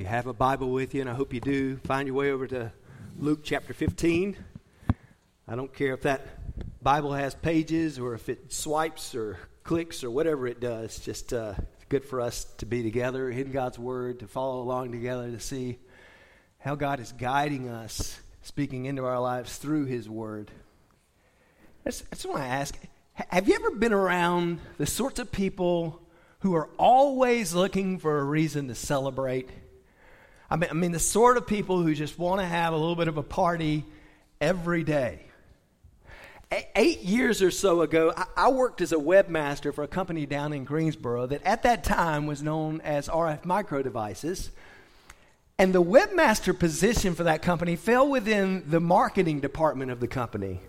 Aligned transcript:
you 0.00 0.06
have 0.06 0.26
a 0.26 0.32
Bible 0.32 0.70
with 0.70 0.94
you, 0.94 1.02
and 1.02 1.10
I 1.10 1.12
hope 1.12 1.34
you 1.34 1.40
do, 1.40 1.76
find 1.84 2.06
your 2.06 2.16
way 2.16 2.30
over 2.30 2.46
to 2.46 2.72
Luke 3.18 3.40
chapter 3.42 3.74
15. 3.74 4.34
I 5.46 5.54
don't 5.54 5.74
care 5.74 5.92
if 5.92 6.00
that 6.02 6.26
Bible 6.82 7.12
has 7.12 7.34
pages 7.34 7.98
or 7.98 8.14
if 8.14 8.30
it 8.30 8.50
swipes 8.50 9.14
or 9.14 9.36
clicks 9.62 10.02
or 10.02 10.10
whatever 10.10 10.46
it 10.46 10.58
does. 10.58 10.98
Just 11.00 11.34
uh, 11.34 11.52
good 11.90 12.02
for 12.02 12.22
us 12.22 12.44
to 12.56 12.64
be 12.64 12.82
together 12.82 13.28
in 13.28 13.52
God's 13.52 13.78
Word, 13.78 14.20
to 14.20 14.26
follow 14.26 14.62
along 14.62 14.92
together, 14.92 15.30
to 15.32 15.38
see 15.38 15.78
how 16.60 16.76
God 16.76 16.98
is 16.98 17.12
guiding 17.12 17.68
us, 17.68 18.18
speaking 18.40 18.86
into 18.86 19.04
our 19.04 19.20
lives 19.20 19.58
through 19.58 19.84
His 19.84 20.08
Word. 20.08 20.50
I 21.84 21.90
just, 21.90 22.04
I 22.10 22.14
just 22.14 22.26
want 22.26 22.38
to 22.38 22.44
ask 22.44 22.74
have 23.12 23.48
you 23.48 23.54
ever 23.54 23.72
been 23.72 23.92
around 23.92 24.60
the 24.78 24.86
sorts 24.86 25.18
of 25.18 25.30
people 25.30 26.00
who 26.38 26.54
are 26.54 26.70
always 26.78 27.52
looking 27.52 27.98
for 27.98 28.18
a 28.18 28.24
reason 28.24 28.68
to 28.68 28.74
celebrate? 28.74 29.50
I 30.50 30.56
mean, 30.56 30.70
I 30.70 30.74
mean, 30.74 30.92
the 30.92 30.98
sort 30.98 31.36
of 31.36 31.46
people 31.46 31.80
who 31.80 31.94
just 31.94 32.18
want 32.18 32.40
to 32.40 32.46
have 32.46 32.72
a 32.72 32.76
little 32.76 32.96
bit 32.96 33.06
of 33.06 33.16
a 33.16 33.22
party 33.22 33.84
every 34.40 34.82
day. 34.82 35.20
Eight 36.74 37.02
years 37.02 37.40
or 37.42 37.52
so 37.52 37.82
ago, 37.82 38.12
I 38.36 38.48
worked 38.48 38.80
as 38.80 38.90
a 38.90 38.96
webmaster 38.96 39.72
for 39.72 39.84
a 39.84 39.88
company 39.88 40.26
down 40.26 40.52
in 40.52 40.64
Greensboro 40.64 41.26
that 41.26 41.44
at 41.44 41.62
that 41.62 41.84
time 41.84 42.26
was 42.26 42.42
known 42.42 42.80
as 42.80 43.08
RF 43.08 43.44
Micro 43.44 43.82
Devices. 43.82 44.50
And 45.60 45.72
the 45.72 45.82
webmaster 45.82 46.58
position 46.58 47.14
for 47.14 47.24
that 47.24 47.42
company 47.42 47.76
fell 47.76 48.08
within 48.08 48.64
the 48.68 48.80
marketing 48.80 49.38
department 49.38 49.92
of 49.92 50.00
the 50.00 50.08
company. 50.08 50.60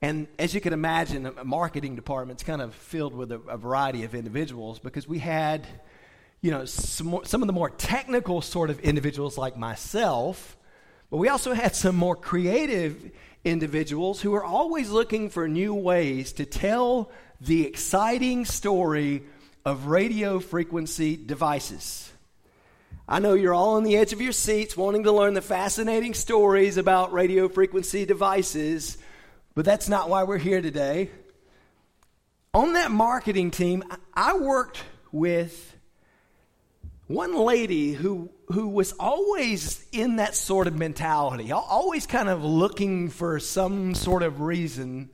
And 0.00 0.26
as 0.36 0.52
you 0.52 0.60
can 0.60 0.72
imagine, 0.72 1.26
a 1.26 1.44
marketing 1.44 1.94
department's 1.94 2.42
kind 2.42 2.60
of 2.60 2.74
filled 2.74 3.14
with 3.14 3.30
a, 3.30 3.38
a 3.48 3.56
variety 3.56 4.02
of 4.02 4.16
individuals 4.16 4.80
because 4.80 5.06
we 5.06 5.20
had 5.20 5.64
you 6.42 6.50
know, 6.50 6.64
some, 6.64 7.20
some 7.22 7.40
of 7.40 7.46
the 7.46 7.52
more 7.52 7.70
technical 7.70 8.42
sort 8.42 8.68
of 8.68 8.80
individuals 8.80 9.38
like 9.38 9.56
myself, 9.56 10.56
but 11.08 11.18
we 11.18 11.28
also 11.28 11.54
had 11.54 11.76
some 11.76 11.94
more 11.94 12.16
creative 12.16 13.12
individuals 13.44 14.20
who 14.20 14.34
are 14.34 14.44
always 14.44 14.90
looking 14.90 15.30
for 15.30 15.46
new 15.48 15.72
ways 15.72 16.32
to 16.32 16.44
tell 16.44 17.10
the 17.40 17.64
exciting 17.64 18.44
story 18.44 19.22
of 19.64 19.86
radio 19.86 20.40
frequency 20.40 21.16
devices. 21.16 22.10
I 23.08 23.20
know 23.20 23.34
you're 23.34 23.54
all 23.54 23.74
on 23.76 23.84
the 23.84 23.96
edge 23.96 24.12
of 24.12 24.20
your 24.20 24.32
seats 24.32 24.76
wanting 24.76 25.04
to 25.04 25.12
learn 25.12 25.34
the 25.34 25.42
fascinating 25.42 26.14
stories 26.14 26.76
about 26.76 27.12
radio 27.12 27.48
frequency 27.48 28.04
devices, 28.04 28.98
but 29.54 29.64
that's 29.64 29.88
not 29.88 30.08
why 30.08 30.24
we're 30.24 30.38
here 30.38 30.60
today. 30.60 31.10
On 32.52 32.72
that 32.72 32.90
marketing 32.90 33.52
team, 33.52 33.84
I 34.14 34.36
worked 34.36 34.82
with 35.12 35.71
one 37.12 37.36
lady 37.36 37.92
who 37.92 38.30
who 38.52 38.68
was 38.68 38.92
always 38.98 39.84
in 39.92 40.16
that 40.16 40.34
sort 40.34 40.66
of 40.66 40.76
mentality, 40.76 41.52
always 41.52 42.06
kind 42.06 42.28
of 42.28 42.44
looking 42.44 43.08
for 43.08 43.38
some 43.40 43.94
sort 43.94 44.22
of 44.22 44.40
reason 44.40 45.10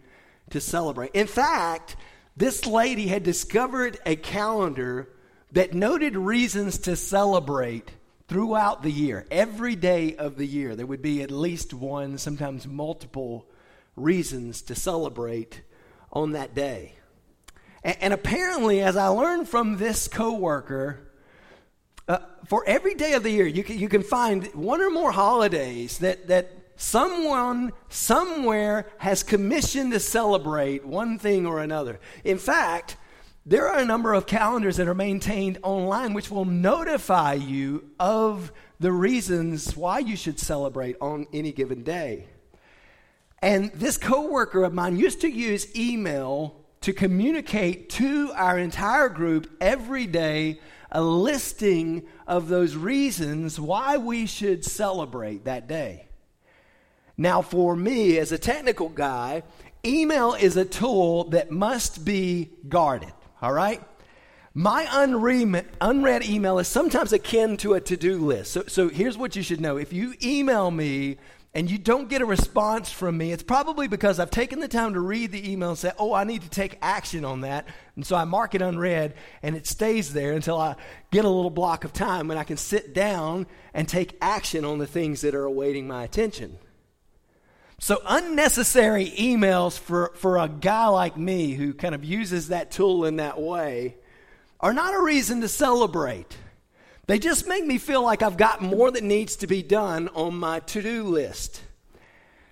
to 0.50 0.60
celebrate. 0.60 1.12
In 1.12 1.26
fact, 1.26 1.96
this 2.36 2.66
lady 2.66 3.06
had 3.06 3.22
discovered 3.22 3.98
a 4.06 4.16
calendar 4.16 5.08
that 5.52 5.74
noted 5.74 6.16
reasons 6.16 6.78
to 6.78 6.96
celebrate 6.96 7.90
throughout 8.28 8.82
the 8.82 8.92
year. 8.92 9.26
Every 9.30 9.76
day 9.76 10.16
of 10.16 10.36
the 10.36 10.46
year, 10.46 10.76
there 10.76 10.86
would 10.86 11.02
be 11.02 11.22
at 11.22 11.30
least 11.30 11.72
one, 11.72 12.18
sometimes 12.18 12.66
multiple 12.66 13.46
reasons 13.96 14.62
to 14.62 14.74
celebrate 14.74 15.62
on 16.12 16.32
that 16.32 16.54
day. 16.54 16.94
And, 17.82 17.96
and 18.00 18.12
apparently, 18.12 18.82
as 18.82 18.96
I 18.96 19.08
learned 19.08 19.48
from 19.48 19.78
this 19.78 20.08
coworker, 20.08 21.07
uh, 22.08 22.18
for 22.46 22.64
every 22.66 22.94
day 22.94 23.12
of 23.12 23.22
the 23.22 23.30
year, 23.30 23.46
you 23.46 23.62
can, 23.62 23.78
you 23.78 23.88
can 23.88 24.02
find 24.02 24.46
one 24.54 24.80
or 24.80 24.90
more 24.90 25.12
holidays 25.12 25.98
that, 25.98 26.28
that 26.28 26.50
someone 26.76 27.72
somewhere 27.90 28.86
has 28.98 29.22
commissioned 29.22 29.92
to 29.92 30.00
celebrate 30.00 30.86
one 30.86 31.18
thing 31.18 31.46
or 31.46 31.60
another. 31.60 32.00
In 32.24 32.38
fact, 32.38 32.96
there 33.44 33.68
are 33.68 33.78
a 33.78 33.84
number 33.84 34.14
of 34.14 34.26
calendars 34.26 34.76
that 34.76 34.88
are 34.88 34.94
maintained 34.94 35.58
online 35.62 36.14
which 36.14 36.30
will 36.30 36.44
notify 36.44 37.34
you 37.34 37.90
of 37.98 38.52
the 38.80 38.92
reasons 38.92 39.76
why 39.76 39.98
you 39.98 40.16
should 40.16 40.38
celebrate 40.38 40.96
on 41.00 41.26
any 41.32 41.52
given 41.52 41.82
day. 41.82 42.26
And 43.40 43.70
this 43.72 43.96
coworker 43.96 44.64
of 44.64 44.72
mine 44.72 44.96
used 44.96 45.20
to 45.22 45.28
use 45.28 45.74
email 45.76 46.56
to 46.80 46.92
communicate 46.92 47.90
to 47.90 48.32
our 48.34 48.58
entire 48.58 49.08
group 49.08 49.50
every 49.60 50.06
day 50.06 50.60
a 50.90 51.02
listing 51.02 52.04
of 52.26 52.48
those 52.48 52.76
reasons 52.76 53.60
why 53.60 53.96
we 53.96 54.26
should 54.26 54.64
celebrate 54.64 55.44
that 55.44 55.68
day. 55.68 56.06
Now, 57.16 57.42
for 57.42 57.74
me, 57.74 58.18
as 58.18 58.32
a 58.32 58.38
technical 58.38 58.88
guy, 58.88 59.42
email 59.84 60.34
is 60.34 60.56
a 60.56 60.64
tool 60.64 61.24
that 61.30 61.50
must 61.50 62.04
be 62.04 62.50
guarded, 62.68 63.12
all 63.42 63.52
right? 63.52 63.82
My 64.54 64.88
unread, 64.90 65.66
unread 65.80 66.24
email 66.24 66.58
is 66.58 66.68
sometimes 66.68 67.12
akin 67.12 67.56
to 67.58 67.74
a 67.74 67.80
to 67.82 67.96
do 67.96 68.24
list. 68.24 68.52
So, 68.52 68.64
so 68.66 68.88
here's 68.88 69.16
what 69.16 69.36
you 69.36 69.42
should 69.42 69.60
know. 69.60 69.76
If 69.76 69.92
you 69.92 70.14
email 70.22 70.70
me 70.70 71.18
and 71.54 71.70
you 71.70 71.78
don't 71.78 72.08
get 72.08 72.20
a 72.20 72.26
response 72.26 72.90
from 72.90 73.16
me, 73.16 73.32
it's 73.32 73.42
probably 73.42 73.88
because 73.88 74.20
I've 74.20 74.30
taken 74.30 74.60
the 74.60 74.68
time 74.68 74.94
to 74.94 75.00
read 75.00 75.32
the 75.32 75.50
email 75.50 75.70
and 75.70 75.78
say, 75.78 75.92
oh, 75.98 76.12
I 76.12 76.24
need 76.24 76.42
to 76.42 76.50
take 76.50 76.78
action 76.82 77.24
on 77.24 77.40
that. 77.40 77.66
And 77.96 78.06
so 78.06 78.16
I 78.16 78.24
mark 78.24 78.54
it 78.54 78.62
unread 78.62 79.14
and 79.42 79.56
it 79.56 79.66
stays 79.66 80.12
there 80.12 80.34
until 80.34 80.58
I 80.58 80.76
get 81.10 81.24
a 81.24 81.28
little 81.28 81.50
block 81.50 81.84
of 81.84 81.92
time 81.92 82.28
when 82.28 82.36
I 82.36 82.44
can 82.44 82.58
sit 82.58 82.92
down 82.92 83.46
and 83.72 83.88
take 83.88 84.16
action 84.20 84.64
on 84.64 84.78
the 84.78 84.86
things 84.86 85.22
that 85.22 85.34
are 85.34 85.44
awaiting 85.44 85.88
my 85.88 86.04
attention. 86.04 86.58
So 87.80 88.02
unnecessary 88.06 89.12
emails 89.18 89.78
for, 89.78 90.12
for 90.16 90.38
a 90.38 90.48
guy 90.48 90.88
like 90.88 91.16
me 91.16 91.54
who 91.54 91.72
kind 91.72 91.94
of 91.94 92.04
uses 92.04 92.48
that 92.48 92.70
tool 92.70 93.04
in 93.04 93.16
that 93.16 93.40
way 93.40 93.96
are 94.60 94.74
not 94.74 94.94
a 94.94 95.00
reason 95.00 95.40
to 95.40 95.48
celebrate. 95.48 96.36
They 97.08 97.18
just 97.18 97.48
make 97.48 97.64
me 97.64 97.78
feel 97.78 98.02
like 98.02 98.22
I've 98.22 98.36
got 98.36 98.60
more 98.60 98.90
that 98.90 99.02
needs 99.02 99.36
to 99.36 99.46
be 99.46 99.62
done 99.62 100.08
on 100.08 100.36
my 100.36 100.60
to 100.60 100.82
do 100.82 101.04
list. 101.04 101.62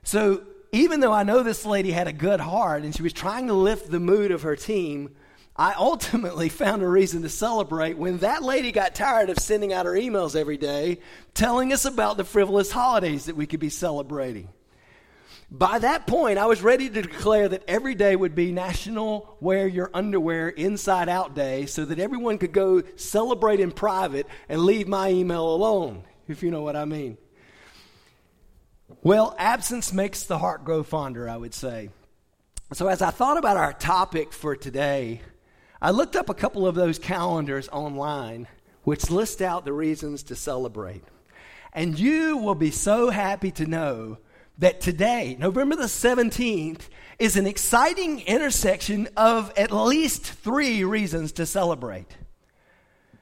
So, 0.03 0.45
even 0.73 1.01
though 1.01 1.13
I 1.13 1.25
know 1.25 1.43
this 1.43 1.67
lady 1.67 1.91
had 1.91 2.09
a 2.09 2.13
good 2.13 2.41
heart 2.41 2.83
and 2.83 2.95
she 2.95 3.03
was 3.03 3.13
trying 3.13 3.49
to 3.49 3.53
lift 3.53 3.91
the 3.91 4.01
mood 4.01 4.31
of 4.31 4.43
her 4.43 4.57
team, 4.57 5.15
I 5.57 5.75
ultimately 5.75 6.49
found 6.63 6.83
a 6.83 6.89
reason 6.89 7.21
to 7.23 7.29
celebrate 7.29 7.99
when 7.99 8.19
that 8.19 8.43
lady 8.43 8.73
got 8.73 8.95
tired 8.95 9.29
of 9.29 9.39
sending 9.39 9.75
out 9.75 9.85
her 9.85 9.93
emails 9.93 10.35
every 10.35 10.57
day 10.57 11.01
telling 11.35 11.71
us 11.71 11.85
about 11.85 12.17
the 12.17 12.25
frivolous 12.25 12.71
holidays 12.71 13.27
that 13.27 13.37
we 13.37 13.47
could 13.47 13.61
be 13.61 13.69
celebrating. 13.69 14.49
By 15.51 15.79
that 15.79 16.09
point, 16.09 16.39
I 16.39 16.47
was 16.47 16.61
ready 16.61 16.91
to 16.91 17.03
declare 17.03 17.49
that 17.49 17.63
every 17.69 17.95
day 17.95 18.17
would 18.17 18.35
be 18.35 18.51
National 18.51 19.37
Wear 19.41 19.69
Your 19.69 19.91
Underwear 19.95 20.49
Inside 20.49 21.09
Out 21.09 21.37
Day 21.37 21.67
so 21.67 21.85
that 21.85 22.01
everyone 22.01 22.39
could 22.39 22.53
go 22.53 22.83
celebrate 22.97 23.61
in 23.61 23.71
private 23.71 24.27
and 24.49 24.63
leave 24.63 24.89
my 24.89 25.11
email 25.11 25.49
alone, 25.49 26.03
if 26.27 26.43
you 26.43 26.51
know 26.51 26.63
what 26.63 26.75
I 26.75 26.85
mean. 26.85 27.17
Well, 29.03 29.37
absence 29.39 29.93
makes 29.93 30.25
the 30.25 30.39
heart 30.39 30.65
grow 30.65 30.83
fonder, 30.83 31.29
I 31.29 31.37
would 31.37 31.55
say. 31.55 31.91
So, 32.73 32.89
as 32.89 33.01
I 33.01 33.11
thought 33.11 33.39
about 33.39 33.57
our 33.57 33.73
topic 33.73 34.33
for 34.33 34.57
today, 34.57 35.21
I 35.81 35.93
looked 35.93 36.17
up 36.17 36.29
a 36.29 36.35
couple 36.35 36.67
of 36.67 36.75
those 36.75 36.99
calendars 36.99 37.69
online 37.69 38.49
which 38.83 39.11
list 39.11 39.43
out 39.43 39.65
the 39.65 39.73
reasons 39.73 40.25
to 40.25 40.35
celebrate. 40.35 41.05
And 41.73 41.99
you 41.99 42.37
will 42.39 42.55
be 42.57 42.73
so 42.73 43.11
happy 43.11 43.53
to 43.53 43.67
know 43.67 44.19
that 44.59 44.81
today, 44.81 45.37
November 45.39 45.77
the 45.77 45.85
17th, 45.85 46.83
is 47.19 47.37
an 47.37 47.47
exciting 47.47 48.21
intersection 48.21 49.09
of 49.17 49.53
at 49.57 49.71
least 49.71 50.25
three 50.25 50.85
reasons 50.85 51.33
to 51.33 51.47
celebrate. 51.47 52.17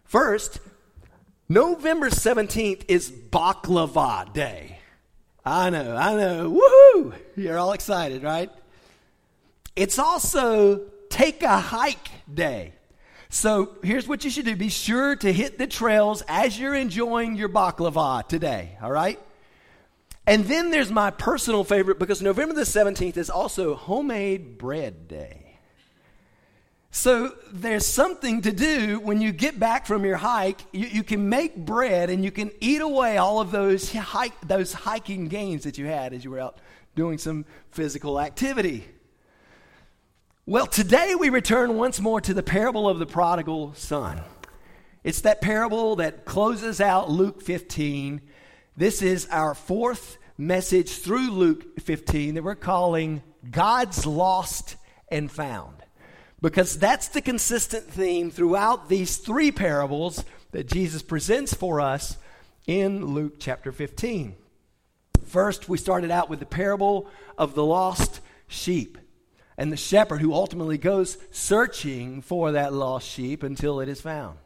First, 0.05 0.61
November 1.49 2.11
17th 2.11 2.85
is 2.89 3.11
Baklava 3.11 4.33
Day. 4.33 4.79
I 5.45 5.71
know, 5.71 5.95
I 5.97 6.17
know. 6.17 6.51
Woohoo! 6.51 7.15
You're 7.37 7.59
all 7.59 7.73
excited, 7.73 8.23
right? 8.23 8.51
It's 9.77 9.99
also 9.99 10.83
Take 11.11 11.43
a 11.43 11.59
Hike 11.59 12.11
Day. 12.33 12.73
So 13.29 13.77
here's 13.83 14.07
what 14.07 14.25
you 14.25 14.31
should 14.31 14.45
do 14.45 14.57
be 14.57 14.69
sure 14.69 15.17
to 15.17 15.33
hit 15.33 15.59
the 15.59 15.67
trails 15.67 16.23
as 16.29 16.59
you're 16.59 16.75
enjoying 16.75 17.37
your 17.37 17.49
baklava 17.49 18.27
today, 18.27 18.79
all 18.81 18.93
right? 18.93 19.21
And 20.27 20.45
then 20.47 20.71
there's 20.71 20.91
my 20.91 21.11
personal 21.11 21.65
favorite 21.65 21.99
because 21.99 22.23
November 22.23 22.55
the 22.55 22.63
17th 22.63 23.17
is 23.17 23.29
also 23.29 23.75
Homemade 23.75 24.57
Bread 24.57 25.07
Day. 25.07 25.59
So 26.91 27.35
there's 27.53 27.85
something 27.85 28.43
to 28.43 28.53
do 28.53 29.01
when 29.01 29.21
you 29.21 29.33
get 29.33 29.59
back 29.59 29.85
from 29.85 30.05
your 30.05 30.17
hike. 30.17 30.63
You, 30.73 30.87
you, 30.87 31.03
can 31.03 31.29
make 31.29 31.57
bread 31.57 32.09
and 32.09 32.25
you 32.25 32.31
can 32.31 32.53
eat 32.61 32.81
away 32.81 33.19
all 33.19 33.41
of 33.41 33.51
those, 33.51 33.93
hike, 33.93 34.41
those 34.43 34.73
hiking 34.73 35.27
gains 35.27 35.65
that 35.65 35.77
you 35.77 35.87
had 35.87 36.13
as 36.13 36.25
you 36.25 36.31
were 36.31 36.39
out 36.39 36.61
doing 36.95 37.19
some 37.19 37.47
physical 37.73 38.21
activity. 38.21 38.87
Well, 40.47 40.69
today 40.69 41.17
we 41.17 41.31
return 41.31 41.77
once 41.77 42.01
more 42.01 42.21
to 42.21 42.33
the 42.33 42.45
parable 42.45 42.89
of 42.89 43.01
the 43.01 43.07
prodigal 43.07 43.75
son. 43.75 44.21
It's 45.03 45.23
that 45.23 45.41
parable 45.41 45.97
that 45.97 46.25
closes 46.25 46.81
out 46.81 47.11
Luke 47.11 47.43
15. 47.43 48.21
This 48.77 49.03
is 49.03 49.29
our 49.31 49.55
fourth 49.55 50.19
message 50.37 50.99
through 50.99 51.31
Luke 51.31 51.81
15 51.81 52.35
that 52.35 52.43
we're 52.43 52.57
calling 52.57 53.23
God's 53.49 54.05
Lost 54.05 54.75
and 55.09 55.31
Found. 55.31 55.77
Because 56.43 56.77
that's 56.77 57.07
the 57.07 57.23
consistent 57.23 57.85
theme 57.85 58.33
throughout 58.33 58.89
these 58.89 59.19
three 59.19 59.53
parables 59.53 60.25
that 60.51 60.67
Jesus 60.67 61.03
presents 61.03 61.55
for 61.55 61.81
us 61.81 62.17
in 62.67 63.07
Luke 63.07 63.35
chapter 63.39 63.71
15. 63.71 64.35
First, 65.25 65.69
we 65.69 65.79
started 65.79 66.11
out 66.11 66.29
with 66.29 66.41
the 66.41 66.45
parable 66.45 67.09
of 67.39 67.55
the 67.55 67.65
lost 67.65 68.21
sheep 68.49 68.99
and 69.57 69.71
the 69.71 69.77
shepherd 69.77 70.21
who 70.21 70.35
ultimately 70.35 70.79
goes 70.79 71.17
searching 71.31 72.23
for 72.23 72.51
that 72.51 72.73
lost 72.73 73.09
sheep 73.09 73.45
until 73.45 73.79
it 73.79 73.89
is 73.89 74.01
found. 74.01 74.37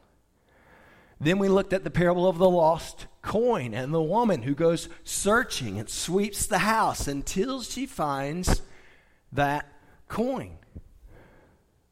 Then 1.19 1.37
we 1.37 1.49
looked 1.49 1.73
at 1.73 1.83
the 1.83 1.89
parable 1.89 2.27
of 2.27 2.37
the 2.37 2.49
lost 2.49 3.07
coin 3.21 3.73
and 3.73 3.93
the 3.93 4.01
woman 4.01 4.43
who 4.43 4.55
goes 4.55 4.87
searching 5.03 5.77
and 5.77 5.89
sweeps 5.89 6.45
the 6.45 6.59
house 6.59 7.07
until 7.07 7.61
she 7.61 7.85
finds 7.85 8.61
that 9.33 9.67
coin. 10.07 10.57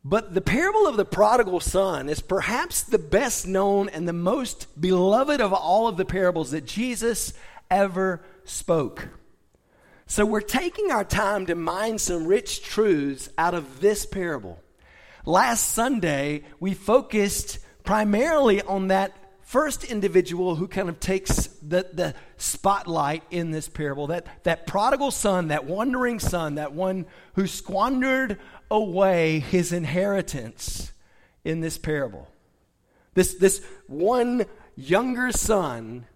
But 0.04 0.34
the 0.34 0.42
parable 0.42 0.88
of 0.88 0.96
the 0.96 1.04
prodigal 1.04 1.60
son 1.60 2.08
is 2.08 2.22
perhaps 2.22 2.84
the 2.84 2.98
best 2.98 3.46
known 3.46 3.90
and 3.90 4.08
the 4.08 4.14
most 4.14 4.80
beloved 4.80 5.42
of 5.42 5.52
all 5.52 5.90
of 5.90 5.98
the 5.98 6.06
parables 6.06 6.52
that 6.52 6.66
Jesus 6.66 7.34
ever 7.70 8.24
spoke. 8.46 9.10
So 10.06 10.26
we're 10.26 10.40
taking 10.40 10.90
our 10.92 11.04
time 11.04 11.48
to 11.48 11.56
mine 11.56 11.98
some 11.98 12.26
rich 12.26 12.64
truths 12.64 13.30
out 13.38 13.54
of 13.54 13.82
this 13.82 14.06
parable. 14.06 14.62
Last 15.26 15.74
Sunday, 15.74 16.46
we 16.62 16.74
focused 16.74 17.60
primarily 17.88 18.62
on 18.64 18.90
that 18.90 19.16
first 19.44 19.86
individual 19.86 20.58
who 20.58 20.68
kind 20.68 20.90
of 20.90 21.00
takes 21.00 21.48
the, 21.62 21.88
the 21.94 22.14
spotlight 22.36 23.24
in 23.32 23.52
this 23.52 23.70
parable 23.70 24.08
that, 24.08 24.44
that 24.44 24.68
prodigal 24.68 25.10
son, 25.10 25.48
that 25.48 25.64
wandering 25.64 26.20
son, 26.20 26.56
that 26.56 26.74
one 26.74 27.06
who 27.36 27.48
squandered 27.48 28.38
away 28.70 29.40
his 29.40 29.72
inheritance 29.72 30.92
in 31.46 31.62
this 31.62 31.78
parable. 31.78 32.28
This, 33.14 33.36
this 33.36 33.66
one 33.88 34.46
younger 34.76 35.32
son 35.32 36.08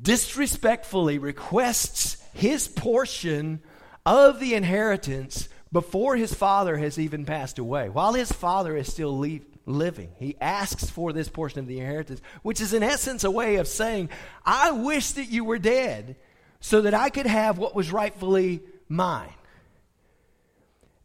disrespectfully 0.00 1.18
requests 1.18 2.16
his 2.32 2.68
portion 2.68 3.60
of 4.06 4.38
the 4.38 4.54
inheritance 4.54 5.48
before 5.72 6.14
his 6.14 6.32
father 6.32 6.76
has 6.76 6.96
even 6.96 7.24
passed 7.24 7.58
away, 7.58 7.88
while 7.88 8.12
his 8.12 8.30
father 8.30 8.76
is 8.76 8.92
still 8.92 9.18
leave, 9.18 9.44
living. 9.66 10.12
He 10.18 10.36
asks 10.40 10.88
for 10.88 11.12
this 11.12 11.28
portion 11.28 11.58
of 11.58 11.66
the 11.66 11.80
inheritance, 11.80 12.22
which 12.42 12.60
is 12.60 12.72
in 12.72 12.82
essence 12.82 13.24
a 13.24 13.30
way 13.30 13.56
of 13.56 13.68
saying, 13.68 14.08
I 14.44 14.70
wish 14.70 15.12
that 15.12 15.28
you 15.28 15.44
were 15.44 15.58
dead 15.58 16.16
so 16.60 16.80
that 16.82 16.94
I 16.94 17.10
could 17.10 17.26
have 17.26 17.58
what 17.58 17.74
was 17.74 17.92
rightfully 17.92 18.62
mine. 18.88 19.34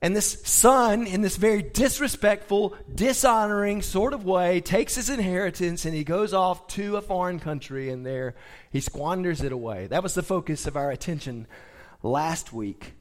And 0.03 0.15
this 0.15 0.41
son, 0.43 1.05
in 1.05 1.21
this 1.21 1.37
very 1.37 1.61
disrespectful, 1.61 2.75
dishonoring 2.93 3.83
sort 3.83 4.13
of 4.13 4.25
way, 4.25 4.59
takes 4.59 4.95
his 4.95 5.11
inheritance 5.11 5.85
and 5.85 5.93
he 5.93 6.03
goes 6.03 6.33
off 6.33 6.65
to 6.69 6.97
a 6.97 7.01
foreign 7.01 7.39
country 7.39 7.91
and 7.91 8.03
there 8.03 8.33
he 8.71 8.79
squanders 8.79 9.41
it 9.41 9.51
away. 9.51 9.85
That 9.87 10.01
was 10.01 10.15
the 10.15 10.23
focus 10.23 10.65
of 10.65 10.75
our 10.75 10.89
attention 10.89 11.45
last 12.01 12.51
week. 12.51 12.93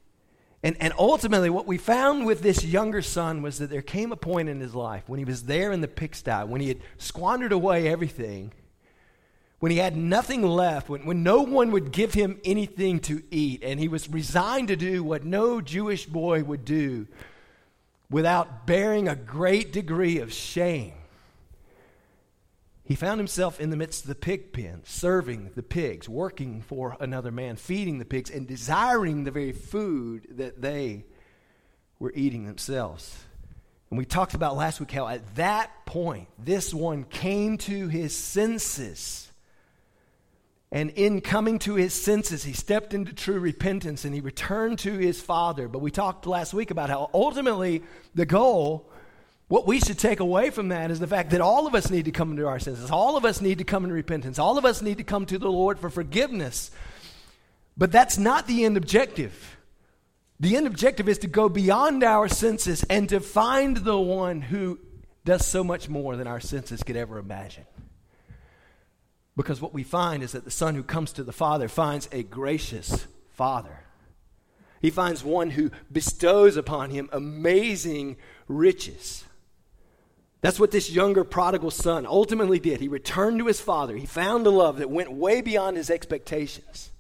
And, 0.63 0.77
and 0.79 0.93
ultimately, 0.99 1.49
what 1.49 1.67
we 1.67 1.79
found 1.79 2.27
with 2.27 2.43
this 2.43 2.65
younger 2.65 3.01
son 3.01 3.41
was 3.41 3.59
that 3.59 3.71
there 3.71 3.81
came 3.81 4.13
a 4.13 4.17
point 4.17 4.49
in 4.49 4.61
his 4.61 4.75
life 4.75 5.05
when 5.07 5.19
he 5.19 5.25
was 5.25 5.45
there 5.45 5.73
in 5.73 5.81
the 5.81 5.89
pigsty, 5.89 6.45
when 6.45 6.61
he 6.61 6.69
had 6.69 6.81
squandered 6.99 7.53
away 7.53 7.89
everything, 7.89 8.53
when 9.61 9.73
he 9.73 9.79
had 9.79 9.97
nothing 9.97 10.43
left, 10.43 10.91
when, 10.91 11.07
when 11.07 11.23
no 11.23 11.41
one 11.41 11.71
would 11.71 11.93
give 11.93 12.13
him 12.13 12.39
anything 12.45 13.01
to 13.01 13.23
eat, 13.31 13.63
and 13.63 13.81
he 13.81 13.89
was 13.89 14.11
resigned 14.11 14.69
to 14.69 14.77
do 14.77 15.03
what 15.03 15.25
no 15.25 15.63
Jewish 15.63 16.05
boy 16.05 16.43
would 16.43 16.67
do 16.67 17.07
without 18.11 18.67
bearing 18.67 19.09
a 19.09 19.17
great 19.17 19.73
degree 19.73 20.19
of 20.19 20.33
shame. 20.33 20.93
He 22.91 22.97
found 22.97 23.21
himself 23.21 23.61
in 23.61 23.71
the 23.71 23.77
midst 23.77 24.03
of 24.03 24.09
the 24.09 24.17
pig 24.17 24.53
pen, 24.53 24.83
serving 24.83 25.53
the 25.55 25.63
pigs, 25.63 26.09
working 26.09 26.61
for 26.61 26.97
another 26.99 27.31
man, 27.31 27.55
feeding 27.55 28.01
the 28.01 28.05
pigs, 28.05 28.31
and 28.31 28.49
desiring 28.49 29.23
the 29.23 29.31
very 29.31 29.53
food 29.53 30.27
that 30.39 30.61
they 30.61 31.05
were 32.01 32.11
eating 32.17 32.47
themselves. 32.47 33.17
And 33.91 33.97
we 33.97 34.05
talked 34.05 34.35
about 34.35 34.57
last 34.57 34.81
week 34.81 34.91
how 34.91 35.07
at 35.07 35.37
that 35.37 35.71
point, 35.87 36.27
this 36.37 36.75
one 36.75 37.05
came 37.05 37.59
to 37.59 37.87
his 37.87 38.13
senses. 38.17 39.31
And 40.73 40.91
in 40.91 41.21
coming 41.21 41.61
to 41.61 41.77
his 41.77 41.95
senses, 41.95 42.43
he 42.43 42.55
stepped 42.55 42.93
into 42.93 43.13
true 43.13 43.39
repentance 43.39 44.05
and 44.05 44.13
he 44.13 44.21
returned 44.21 44.81
to 44.81 44.99
his 44.99 45.23
father. 45.23 45.69
But 45.69 45.79
we 45.79 45.93
talked 45.93 46.27
last 46.27 46.53
week 46.53 46.73
about 46.73 46.91
how 46.91 47.09
ultimately 47.15 47.85
the 48.17 48.27
goal 48.27 48.91
what 49.51 49.67
we 49.67 49.81
should 49.81 49.99
take 49.99 50.21
away 50.21 50.51
from 50.51 50.69
that 50.69 50.93
is 50.93 51.01
the 51.01 51.09
fact 51.09 51.31
that 51.31 51.41
all 51.41 51.67
of 51.67 51.75
us 51.75 51.91
need 51.91 52.05
to 52.05 52.13
come 52.13 52.31
into 52.31 52.47
our 52.47 52.61
senses. 52.61 52.89
All 52.89 53.17
of 53.17 53.25
us 53.25 53.41
need 53.41 53.59
to 53.59 53.65
come 53.65 53.85
in 53.85 53.91
repentance. 53.91 54.39
All 54.39 54.57
of 54.57 54.65
us 54.65 54.81
need 54.81 54.99
to 54.99 55.05
come 55.05 55.27
to 55.27 55.39
the 55.39 55.51
Lord 55.51 55.81
for 55.81 55.91
forgiveness. 55.91 56.71
But 57.77 57.91
that's 57.91 58.17
not 58.17 58.47
the 58.47 58.65
end 58.65 58.77
objective. 58.77 59.57
The 60.39 60.55
end 60.55 60.69
objective 60.69 61.09
is 61.09 61.19
to 61.19 61.27
go 61.27 61.49
beyond 61.49 62.05
our 62.05 62.29
senses 62.29 62.85
and 62.85 63.09
to 63.09 63.19
find 63.19 63.79
the 63.79 63.99
one 63.99 64.41
who 64.41 64.79
does 65.25 65.45
so 65.45 65.65
much 65.65 65.89
more 65.89 66.15
than 66.15 66.29
our 66.29 66.39
senses 66.39 66.85
could 66.85 66.97
ever 66.97 67.19
imagine. 67.19 67.67
Because 69.37 69.61
what 69.61 69.75
we 69.75 69.83
find 69.83 70.23
is 70.23 70.31
that 70.31 70.45
the 70.45 70.53
son 70.53 70.77
who 70.77 70.85
comes 70.85 71.15
to 71.15 71.25
the 71.25 71.33
Father 71.33 71.67
finds 71.67 72.09
a 72.13 72.23
gracious 72.23 73.05
Father. 73.33 73.81
He 74.81 74.91
finds 74.91 75.25
one 75.25 75.51
who 75.51 75.73
bestows 75.91 76.57
upon 76.57 76.91
him 76.91 77.11
amazing 77.13 78.17
riches. 78.47 79.25
That's 80.41 80.59
what 80.59 80.71
this 80.71 80.91
younger 80.91 81.23
prodigal 81.25 81.71
son 81.71 82.07
ultimately 82.07 82.59
did. 82.59 82.81
He 82.81 82.89
returned 82.89 83.39
to 83.41 83.47
his 83.47 83.61
father. 83.61 83.97
He 83.97 84.07
found 84.07 84.47
a 84.47 84.51
love 84.51 84.79
that 84.79 84.91
went 84.91 85.13
way 85.13 85.43
beyond 85.43 85.77
his 85.77 85.91
expectations. 85.91 86.91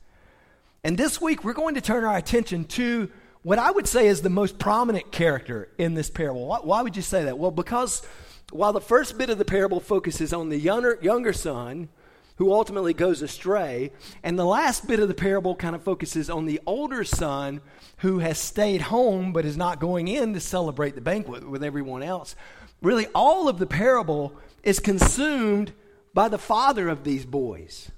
And 0.85 0.99
this 0.99 1.21
week, 1.21 1.43
we're 1.43 1.55
going 1.55 1.75
to 1.75 1.81
turn 1.81 2.05
our 2.05 2.17
attention 2.17 2.65
to 2.67 3.11
what 3.43 3.59
I 3.59 3.71
would 3.71 3.89
say 3.89 4.07
is 4.07 4.21
the 4.21 4.29
most 4.29 4.59
prominent 4.59 5.11
character 5.11 5.71
in 5.79 5.95
this 5.95 6.11
parable. 6.11 6.47
Why, 6.47 6.59
why 6.59 6.83
would 6.83 6.97
you 6.97 7.03
say 7.03 7.25
that? 7.25 7.39
Well, 7.39 7.51
because 7.51 8.07
while 8.53 8.75
the 8.75 8.81
first 8.81 9.17
bit 9.17 9.31
of 9.31 9.39
the 9.39 9.45
parable 9.45 9.81
focuses 9.81 10.35
on 10.35 10.51
the 10.51 10.59
younger, 10.59 10.99
younger 11.01 11.33
son 11.33 11.89
who 12.37 12.53
ultimately 12.53 12.95
goes 12.95 13.21
astray, 13.21 13.93
and 14.23 14.39
the 14.39 14.45
last 14.45 14.89
bit 14.89 15.01
of 15.01 15.09
the 15.09 15.15
parable 15.15 15.55
kind 15.55 15.75
of 15.75 15.83
focuses 15.83 16.31
on 16.31 16.47
the 16.47 16.61
older 16.67 17.05
son 17.05 17.61
who 17.99 18.19
has 18.19 18.39
stayed 18.39 18.81
home 18.81 19.33
but 19.33 19.45
is 19.45 19.57
not 19.59 19.79
going 19.79 20.09
in 20.09 20.33
to 20.33 20.41
celebrate 20.41 20.95
the 20.95 21.01
banquet 21.03 21.49
with 21.49 21.63
everyone 21.63 22.03
else 22.03 22.35
really 22.83 23.07
all 23.15 23.49
of 23.49 23.59
the 23.59 23.67
parable 23.67 24.35
is 24.63 24.81
consumed 24.81 25.73
by 26.13 26.29
the 26.29 26.39
father 26.39 26.89
of 26.89 27.05
these 27.05 27.25
boys. 27.25 27.91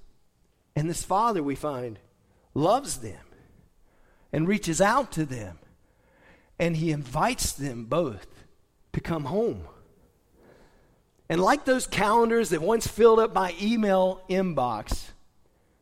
And 0.75 0.89
this 0.89 1.03
father, 1.05 1.43
we 1.43 1.55
find, 1.55 1.99
loves 2.55 2.99
them 2.99 3.21
and 4.33 4.49
reaches 4.49 4.81
out 4.81 5.13
to 5.13 5.25
them. 5.25 5.59
And 6.59 6.77
he 6.77 6.91
invites 6.91 7.53
them 7.53 7.87
both 7.87 8.27
to 8.93 9.01
come 9.01 9.25
home. 9.25 9.65
And 11.29 11.41
like 11.41 11.65
those 11.65 11.87
calendars 11.87 12.51
that 12.51 12.61
once 12.61 12.87
filled 12.87 13.19
up 13.19 13.35
my 13.35 13.55
email 13.61 14.23
inbox, 14.29 15.11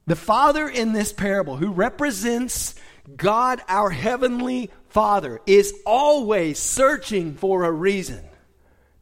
the 0.06 0.16
father 0.16 0.68
in 0.68 0.92
this 0.92 1.12
parable, 1.12 1.56
who 1.56 1.72
represents 1.72 2.74
God, 3.16 3.60
our 3.68 3.90
heavenly 3.90 4.70
father, 4.88 5.40
is 5.46 5.74
always 5.84 6.58
searching 6.58 7.34
for 7.34 7.64
a 7.64 7.72
reason 7.72 8.29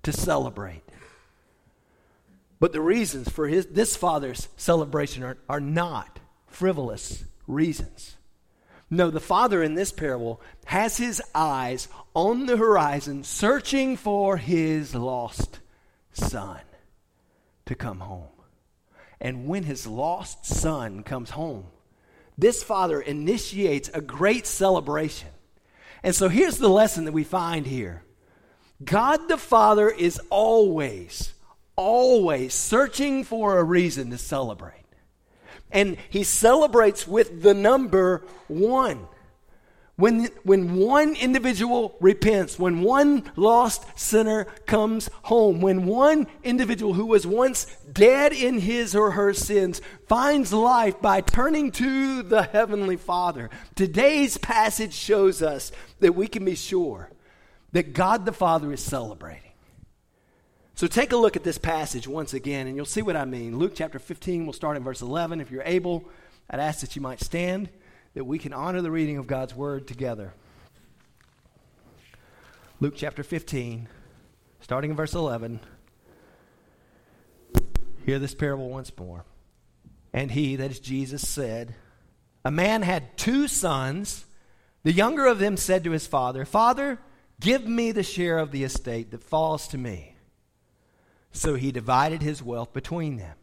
to 0.03 0.13
celebrate. 0.13 0.83
But 2.61 2.73
the 2.73 2.81
reasons 2.81 3.29
for 3.29 3.47
his, 3.47 3.67
this 3.67 3.97
father's 3.97 4.49
celebration 4.57 5.23
are, 5.23 5.39
are 5.49 5.61
not 5.61 6.19
frivolous 6.47 7.25
reasons. 7.47 8.17
No, 8.91 9.11
the 9.11 9.21
father 9.21 9.63
in 9.63 9.75
this 9.75 9.93
parable 9.93 10.41
has 10.67 10.97
his 10.97 11.23
eyes 11.35 11.89
on 12.15 12.47
the 12.47 12.57
horizon, 12.57 13.23
searching 13.23 13.97
for 13.97 14.39
his 14.39 14.95
lost 14.95 15.61
son 16.13 16.61
to 17.67 17.75
come 17.75 18.01
home. 18.01 18.29
And 19.21 19.47
when 19.47 19.65
his 19.65 19.87
lost 19.87 20.47
son 20.47 21.03
comes 21.03 21.31
home, 21.31 21.67
this 22.37 22.63
father 22.63 23.01
initiates 23.01 23.91
a 23.93 24.01
great 24.01 24.47
celebration. 24.47 25.29
And 26.03 26.15
so 26.15 26.29
here's 26.29 26.59
the 26.59 26.69
lesson 26.69 27.05
that 27.05 27.13
we 27.13 27.25
find 27.25 27.67
here 27.67 28.03
God 28.85 29.29
the 29.29 29.37
Father 29.37 29.89
is 29.91 30.21
always, 30.31 31.33
always 31.75 32.55
searching 32.55 33.25
for 33.25 33.59
a 33.59 33.65
reason 33.65 34.11
to 34.11 34.19
celebrate. 34.19 34.75
And 35.71 35.99
he 36.09 36.23
celebrates 36.23 37.07
with 37.07 37.43
the 37.43 37.55
number 37.55 38.25
one. 38.47 39.07
When, 39.97 40.29
when 40.45 40.77
one 40.77 41.17
individual 41.17 41.97
repents, 42.01 42.57
when 42.57 42.83
one 42.83 43.29
lost 43.35 43.99
sinner 43.99 44.45
comes 44.65 45.11
home, 45.23 45.61
when 45.61 45.87
one 45.87 46.29
individual 46.45 46.95
who 46.95 47.07
was 47.07 47.27
once 47.27 47.65
dead 47.93 48.33
in 48.33 48.61
his 48.61 48.95
or 48.95 49.11
her 49.11 49.35
sins 49.35 49.83
finds 50.07 50.53
life 50.53 51.01
by 51.03 51.21
turning 51.21 51.73
to 51.73 52.23
the 52.23 52.45
Heavenly 52.45 52.97
Father, 52.97 53.51
today's 53.75 54.39
passage 54.39 54.95
shows 54.95 55.43
us 55.43 55.73
that 55.99 56.15
we 56.15 56.29
can 56.29 56.45
be 56.45 56.55
sure 56.55 57.11
that 57.73 57.93
God 57.93 58.25
the 58.25 58.33
Father 58.33 58.73
is 58.73 58.83
celebrating. 58.83 59.43
So 60.75 60.87
take 60.87 61.13
a 61.13 61.17
look 61.17 61.37
at 61.37 61.43
this 61.43 61.59
passage 61.59 62.07
once 62.07 62.35
again, 62.35 62.67
and 62.67 62.77
you'll 62.77 62.85
see 62.85 63.03
what 63.03 63.17
I 63.17 63.25
mean. 63.25 63.59
Luke 63.59 63.73
chapter 63.75 63.99
15, 63.99 64.47
we'll 64.47 64.53
start 64.53 64.77
in 64.77 64.85
verse 64.85 65.03
11. 65.03 65.41
If 65.41 65.51
you're 65.51 65.65
able, 65.65 66.05
I'd 66.49 66.61
ask 66.61 66.81
that 66.81 66.95
you 66.95 67.03
might 67.03 67.21
stand 67.21 67.69
that 68.15 68.25
we 68.25 68.39
can 68.39 68.53
honor 68.53 68.81
the 68.81 68.91
reading 68.91 69.17
of 69.17 69.27
God's 69.27 69.55
word 69.55 69.89
together. 69.89 70.33
Luke 72.81 72.95
chapter 72.97 73.25
15, 73.25 73.89
starting 74.61 74.91
in 74.91 74.97
verse 74.97 75.15
11. 75.15 75.59
Hear 78.07 78.21
this 78.21 78.35
parable 78.35 78.71
once 78.71 78.93
more. 78.97 79.25
And 80.13 80.31
he, 80.31 80.57
that 80.57 80.71
is 80.71 80.79
Jesus, 80.81 81.29
said, 81.29 81.75
A 82.45 82.51
man 82.51 82.83
had 82.83 83.19
two 83.19 83.49
sons. 83.49 84.25
The 84.85 84.93
younger 84.93 85.27
of 85.27 85.41
them 85.41 85.57
said 85.57 85.85
to 85.85 85.91
his 85.91 86.07
father, 86.07 86.45
Father, 86.45 87.01
give 87.41 87.67
me 87.67 87.93
the 87.93 88.03
share 88.03 88.39
of 88.39 88.51
the 88.51 88.65
estate 88.65 89.11
that 89.11 89.23
falls 89.23 89.69
to 89.69 89.79
me. 89.79 90.17
So 91.33 91.55
he 91.55 91.73
divided 91.73 92.23
his 92.23 92.43
wealth 92.43 92.73
between 92.73 93.17
them. 93.17 93.37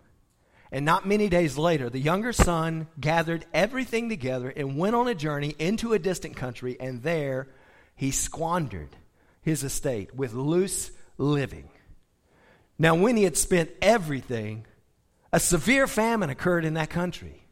And 0.71 0.83
not 0.83 1.07
many 1.07 1.29
days 1.29 1.57
later, 1.57 1.89
the 1.89 1.99
younger 1.99 2.33
son 2.33 2.87
gathered 2.99 3.45
everything 3.53 4.09
together 4.09 4.49
and 4.49 4.77
went 4.77 4.95
on 4.95 5.07
a 5.07 5.15
journey 5.15 5.55
into 5.59 5.93
a 5.93 5.99
distant 5.99 6.35
country, 6.35 6.75
and 6.79 7.03
there 7.03 7.47
he 7.95 8.11
squandered 8.11 8.95
his 9.41 9.63
estate 9.63 10.13
with 10.15 10.33
loose 10.33 10.91
living. 11.17 11.69
Now, 12.77 12.95
when 12.95 13.15
he 13.15 13.23
had 13.23 13.37
spent 13.37 13.69
everything, 13.81 14.65
a 15.31 15.39
severe 15.39 15.87
famine 15.87 16.29
occurred 16.29 16.65
in 16.65 16.73
that 16.73 16.89
country, 16.89 17.45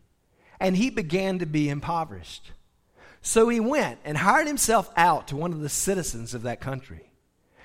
and 0.60 0.76
he 0.76 0.90
began 0.90 1.40
to 1.40 1.46
be 1.46 1.70
impoverished. 1.70 2.52
So 3.26 3.48
he 3.48 3.62
went 3.62 4.00
and 4.04 4.18
hired 4.18 4.48
himself 4.48 4.92
out 4.98 5.30
to 5.30 5.38
one 5.38 5.54
of 5.54 5.62
the 5.62 5.70
citizens 5.70 6.34
of 6.34 6.44
that 6.44 6.60
country, 6.60 7.10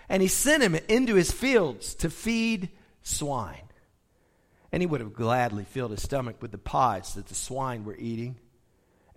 and 0.08 0.22
he 0.22 0.28
sent 0.28 0.62
him 0.62 0.76
into 0.88 1.16
his 1.16 1.32
fields 1.32 1.96
to 1.96 2.08
feed 2.08 2.70
swine. 3.02 3.64
And 4.70 4.80
he 4.80 4.86
would 4.86 5.00
have 5.00 5.12
gladly 5.12 5.64
filled 5.64 5.90
his 5.90 6.02
stomach 6.02 6.40
with 6.40 6.52
the 6.52 6.58
pods 6.58 7.14
that 7.14 7.26
the 7.26 7.34
swine 7.34 7.84
were 7.84 7.96
eating, 7.96 8.36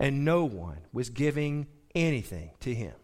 and 0.00 0.24
no 0.24 0.44
one 0.44 0.78
was 0.92 1.10
giving 1.10 1.68
anything 1.94 2.50
to 2.60 2.74
him. 2.74 2.94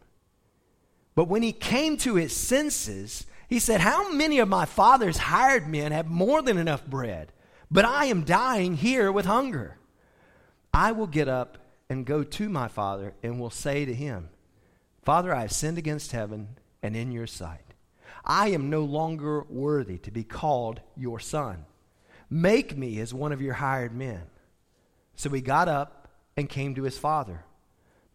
But 1.15 1.29
when 1.29 1.43
he 1.43 1.53
came 1.53 1.97
to 1.99 2.17
his 2.17 2.35
senses, 2.35 3.25
he 3.49 3.61
said, 3.61 3.81
How 3.81 4.11
many 4.11 4.41
of 4.41 4.49
my 4.49 4.65
father's 4.65 5.17
hired 5.17 5.69
men 5.69 5.93
have 5.93 6.09
more 6.09 6.43
than 6.43 6.59
enough 6.59 6.85
bread? 6.85 7.33
But 7.71 7.85
I 7.85 8.07
am 8.07 8.25
dying 8.25 8.75
here 8.75 9.13
with 9.13 9.27
hunger. 9.27 9.79
I 10.75 10.91
will 10.91 11.07
get 11.07 11.29
up 11.29 11.59
and 11.89 12.07
go 12.07 12.23
to 12.23 12.49
my 12.49 12.69
father 12.69 13.15
and 13.23 13.41
will 13.41 13.51
say 13.51 13.85
to 13.85 13.95
him, 13.95 14.29
Father, 15.03 15.35
I 15.35 15.43
have 15.43 15.53
sinned 15.53 15.79
against 15.79 16.13
heaven 16.13 16.49
and 16.83 16.95
in 16.95 17.13
your 17.13 17.27
sight. 17.27 17.75
I 18.25 18.49
am 18.49 18.71
no 18.71 18.85
longer 18.85 19.43
worthy 19.49 19.99
to 19.99 20.11
be 20.11 20.25
called 20.25 20.81
your 20.97 21.19
son. 21.19 21.65
Make 22.29 22.77
me 22.77 23.01
as 23.01 23.15
one 23.15 23.33
of 23.33 23.41
your 23.41 23.55
hired 23.55 23.95
men. 23.95 24.23
So 25.15 25.31
he 25.31 25.41
got 25.41 25.69
up 25.69 26.09
and 26.37 26.49
came 26.49 26.75
to 26.75 26.83
his 26.83 26.99
father. 26.99 27.45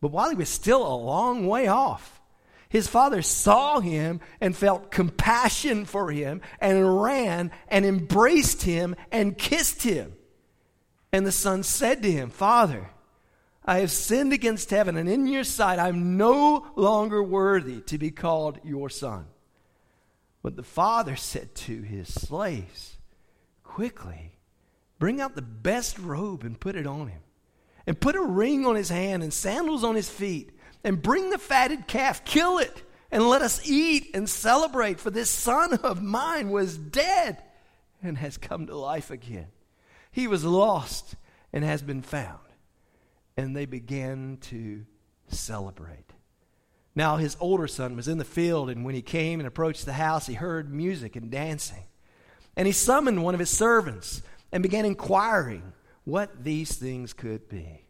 But 0.01 0.11
while 0.11 0.29
he 0.29 0.35
was 0.35 0.49
still 0.49 0.85
a 0.85 0.95
long 0.95 1.47
way 1.47 1.67
off, 1.67 2.21
his 2.69 2.87
father 2.87 3.21
saw 3.21 3.79
him 3.79 4.19
and 4.41 4.55
felt 4.55 4.91
compassion 4.91 5.85
for 5.85 6.11
him 6.11 6.41
and 6.59 7.01
ran 7.01 7.51
and 7.67 7.85
embraced 7.85 8.63
him 8.63 8.95
and 9.11 9.37
kissed 9.37 9.83
him. 9.83 10.13
And 11.11 11.25
the 11.25 11.31
son 11.31 11.63
said 11.63 12.01
to 12.03 12.11
him, 12.11 12.29
Father, 12.29 12.89
I 13.65 13.79
have 13.79 13.91
sinned 13.91 14.33
against 14.33 14.69
heaven, 14.69 14.97
and 14.97 15.07
in 15.07 15.25
your 15.27 15.45
sight 15.45 15.79
I'm 15.79 16.17
no 16.17 16.67
longer 16.75 17.23
worthy 17.23 17.81
to 17.81 17.97
be 17.97 18.11
called 18.11 18.59
your 18.63 18.89
son. 18.89 19.25
But 20.41 20.57
the 20.57 20.63
father 20.63 21.15
said 21.15 21.55
to 21.55 21.81
his 21.81 22.13
slaves, 22.13 22.97
quickly, 23.63 24.33
bring 24.99 25.21
out 25.21 25.35
the 25.35 25.41
best 25.41 25.97
robe 25.97 26.43
and 26.43 26.59
put 26.59 26.75
it 26.75 26.85
on 26.85 27.07
him, 27.07 27.21
and 27.87 27.99
put 27.99 28.15
a 28.15 28.21
ring 28.21 28.65
on 28.65 28.75
his 28.75 28.89
hand 28.89 29.23
and 29.23 29.33
sandals 29.33 29.83
on 29.83 29.95
his 29.95 30.09
feet, 30.09 30.51
and 30.83 31.01
bring 31.01 31.29
the 31.29 31.37
fatted 31.37 31.87
calf, 31.87 32.25
kill 32.25 32.57
it, 32.57 32.83
and 33.09 33.29
let 33.29 33.41
us 33.41 33.65
eat 33.69 34.11
and 34.13 34.29
celebrate. 34.29 34.99
For 34.99 35.09
this 35.09 35.29
son 35.29 35.73
of 35.75 36.03
mine 36.03 36.49
was 36.49 36.77
dead 36.77 37.41
and 38.01 38.17
has 38.17 38.37
come 38.37 38.67
to 38.67 38.75
life 38.75 39.09
again. 39.09 39.47
He 40.11 40.27
was 40.27 40.43
lost 40.43 41.15
and 41.53 41.63
has 41.63 41.81
been 41.81 42.01
found. 42.01 42.39
And 43.35 43.55
they 43.55 43.65
began 43.65 44.37
to 44.41 44.85
celebrate. 45.27 46.13
Now, 46.95 47.17
his 47.17 47.35
older 47.39 47.67
son 47.67 47.95
was 47.95 48.07
in 48.07 48.19
the 48.19 48.25
field, 48.25 48.69
and 48.69 48.85
when 48.85 48.93
he 48.93 49.01
came 49.01 49.39
and 49.39 49.47
approached 49.47 49.85
the 49.85 49.93
house, 49.93 50.27
he 50.27 50.35
heard 50.35 50.71
music 50.71 51.15
and 51.15 51.31
dancing. 51.31 51.83
And 52.55 52.67
he 52.67 52.71
summoned 52.71 53.23
one 53.23 53.33
of 53.33 53.39
his 53.39 53.49
servants 53.49 54.21
and 54.51 54.61
began 54.61 54.85
inquiring 54.85 55.73
what 56.03 56.43
these 56.43 56.75
things 56.75 57.13
could 57.13 57.49
be. 57.49 57.87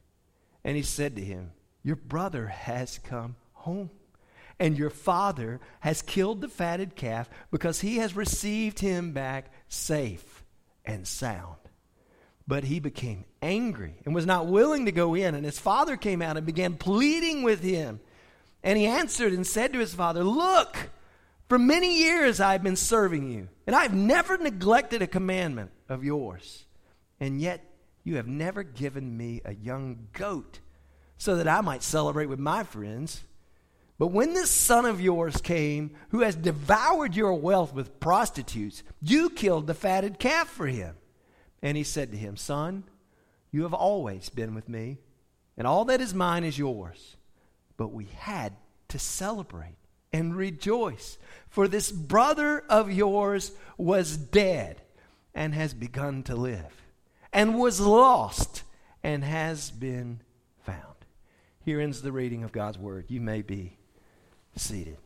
And 0.63 0.77
he 0.77 0.83
said 0.83 1.17
to 1.17 1.21
him, 1.21 1.51
Your 1.83 1.97
brother 1.97 2.47
has 2.47 2.97
come 2.99 3.35
home, 3.51 3.89
and 4.57 4.77
your 4.77 4.89
father 4.89 5.59
has 5.81 6.01
killed 6.01 6.39
the 6.39 6.47
fatted 6.47 6.95
calf 6.95 7.29
because 7.51 7.81
he 7.81 7.97
has 7.97 8.15
received 8.15 8.79
him 8.79 9.11
back 9.11 9.51
safe 9.67 10.45
and 10.85 11.05
sound. 11.05 11.57
But 12.47 12.65
he 12.65 12.79
became 12.79 13.25
angry 13.41 13.95
and 14.05 14.13
was 14.13 14.25
not 14.25 14.47
willing 14.47 14.85
to 14.85 14.91
go 14.91 15.15
in. 15.15 15.35
And 15.35 15.45
his 15.45 15.59
father 15.59 15.95
came 15.95 16.21
out 16.21 16.37
and 16.37 16.45
began 16.45 16.75
pleading 16.75 17.43
with 17.43 17.61
him. 17.61 17.99
And 18.63 18.77
he 18.77 18.85
answered 18.85 19.33
and 19.33 19.45
said 19.45 19.73
to 19.73 19.79
his 19.79 19.93
father, 19.93 20.23
Look, 20.23 20.89
for 21.49 21.59
many 21.59 21.99
years 21.99 22.39
I've 22.39 22.63
been 22.63 22.75
serving 22.75 23.29
you, 23.31 23.49
and 23.67 23.75
I've 23.75 23.93
never 23.93 24.37
neglected 24.37 25.01
a 25.01 25.07
commandment 25.07 25.71
of 25.89 26.03
yours. 26.03 26.65
And 27.19 27.39
yet 27.39 27.63
you 28.03 28.15
have 28.15 28.27
never 28.27 28.63
given 28.63 29.15
me 29.15 29.41
a 29.45 29.53
young 29.53 30.07
goat 30.13 30.59
so 31.17 31.35
that 31.35 31.47
I 31.47 31.61
might 31.61 31.83
celebrate 31.83 32.25
with 32.25 32.39
my 32.39 32.63
friends. 32.63 33.23
But 33.99 34.07
when 34.07 34.33
this 34.33 34.49
son 34.49 34.85
of 34.85 34.99
yours 34.99 35.37
came, 35.37 35.91
who 36.09 36.21
has 36.21 36.35
devoured 36.35 37.15
your 37.15 37.33
wealth 37.35 37.73
with 37.73 37.99
prostitutes, 37.99 38.83
you 39.01 39.29
killed 39.29 39.67
the 39.67 39.73
fatted 39.73 40.19
calf 40.19 40.49
for 40.49 40.67
him. 40.67 40.95
And 41.63 41.77
he 41.77 41.83
said 41.83 42.11
to 42.11 42.17
him, 42.17 42.35
Son, 42.35 42.83
you 43.49 43.63
have 43.63 43.73
always 43.73 44.29
been 44.29 44.53
with 44.53 44.67
me, 44.67 44.97
and 45.57 45.65
all 45.65 45.85
that 45.85 46.01
is 46.01 46.13
mine 46.13 46.43
is 46.43 46.59
yours. 46.59 47.15
But 47.77 47.93
we 47.93 48.05
had 48.17 48.53
to 48.89 48.99
celebrate 48.99 49.77
and 50.11 50.35
rejoice. 50.35 51.17
For 51.49 51.67
this 51.67 51.91
brother 51.91 52.63
of 52.69 52.91
yours 52.91 53.53
was 53.77 54.17
dead 54.17 54.81
and 55.33 55.55
has 55.55 55.73
begun 55.73 56.21
to 56.23 56.35
live, 56.35 56.83
and 57.31 57.57
was 57.57 57.79
lost 57.79 58.63
and 59.01 59.23
has 59.23 59.71
been 59.71 60.19
found. 60.63 60.79
Here 61.63 61.79
ends 61.79 62.01
the 62.01 62.11
reading 62.11 62.43
of 62.43 62.51
God's 62.51 62.77
word. 62.77 63.05
You 63.07 63.21
may 63.21 63.41
be 63.41 63.77
seated. 64.55 64.97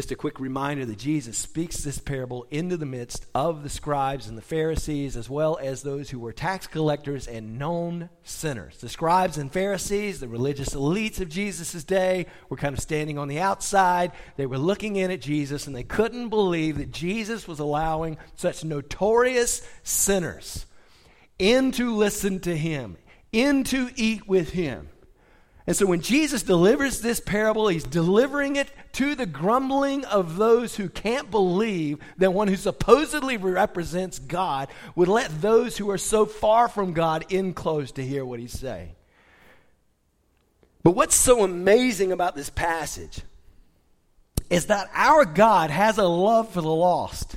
Just 0.00 0.12
a 0.12 0.16
quick 0.16 0.40
reminder 0.40 0.86
that 0.86 0.96
Jesus 0.96 1.36
speaks 1.36 1.76
this 1.84 1.98
parable 1.98 2.46
into 2.50 2.78
the 2.78 2.86
midst 2.86 3.26
of 3.34 3.62
the 3.62 3.68
scribes 3.68 4.28
and 4.28 4.38
the 4.38 4.40
Pharisees, 4.40 5.14
as 5.14 5.28
well 5.28 5.58
as 5.60 5.82
those 5.82 6.08
who 6.08 6.18
were 6.18 6.32
tax 6.32 6.66
collectors 6.66 7.28
and 7.28 7.58
known 7.58 8.08
sinners. 8.22 8.78
The 8.78 8.88
scribes 8.88 9.36
and 9.36 9.52
Pharisees, 9.52 10.18
the 10.18 10.26
religious 10.26 10.70
elites 10.70 11.20
of 11.20 11.28
Jesus' 11.28 11.84
day, 11.84 12.24
were 12.48 12.56
kind 12.56 12.72
of 12.72 12.80
standing 12.80 13.18
on 13.18 13.28
the 13.28 13.40
outside. 13.40 14.12
They 14.38 14.46
were 14.46 14.56
looking 14.56 14.96
in 14.96 15.10
at 15.10 15.20
Jesus, 15.20 15.66
and 15.66 15.76
they 15.76 15.82
couldn't 15.82 16.30
believe 16.30 16.78
that 16.78 16.92
Jesus 16.92 17.46
was 17.46 17.58
allowing 17.58 18.16
such 18.36 18.64
notorious 18.64 19.68
sinners 19.82 20.64
in 21.38 21.72
to 21.72 21.94
listen 21.94 22.40
to 22.40 22.56
him, 22.56 22.96
in 23.32 23.64
to 23.64 23.90
eat 23.96 24.26
with 24.26 24.52
him. 24.52 24.88
And 25.70 25.76
so 25.76 25.86
when 25.86 26.00
Jesus 26.00 26.42
delivers 26.42 27.00
this 27.00 27.20
parable, 27.20 27.68
he's 27.68 27.84
delivering 27.84 28.56
it 28.56 28.72
to 28.94 29.14
the 29.14 29.24
grumbling 29.24 30.04
of 30.04 30.34
those 30.36 30.74
who 30.74 30.88
can't 30.88 31.30
believe 31.30 32.00
that 32.16 32.32
one 32.32 32.48
who 32.48 32.56
supposedly 32.56 33.36
represents 33.36 34.18
God 34.18 34.66
would 34.96 35.06
let 35.06 35.40
those 35.40 35.76
who 35.76 35.88
are 35.90 35.96
so 35.96 36.26
far 36.26 36.66
from 36.66 36.92
God 36.92 37.24
in 37.28 37.54
close 37.54 37.92
to 37.92 38.04
hear 38.04 38.24
what 38.24 38.40
he's 38.40 38.58
saying. 38.58 38.96
But 40.82 40.96
what's 40.96 41.14
so 41.14 41.44
amazing 41.44 42.10
about 42.10 42.34
this 42.34 42.50
passage 42.50 43.20
is 44.50 44.66
that 44.66 44.90
our 44.92 45.24
God 45.24 45.70
has 45.70 45.98
a 45.98 46.08
love 46.08 46.50
for 46.50 46.62
the 46.62 46.68
lost 46.68 47.36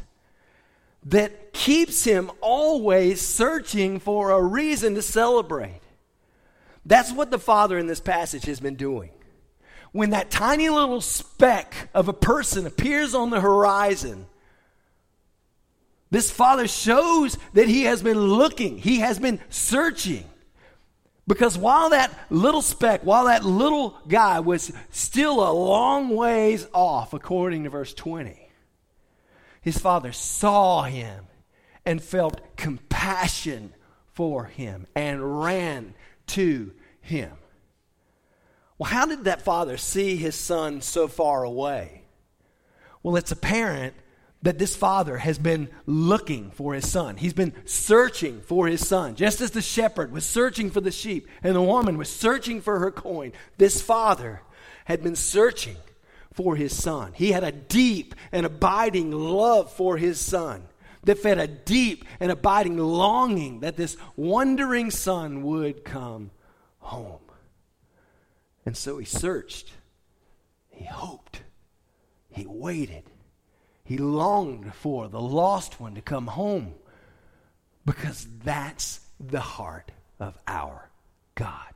that 1.06 1.54
keeps 1.54 2.04
him 2.04 2.32
always 2.42 3.22
searching 3.22 4.00
for 4.00 4.32
a 4.32 4.42
reason 4.42 4.96
to 4.96 5.04
celebrate. 5.04 5.83
That's 6.86 7.12
what 7.12 7.32
the 7.32 7.40
Father 7.40 7.78
in 7.78 7.88
this 7.88 8.00
passage 8.00 8.46
has 8.46 8.60
been 8.60 8.76
doing. 8.76 9.12
When 9.92 10.10
that 10.10 10.32
tiny 10.32 10.70
little 10.70 11.02
speck 11.02 11.90
of 11.94 12.08
a 12.08 12.14
person 12.14 12.66
appears 12.66 13.14
on 13.14 13.30
the 13.30 13.40
horizon, 13.40 14.26
this 16.10 16.32
Father 16.32 16.68
shows 16.68 17.38
that 17.54 17.68
He 17.68 17.84
has 17.84 18.02
been 18.02 18.20
looking, 18.20 18.78
He 18.78 19.00
has 19.00 19.20
been 19.20 19.40
searching. 19.50 20.26
Because 21.26 21.58
while 21.58 21.92
that 21.92 22.14
little 22.30 22.62
speck, 22.62 23.02
while 23.04 23.26
that 23.26 23.46
little 23.46 23.98
guy 24.08 24.42
was 24.42 24.74
still 24.92 25.48
a 25.48 25.54
long 25.54 26.10
ways 26.10 26.68
off, 26.74 27.14
according 27.14 27.64
to 27.64 27.70
verse 27.70 27.94
20, 27.94 28.50
his 29.62 29.78
father 29.78 30.12
saw 30.12 30.84
him 30.84 31.28
and 31.86 32.04
felt 32.04 32.58
compassion 32.58 33.74
for 34.12 34.46
him 34.46 34.86
and 34.96 35.42
ran 35.42 35.94
to 36.28 36.72
him. 37.02 37.32
Well, 38.78 38.90
how 38.90 39.06
did 39.06 39.26
that 39.26 39.44
father 39.44 39.78
see 39.78 40.16
his 40.16 40.36
son 40.36 40.82
so 40.82 41.08
far 41.08 41.44
away? 41.44 42.04
Well, 43.02 43.16
it's 43.16 43.32
apparent 43.32 43.96
that 44.42 44.60
this 44.60 44.76
father 44.76 45.18
has 45.18 45.38
been 45.38 45.70
looking 45.86 46.52
for 46.52 46.74
his 46.74 46.90
son. 46.90 47.16
He's 47.16 47.34
been 47.34 47.54
searching 47.66 48.42
for 48.42 48.68
his 48.68 48.86
son. 48.86 49.16
Just 49.16 49.40
as 49.40 49.52
the 49.52 49.62
shepherd 49.62 50.12
was 50.12 50.26
searching 50.26 50.70
for 50.70 50.82
the 50.82 50.92
sheep 50.92 51.28
and 51.42 51.56
the 51.56 51.62
woman 51.62 51.98
was 51.98 52.10
searching 52.10 52.60
for 52.60 52.80
her 52.80 52.92
coin, 52.92 53.32
this 53.58 53.82
father 53.82 54.42
had 54.86 55.02
been 55.02 55.16
searching 55.16 55.78
for 56.34 56.56
his 56.58 56.76
son. 56.76 57.14
He 57.14 57.32
had 57.32 57.44
a 57.44 57.54
deep 57.54 58.16
and 58.34 58.46
abiding 58.46 59.12
love 59.12 59.72
for 59.72 59.96
his 59.96 60.20
son 60.20 60.66
that 61.04 61.20
fed 61.20 61.38
a 61.38 61.48
deep 61.48 62.06
and 62.20 62.32
abiding 62.32 62.78
longing 62.78 63.60
that 63.62 63.78
this 63.78 63.98
wandering 64.16 64.90
son 64.90 65.44
would 65.44 65.84
come 65.84 66.32
home. 66.80 67.20
And 68.66 68.78
so 68.78 68.98
he 68.98 69.06
searched, 69.06 69.72
he 70.70 70.86
hoped, 70.86 71.42
he 72.30 72.46
waited, 72.48 73.04
he 73.84 73.98
longed 73.98 74.74
for 74.74 75.08
the 75.10 75.20
lost 75.20 75.80
one 75.80 75.96
to 75.96 76.02
come 76.02 76.28
home 76.28 76.74
because 77.86 78.26
that's 78.44 79.02
the 79.20 79.42
heart 79.42 79.92
of 80.20 80.38
our 80.48 80.90
God. 81.36 81.74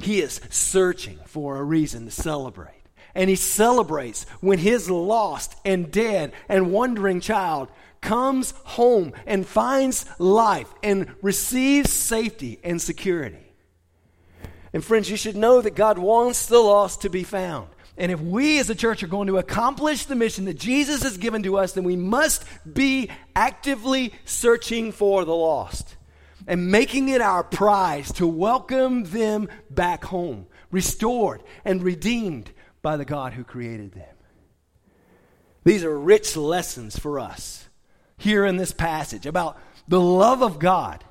He 0.00 0.20
is 0.20 0.40
searching 0.50 1.20
for 1.24 1.56
a 1.56 1.62
reason 1.62 2.06
to 2.06 2.10
celebrate. 2.10 2.83
And 3.14 3.30
he 3.30 3.36
celebrates 3.36 4.24
when 4.40 4.58
his 4.58 4.90
lost 4.90 5.54
and 5.64 5.90
dead 5.90 6.32
and 6.48 6.72
wandering 6.72 7.20
child 7.20 7.68
comes 8.00 8.52
home 8.64 9.12
and 9.26 9.46
finds 9.46 10.06
life 10.18 10.72
and 10.82 11.14
receives 11.22 11.92
safety 11.92 12.60
and 12.62 12.80
security. 12.80 13.52
And 14.72 14.84
friends, 14.84 15.08
you 15.10 15.16
should 15.16 15.36
know 15.36 15.60
that 15.60 15.76
God 15.76 15.98
wants 15.98 16.46
the 16.46 16.58
lost 16.58 17.02
to 17.02 17.08
be 17.08 17.22
found. 17.22 17.68
And 17.96 18.10
if 18.10 18.20
we 18.20 18.58
as 18.58 18.68
a 18.68 18.74
church 18.74 19.02
are 19.04 19.08
going 19.08 19.28
to 19.28 19.38
accomplish 19.38 20.04
the 20.04 20.16
mission 20.16 20.46
that 20.46 20.58
Jesus 20.58 21.04
has 21.04 21.16
given 21.16 21.44
to 21.44 21.56
us, 21.56 21.72
then 21.72 21.84
we 21.84 21.96
must 21.96 22.44
be 22.70 23.08
actively 23.36 24.12
searching 24.24 24.90
for 24.90 25.24
the 25.24 25.34
lost 25.34 25.96
and 26.46 26.70
making 26.70 27.08
it 27.08 27.20
our 27.20 27.44
prize 27.44 28.12
to 28.14 28.26
welcome 28.26 29.04
them 29.04 29.48
back 29.70 30.04
home, 30.04 30.46
restored 30.72 31.42
and 31.64 31.82
redeemed 31.82 32.50
by 32.84 32.96
the 32.96 33.04
God 33.04 33.32
who 33.32 33.42
created 33.42 33.92
them. 33.92 34.14
These 35.64 35.82
are 35.82 35.98
rich 35.98 36.36
lessons 36.36 36.96
for 36.96 37.18
us 37.18 37.68
here 38.18 38.44
in 38.44 38.58
this 38.58 38.72
passage 38.72 39.26
about 39.26 39.58
the 39.88 40.00
love 40.00 40.42
of 40.42 40.58
God, 40.58 41.02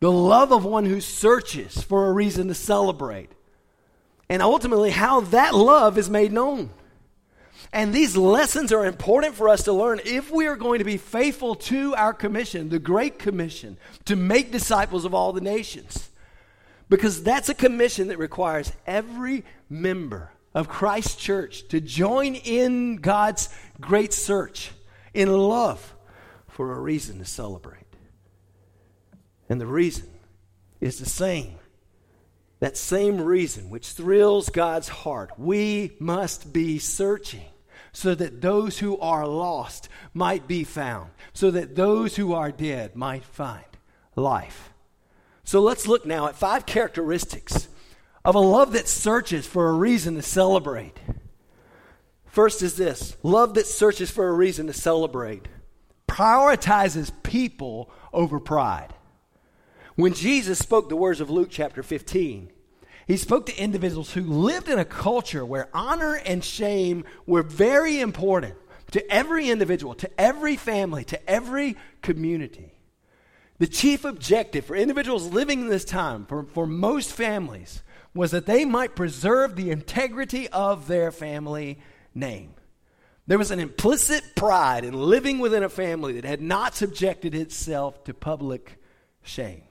the 0.00 0.12
love 0.12 0.52
of 0.52 0.64
one 0.64 0.84
who 0.84 1.00
searches 1.00 1.82
for 1.82 2.06
a 2.06 2.12
reason 2.12 2.48
to 2.48 2.54
celebrate, 2.54 3.30
and 4.28 4.42
ultimately 4.42 4.90
how 4.90 5.22
that 5.22 5.54
love 5.54 5.96
is 5.96 6.10
made 6.10 6.30
known. 6.30 6.68
And 7.72 7.92
these 7.92 8.16
lessons 8.16 8.70
are 8.70 8.84
important 8.84 9.34
for 9.34 9.48
us 9.48 9.64
to 9.64 9.72
learn 9.72 10.00
if 10.04 10.30
we 10.30 10.46
are 10.46 10.56
going 10.56 10.78
to 10.78 10.84
be 10.84 10.98
faithful 10.98 11.54
to 11.54 11.94
our 11.94 12.12
commission, 12.12 12.68
the 12.68 12.78
Great 12.78 13.18
Commission, 13.18 13.78
to 14.04 14.14
make 14.14 14.52
disciples 14.52 15.06
of 15.06 15.14
all 15.14 15.32
the 15.32 15.40
nations. 15.40 16.10
Because 16.90 17.22
that's 17.22 17.48
a 17.48 17.54
commission 17.54 18.08
that 18.08 18.18
requires 18.18 18.70
every 18.86 19.44
member 19.70 20.30
of 20.54 20.68
Christ 20.68 21.18
church 21.18 21.68
to 21.68 21.80
join 21.80 22.34
in 22.36 22.96
God's 22.96 23.48
great 23.80 24.12
search 24.12 24.70
in 25.12 25.32
love 25.32 25.94
for 26.48 26.72
a 26.72 26.80
reason 26.80 27.18
to 27.18 27.24
celebrate. 27.24 27.80
And 29.48 29.60
the 29.60 29.66
reason 29.66 30.08
is 30.80 30.98
the 30.98 31.06
same 31.06 31.58
that 32.60 32.78
same 32.78 33.20
reason 33.20 33.68
which 33.68 33.88
thrills 33.88 34.48
God's 34.48 34.88
heart. 34.88 35.38
We 35.38 35.92
must 35.98 36.50
be 36.50 36.78
searching 36.78 37.44
so 37.92 38.14
that 38.14 38.40
those 38.40 38.78
who 38.78 38.98
are 39.00 39.26
lost 39.26 39.90
might 40.14 40.48
be 40.48 40.64
found, 40.64 41.10
so 41.34 41.50
that 41.50 41.76
those 41.76 42.16
who 42.16 42.32
are 42.32 42.50
dead 42.50 42.96
might 42.96 43.22
find 43.24 43.66
life. 44.16 44.72
So 45.44 45.60
let's 45.60 45.86
look 45.86 46.06
now 46.06 46.26
at 46.26 46.36
five 46.36 46.64
characteristics 46.64 47.68
of 48.24 48.34
a 48.34 48.40
love 48.40 48.72
that 48.72 48.88
searches 48.88 49.46
for 49.46 49.68
a 49.68 49.72
reason 49.72 50.14
to 50.14 50.22
celebrate. 50.22 50.98
First 52.26 52.62
is 52.62 52.76
this 52.76 53.16
love 53.22 53.54
that 53.54 53.66
searches 53.66 54.10
for 54.10 54.28
a 54.28 54.32
reason 54.32 54.66
to 54.66 54.72
celebrate 54.72 55.46
prioritizes 56.08 57.10
people 57.22 57.90
over 58.12 58.38
pride. 58.38 58.94
When 59.96 60.14
Jesus 60.14 60.58
spoke 60.58 60.88
the 60.88 60.96
words 60.96 61.20
of 61.20 61.30
Luke 61.30 61.48
chapter 61.50 61.82
15, 61.82 62.50
he 63.06 63.16
spoke 63.16 63.46
to 63.46 63.56
individuals 63.56 64.12
who 64.12 64.22
lived 64.22 64.68
in 64.68 64.78
a 64.78 64.84
culture 64.84 65.44
where 65.44 65.68
honor 65.74 66.14
and 66.14 66.44
shame 66.44 67.04
were 67.26 67.42
very 67.42 68.00
important 68.00 68.54
to 68.92 69.12
every 69.12 69.50
individual, 69.50 69.94
to 69.94 70.20
every 70.20 70.56
family, 70.56 71.04
to 71.04 71.30
every 71.30 71.76
community. 72.00 72.72
The 73.58 73.66
chief 73.66 74.04
objective 74.04 74.64
for 74.64 74.74
individuals 74.74 75.32
living 75.32 75.60
in 75.60 75.68
this 75.68 75.84
time, 75.84 76.26
for, 76.26 76.44
for 76.44 76.66
most 76.66 77.12
families, 77.12 77.82
was 78.14 78.30
that 78.30 78.46
they 78.46 78.64
might 78.64 78.94
preserve 78.94 79.56
the 79.56 79.70
integrity 79.70 80.48
of 80.48 80.86
their 80.86 81.10
family 81.10 81.78
name. 82.14 82.54
There 83.26 83.38
was 83.38 83.50
an 83.50 83.60
implicit 83.60 84.36
pride 84.36 84.84
in 84.84 84.94
living 84.94 85.38
within 85.38 85.62
a 85.62 85.68
family 85.68 86.14
that 86.14 86.24
had 86.24 86.42
not 86.42 86.74
subjected 86.74 87.34
itself 87.34 88.04
to 88.04 88.14
public 88.14 88.78
shame. 89.22 89.62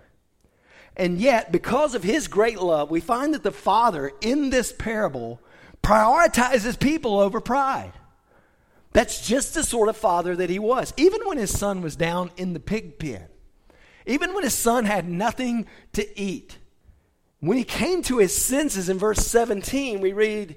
And 0.95 1.19
yet, 1.19 1.51
because 1.51 1.95
of 1.95 2.03
his 2.03 2.27
great 2.27 2.59
love, 2.59 2.91
we 2.91 2.99
find 2.99 3.33
that 3.33 3.43
the 3.43 3.51
Father 3.51 4.11
in 4.21 4.49
this 4.49 4.71
parable 4.71 5.39
prioritizes 5.83 6.79
people 6.79 7.19
over 7.19 7.39
pride. 7.39 7.93
That's 8.93 9.25
just 9.27 9.55
the 9.55 9.63
sort 9.63 9.89
of 9.89 9.97
father 9.97 10.35
that 10.35 10.51
he 10.51 10.59
was. 10.59 10.93
Even 10.97 11.21
when 11.25 11.37
his 11.37 11.55
son 11.55 11.81
was 11.81 11.95
down 11.95 12.31
in 12.37 12.53
the 12.53 12.59
pig 12.59 12.99
pen, 12.99 13.25
even 14.05 14.33
when 14.33 14.43
his 14.43 14.53
son 14.53 14.85
had 14.85 15.09
nothing 15.09 15.65
to 15.93 16.19
eat, 16.19 16.59
when 17.43 17.57
he 17.57 17.65
came 17.65 18.01
to 18.03 18.19
his 18.19 18.33
senses 18.33 18.87
in 18.87 18.97
verse 18.97 19.19
17, 19.19 19.99
we 19.99 20.13
read 20.13 20.55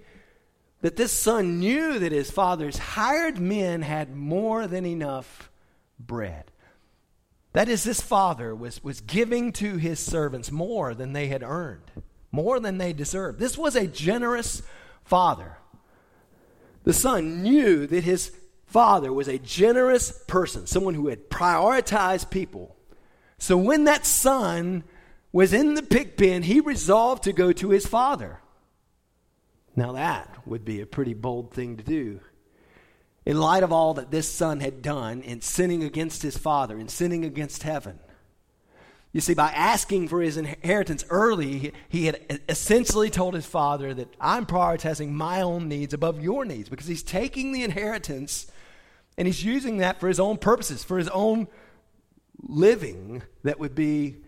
that 0.83 0.95
this 0.95 1.11
son 1.11 1.59
knew 1.59 1.99
that 1.99 2.13
his 2.13 2.31
father's 2.31 2.79
hired 2.79 3.41
men 3.41 3.83
had 3.83 4.15
more 4.15 4.69
than 4.69 4.87
enough 4.87 5.51
bread. 5.99 6.45
That 7.55 7.69
is, 7.69 7.83
this 7.83 8.01
father 8.01 8.55
was, 8.55 8.85
was 8.85 9.01
giving 9.01 9.51
to 9.55 9.79
his 9.79 9.99
servants 9.99 10.53
more 10.53 10.95
than 10.95 11.13
they 11.13 11.27
had 11.27 11.43
earned, 11.43 11.91
more 12.31 12.61
than 12.61 12.79
they 12.79 12.93
deserved. 12.93 13.41
This 13.41 13.59
was 13.59 13.75
a 13.75 13.89
generous 13.89 14.63
father. 15.03 15.59
The 16.85 16.93
son 16.93 17.43
knew 17.43 17.89
that 17.89 18.05
his 18.05 18.31
father 18.65 19.13
was 19.13 19.27
a 19.27 19.41
generous 19.41 20.13
person, 20.29 20.69
someone 20.69 20.95
who 20.95 21.09
had 21.09 21.31
prioritized 21.31 22.31
people. 22.31 22.77
So 23.39 23.57
when 23.57 23.85
that 23.85 24.07
son 24.07 24.85
was 25.37 25.53
in 25.53 25.75
the 25.75 25.83
pig 25.83 26.17
pen, 26.17 26.43
he 26.43 26.61
resolved 26.61 27.25
to 27.25 27.31
go 27.31 27.53
to 27.53 27.69
his 27.69 27.87
father. 27.87 28.41
Now, 29.77 29.93
that 29.93 30.35
would 30.47 30.65
be 30.65 30.81
a 30.81 30.87
pretty 30.87 31.13
bold 31.13 31.53
thing 31.53 31.77
to 31.77 31.85
do 31.85 32.21
in 33.27 33.39
light 33.39 33.63
of 33.63 33.71
all 33.71 33.93
that 33.93 34.11
this 34.11 34.27
son 34.33 34.61
had 34.61 34.81
done 34.81 35.21
in 35.21 35.43
sinning 35.43 35.85
against 35.85 36.23
his 36.23 36.39
father, 36.39 36.79
in 36.79 36.89
sinning 36.89 37.23
against 37.23 37.65
heaven. 37.65 37.99
You 39.13 39.21
see, 39.21 39.35
by 39.35 39.51
asking 39.51 40.09
for 40.09 40.23
his 40.23 40.39
inheritance 40.39 41.05
early, 41.11 41.75
he 41.91 42.07
had 42.07 42.41
essentially 42.49 43.11
told 43.11 43.35
his 43.35 43.45
father 43.45 43.93
that 43.93 44.15
I'm 44.19 44.47
prioritizing 44.47 45.11
my 45.11 45.43
own 45.43 45.69
needs 45.69 45.93
above 45.93 46.23
your 46.23 46.47
needs 46.47 46.71
because 46.71 46.87
he's 46.87 47.03
taking 47.03 47.53
the 47.53 47.63
inheritance 47.63 48.47
and 49.19 49.27
he's 49.27 49.45
using 49.45 49.77
that 49.79 50.01
for 50.01 50.09
his 50.09 50.19
own 50.19 50.39
purposes, 50.39 50.83
for 50.83 50.97
his 50.97 51.09
own 51.09 51.47
living 52.43 53.23
that 53.43 53.61
would 53.61 53.75
be 53.75 54.23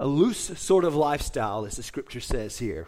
a 0.00 0.06
loose 0.06 0.58
sort 0.58 0.84
of 0.84 0.94
lifestyle, 0.94 1.64
as 1.64 1.76
the 1.76 1.82
scripture 1.82 2.20
says 2.20 2.58
here 2.58 2.86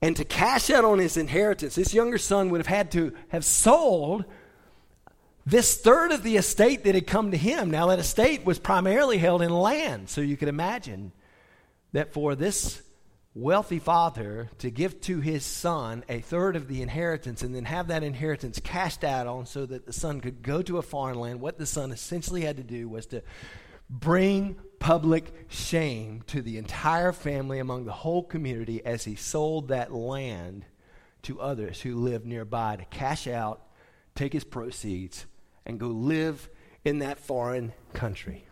and 0.00 0.16
to 0.16 0.24
cash 0.24 0.70
out 0.70 0.84
on 0.84 0.98
his 0.98 1.16
inheritance, 1.16 1.74
this 1.74 1.92
younger 1.92 2.18
son 2.18 2.50
would 2.50 2.58
have 2.58 2.66
had 2.66 2.90
to 2.92 3.12
have 3.28 3.44
sold 3.44 4.24
this 5.44 5.76
third 5.78 6.12
of 6.12 6.22
the 6.22 6.36
estate 6.36 6.84
that 6.84 6.94
had 6.94 7.06
come 7.06 7.30
to 7.30 7.36
him. 7.36 7.70
Now, 7.70 7.86
that 7.86 7.98
estate 7.98 8.44
was 8.44 8.58
primarily 8.58 9.18
held 9.18 9.42
in 9.42 9.50
land, 9.50 10.08
so 10.08 10.20
you 10.20 10.36
could 10.36 10.48
imagine 10.48 11.12
that 11.92 12.12
for 12.12 12.34
this 12.34 12.82
wealthy 13.34 13.78
father 13.78 14.50
to 14.58 14.70
give 14.70 15.00
to 15.00 15.20
his 15.20 15.44
son 15.44 16.04
a 16.08 16.20
third 16.20 16.54
of 16.54 16.68
the 16.68 16.82
inheritance 16.82 17.42
and 17.42 17.54
then 17.54 17.64
have 17.64 17.88
that 17.88 18.02
inheritance 18.02 18.60
cashed 18.60 19.04
out 19.04 19.26
on 19.26 19.46
so 19.46 19.64
that 19.64 19.86
the 19.86 19.92
son 19.92 20.20
could 20.20 20.42
go 20.42 20.60
to 20.62 20.78
a 20.78 20.82
foreign 20.82 21.18
land, 21.18 21.40
what 21.40 21.58
the 21.58 21.66
son 21.66 21.90
essentially 21.90 22.42
had 22.42 22.56
to 22.56 22.62
do 22.62 22.88
was 22.88 23.06
to 23.06 23.22
bring 23.88 24.56
public 24.78 25.32
shame 25.48 26.22
to 26.28 26.42
the 26.42 26.58
entire 26.58 27.12
family 27.12 27.58
among 27.58 27.84
the 27.84 27.92
whole 27.92 28.22
community 28.22 28.84
as 28.84 29.04
he 29.04 29.14
sold 29.14 29.68
that 29.68 29.92
land 29.92 30.64
to 31.22 31.40
others 31.40 31.80
who 31.80 31.96
lived 31.96 32.26
nearby 32.26 32.76
to 32.76 32.84
cash 32.86 33.26
out, 33.26 33.62
take 34.14 34.32
his 34.32 34.44
proceeds, 34.44 35.26
and 35.66 35.80
go 35.80 35.88
live 35.88 36.48
in 36.84 37.00
that 37.00 37.18
foreign 37.18 37.72
country. 37.92 38.44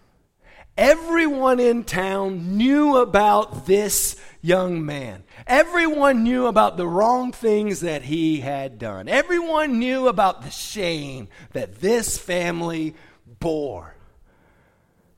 Everyone 0.76 1.58
in 1.58 1.84
town 1.84 2.58
knew 2.58 2.98
about 2.98 3.66
this 3.66 4.16
young 4.42 4.84
man. 4.84 5.24
Everyone 5.46 6.22
knew 6.22 6.46
about 6.46 6.76
the 6.76 6.86
wrong 6.86 7.32
things 7.32 7.80
that 7.80 8.02
he 8.02 8.40
had 8.40 8.78
done. 8.78 9.08
Everyone 9.08 9.78
knew 9.78 10.06
about 10.06 10.42
the 10.42 10.50
shame 10.50 11.28
that 11.52 11.80
this 11.80 12.18
family 12.18 12.94
bore. 13.40 13.95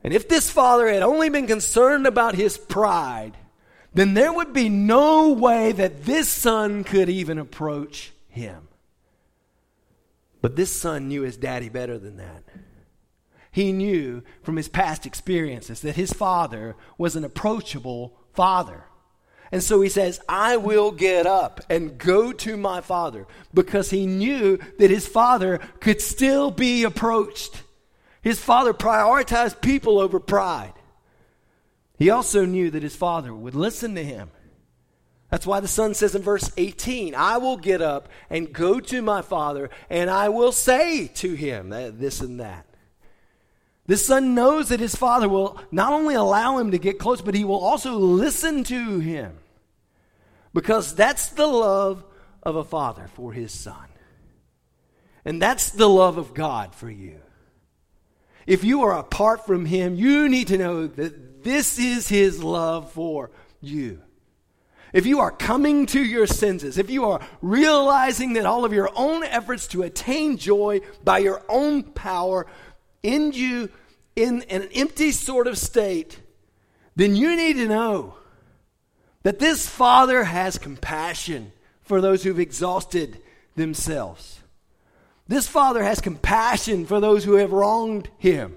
And 0.09 0.15
if 0.15 0.27
this 0.27 0.51
father 0.51 0.89
had 0.89 1.03
only 1.03 1.29
been 1.29 1.47
concerned 1.47 2.07
about 2.07 2.35
his 2.35 2.57
pride, 2.57 3.37
then 3.93 4.15
there 4.15 4.33
would 4.33 4.55
be 4.55 4.71
no 4.71 5.35
way 5.35 5.71
that 5.73 6.07
this 6.07 6.31
son 6.31 6.83
could 6.83 7.11
even 7.11 7.37
approach 7.37 8.13
him. 8.31 8.69
But 10.41 10.57
this 10.57 10.75
son 10.75 11.09
knew 11.09 11.25
his 11.25 11.37
daddy 11.37 11.69
better 11.69 11.99
than 11.99 12.17
that. 12.17 12.43
He 13.51 13.71
knew 13.71 14.23
from 14.43 14.57
his 14.57 14.71
past 14.71 15.05
experiences 15.05 15.83
that 15.83 15.97
his 15.97 16.11
father 16.11 16.75
was 16.97 17.15
an 17.15 17.25
approachable 17.25 18.17
father. 18.33 18.85
And 19.53 19.63
so 19.63 19.83
he 19.83 19.91
says, 19.91 20.23
I 20.27 20.57
will 20.57 20.91
get 20.91 21.27
up 21.27 21.61
and 21.69 21.99
go 21.99 22.33
to 22.33 22.57
my 22.57 22.81
father 22.81 23.27
because 23.53 23.91
he 23.91 24.07
knew 24.07 24.59
that 24.79 24.89
his 24.89 25.07
father 25.07 25.59
could 25.81 26.01
still 26.01 26.51
be 26.51 26.85
approached. 26.85 27.63
His 28.23 28.41
father 28.41 28.75
prioritized 28.75 29.61
people 29.61 29.99
over 29.99 30.19
pride. 30.21 30.75
He 31.99 32.11
also 32.11 32.45
knew 32.45 32.71
that 32.71 32.83
his 32.83 32.97
father 32.97 33.35
would 33.35 33.55
listen 33.55 33.95
to 33.95 34.05
him. 34.05 34.31
That's 35.31 35.47
why 35.47 35.61
the 35.61 35.69
son 35.69 35.95
says 35.95 36.15
in 36.15 36.23
verse 36.23 36.51
18, 36.57 37.15
I 37.15 37.37
will 37.37 37.59
get 37.59 37.83
up 37.83 38.09
and 38.31 38.53
go 38.53 38.81
to 38.81 39.03
my 39.03 39.21
father, 39.21 39.69
and 39.91 40.09
I 40.09 40.31
will 40.31 40.53
say 40.53 41.09
to 41.17 41.35
him 41.35 41.71
this 41.71 42.21
and 42.21 42.41
that. 42.41 42.67
This 43.87 44.07
son 44.07 44.35
knows 44.35 44.69
that 44.69 44.81
his 44.81 44.95
father 44.95 45.29
will 45.29 45.61
not 45.71 45.93
only 45.93 46.15
allow 46.15 46.59
him 46.59 46.71
to 46.71 46.79
get 46.79 46.99
close, 46.99 47.21
but 47.21 47.35
he 47.35 47.45
will 47.45 47.61
also 47.61 47.95
listen 47.95 48.65
to 48.65 49.01
him. 49.01 49.39
Because 50.55 50.95
that's 50.95 51.29
the 51.29 51.47
love 51.47 52.05
of 52.43 52.57
a 52.57 52.65
father 52.65 53.09
for 53.15 53.33
his 53.33 53.53
son. 53.53 53.89
And 55.25 55.43
that's 55.43 55.71
the 55.71 55.89
love 55.89 56.17
of 56.17 56.33
God 56.33 56.75
for 56.75 56.91
you. 56.91 57.21
If 58.49 58.65
you 58.65 58.83
are 58.85 58.99
apart 58.99 59.45
from 59.45 59.67
him, 59.67 59.95
you 59.95 60.27
need 60.27 60.47
to 60.47 60.57
know 60.57 60.87
that 60.87 61.45
this 61.45 61.79
is 61.79 62.09
his 62.09 62.43
love 62.43 62.91
for 62.93 63.31
you. 63.61 64.01
If 64.95 65.05
you 65.05 65.21
are 65.21 65.31
coming 65.31 65.85
to 65.89 66.03
your 66.03 66.27
senses, 66.27 66.79
if 66.79 66.89
you 66.89 67.05
are 67.05 67.21
realizing 67.43 68.33
that 68.33 68.47
all 68.47 68.65
of 68.65 68.73
your 68.73 68.89
own 68.97 69.23
efforts 69.23 69.67
to 69.69 69.83
attain 69.83 70.39
joy 70.39 70.81
by 71.05 71.19
your 71.19 71.43
own 71.47 71.83
power 71.83 72.47
end 73.05 73.37
you 73.37 73.69
in 74.17 74.41
an 74.45 74.71
empty 74.75 75.13
sort 75.13 75.47
of 75.47 75.59
state, 75.59 76.19
then 76.97 77.15
you 77.15 77.37
need 77.37 77.57
to 77.57 77.69
know 77.69 78.15
that 79.25 79.41
this 79.41 79.69
Father 79.69 80.25
has 80.25 80.57
compassion 80.57 81.53
for 81.83 82.01
those 82.01 82.23
who've 82.23 82.41
exhausted 82.41 83.21
themselves. 83.57 84.38
This 85.29 85.47
Father 85.47 85.83
has 85.83 86.01
compassion 86.01 86.87
for 86.87 87.01
those 87.01 87.23
who 87.23 87.35
have 87.35 87.53
wronged 87.53 88.09
him. 88.17 88.57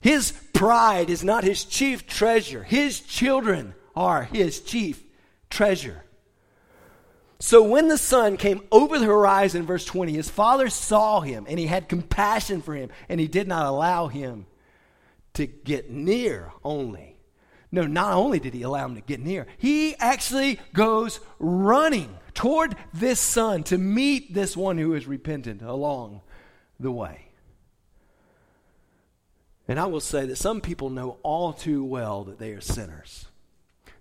His 0.00 0.32
pride 0.52 1.08
is 1.08 1.22
not 1.22 1.44
his 1.44 1.64
chief 1.64 2.06
treasure, 2.06 2.64
his 2.64 3.00
children 3.00 3.74
are 3.94 4.24
his 4.24 4.60
chief 4.60 5.02
treasure. 5.48 6.04
So 7.38 7.62
when 7.62 7.88
the 7.88 7.98
son 7.98 8.36
came 8.36 8.62
over 8.70 8.98
the 8.98 9.06
horizon, 9.06 9.66
verse 9.66 9.84
20, 9.84 10.12
his 10.12 10.30
father 10.30 10.68
saw 10.68 11.20
him 11.20 11.46
and 11.48 11.58
he 11.58 11.66
had 11.66 11.88
compassion 11.88 12.62
for 12.62 12.74
him 12.74 12.90
and 13.08 13.18
he 13.18 13.26
did 13.26 13.48
not 13.48 13.66
allow 13.66 14.06
him 14.06 14.46
to 15.34 15.46
get 15.46 15.90
near 15.90 16.52
only. 16.64 17.16
No, 17.72 17.86
not 17.86 18.12
only 18.12 18.38
did 18.38 18.54
he 18.54 18.62
allow 18.62 18.86
him 18.86 18.94
to 18.94 19.00
get 19.00 19.18
near, 19.18 19.46
he 19.58 19.96
actually 19.96 20.60
goes 20.72 21.18
running 21.38 22.16
toward 22.34 22.76
this 22.92 23.20
son 23.20 23.62
to 23.64 23.78
meet 23.78 24.34
this 24.34 24.56
one 24.56 24.78
who 24.78 24.94
is 24.94 25.06
repentant 25.06 25.62
along 25.62 26.20
the 26.78 26.90
way. 26.90 27.28
And 29.68 29.78
I 29.78 29.86
will 29.86 30.00
say 30.00 30.26
that 30.26 30.36
some 30.36 30.60
people 30.60 30.90
know 30.90 31.18
all 31.22 31.52
too 31.52 31.84
well 31.84 32.24
that 32.24 32.38
they 32.38 32.52
are 32.52 32.60
sinners. 32.60 33.26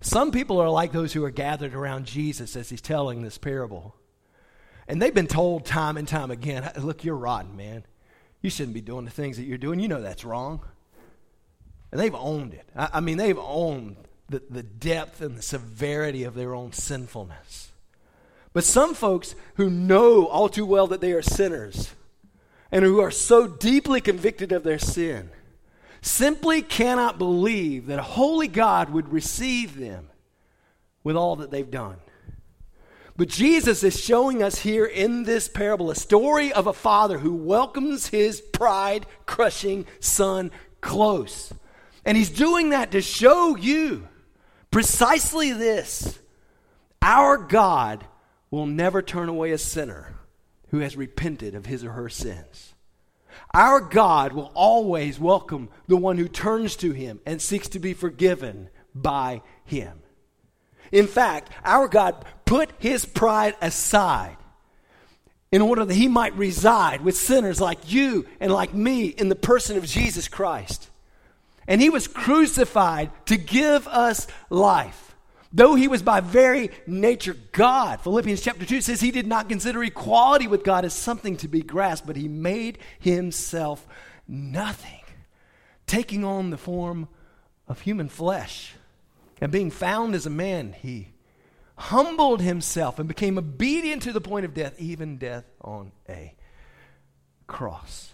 Some 0.02 0.32
people 0.32 0.60
are 0.60 0.70
like 0.70 0.92
those 0.92 1.14
who 1.14 1.24
are 1.24 1.32
gathered 1.32 1.76
around 1.76 2.06
Jesus 2.06 2.56
as 2.56 2.70
he's 2.70 2.82
telling 2.82 3.22
this 3.22 3.38
parable. 3.38 3.96
And 4.88 5.02
they've 5.02 5.14
been 5.14 5.28
told 5.28 5.66
time 5.66 5.96
and 5.96 6.08
time 6.08 6.32
again 6.32 6.70
look, 6.80 7.04
you're 7.04 7.16
rotten, 7.16 7.56
man. 7.56 7.86
You 8.42 8.50
shouldn't 8.50 8.74
be 8.74 8.82
doing 8.82 9.06
the 9.06 9.12
things 9.12 9.38
that 9.38 9.44
you're 9.44 9.60
doing. 9.60 9.80
You 9.80 9.88
know 9.88 10.02
that's 10.02 10.26
wrong. 10.26 10.62
And 11.92 12.02
they've 12.02 12.16
owned 12.16 12.54
it. 12.54 12.68
I, 12.76 13.00
mean, 13.00 13.18
they've 13.18 13.38
owned 13.38 13.98
the, 14.30 14.42
the 14.50 14.64
depth 14.64 15.22
and 15.22 15.38
the 15.38 15.42
severity 15.42 16.24
of 16.24 16.34
their 16.34 16.56
own 16.56 16.72
sinfulness. 16.74 17.71
But 18.54 18.64
some 18.64 18.94
folks 18.94 19.36
who 19.56 19.70
know 19.70 20.26
all 20.26 20.50
too 20.50 20.66
well 20.66 20.88
that 20.88 21.02
they 21.02 21.14
are 21.14 21.22
sinners 21.22 21.94
and 22.72 22.84
who 22.84 23.00
are 23.00 23.12
so 23.12 23.48
deeply 23.48 24.02
convicted 24.02 24.52
of 24.52 24.64
their 24.64 24.80
sin 24.80 25.30
simply 26.02 26.62
cannot 26.62 27.18
believe 27.18 27.88
that 27.88 28.00
a 28.00 28.04
holy 28.04 28.48
God 28.48 28.90
would 28.90 29.12
receive 29.12 29.78
them 29.78 30.10
with 31.04 31.16
all 31.16 31.38
that 31.38 31.52
they've 31.52 31.70
done. 31.70 31.98
But 33.16 33.30
Jesus 33.30 33.84
is 33.84 34.00
showing 34.00 34.42
us 34.42 34.60
here 34.60 34.86
in 34.86 35.24
this 35.24 35.48
parable 35.48 35.92
a 35.92 35.96
story 35.96 36.52
of 36.52 36.66
a 36.66 36.74
father 36.74 37.20
who 37.20 37.36
welcomes 37.36 38.08
his 38.08 38.42
pride 38.42 39.06
crushing 39.26 39.86
son 40.00 40.50
close. 40.80 41.54
And 42.04 42.18
he's 42.18 42.30
doing 42.30 42.70
that 42.70 42.92
to 42.92 43.02
show 43.02 43.56
you 43.56 44.08
precisely 44.72 45.52
this 45.52 46.18
our 47.02 47.38
God 47.38 48.06
will 48.52 48.66
never 48.66 49.02
turn 49.02 49.30
away 49.30 49.52
a 49.52 49.58
sinner 49.58 50.14
who 50.70 50.80
has 50.80 50.96
repented 50.96 51.56
of 51.56 51.66
his 51.66 51.84
or 51.84 51.94
her 51.94 52.10
sins. 52.10 52.74
Our 53.54 53.80
God 53.80 54.34
will 54.34 54.52
always 54.54 55.20
welcome 55.20 55.70
the 55.88 55.98
one 55.98 56.18
who 56.18 56.28
turns 56.28 56.76
to 56.78 56.92
him 56.92 57.22
and 57.26 57.42
seeks 57.42 57.70
to 57.70 57.80
be 57.80 57.94
forgiven 57.94 58.70
by 58.94 59.42
him. 59.64 60.02
In 60.92 61.08
fact, 61.08 61.52
our 61.64 61.88
God 61.88 62.26
put 62.46 62.72
his 62.78 63.06
pride 63.06 63.56
aside 63.62 64.38
in 65.52 65.62
order 65.62 65.86
that 65.86 65.94
he 65.94 66.08
might 66.08 66.36
reside 66.36 67.02
with 67.02 67.16
sinners 67.16 67.60
like 67.60 67.92
you 67.92 68.28
and 68.40 68.52
like 68.52 68.74
me 68.74 69.06
in 69.06 69.30
the 69.30 69.36
person 69.36 69.78
of 69.78 69.86
Jesus 69.86 70.28
Christ. 70.28 70.90
And 71.68 71.82
he 71.82 71.90
was 71.90 72.08
crucified 72.08 73.12
to 73.28 73.38
give 73.38 73.88
us 73.88 74.28
life. 74.50 75.11
Though 75.54 75.76
he 75.76 75.88
was 75.88 76.02
by 76.02 76.22
very 76.22 76.70
nature 76.88 77.36
God, 77.52 78.02
Philippians 78.02 78.42
chapter 78.42 78.66
2 78.66 78.82
says 78.82 79.02
he 79.02 79.12
did 79.12 79.28
not 79.28 79.50
consider 79.50 79.84
equality 79.84 80.48
with 80.48 80.64
God 80.64 80.86
as 80.86 80.94
something 80.94 81.36
to 81.38 81.50
be 81.50 81.62
grasped, 81.62 82.08
but 82.08 82.16
he 82.16 82.30
made 82.30 82.78
himself 83.00 83.86
nothing, 84.28 85.04
taking 85.88 86.24
on 86.24 86.52
the 86.52 86.58
form 86.58 87.10
of 87.68 87.82
human 87.82 88.08
flesh. 88.08 88.76
And 89.42 89.52
being 89.52 89.72
found 89.72 90.16
as 90.16 90.26
a 90.26 90.30
man, 90.30 90.74
he 90.82 91.10
humbled 91.76 92.42
himself 92.42 93.00
and 93.00 93.08
became 93.08 93.38
obedient 93.38 94.04
to 94.04 94.14
the 94.14 94.22
point 94.22 94.46
of 94.46 94.54
death, 94.54 94.80
even 94.80 95.18
death 95.18 95.46
on 95.60 95.92
a 96.08 96.34
cross. 97.48 98.14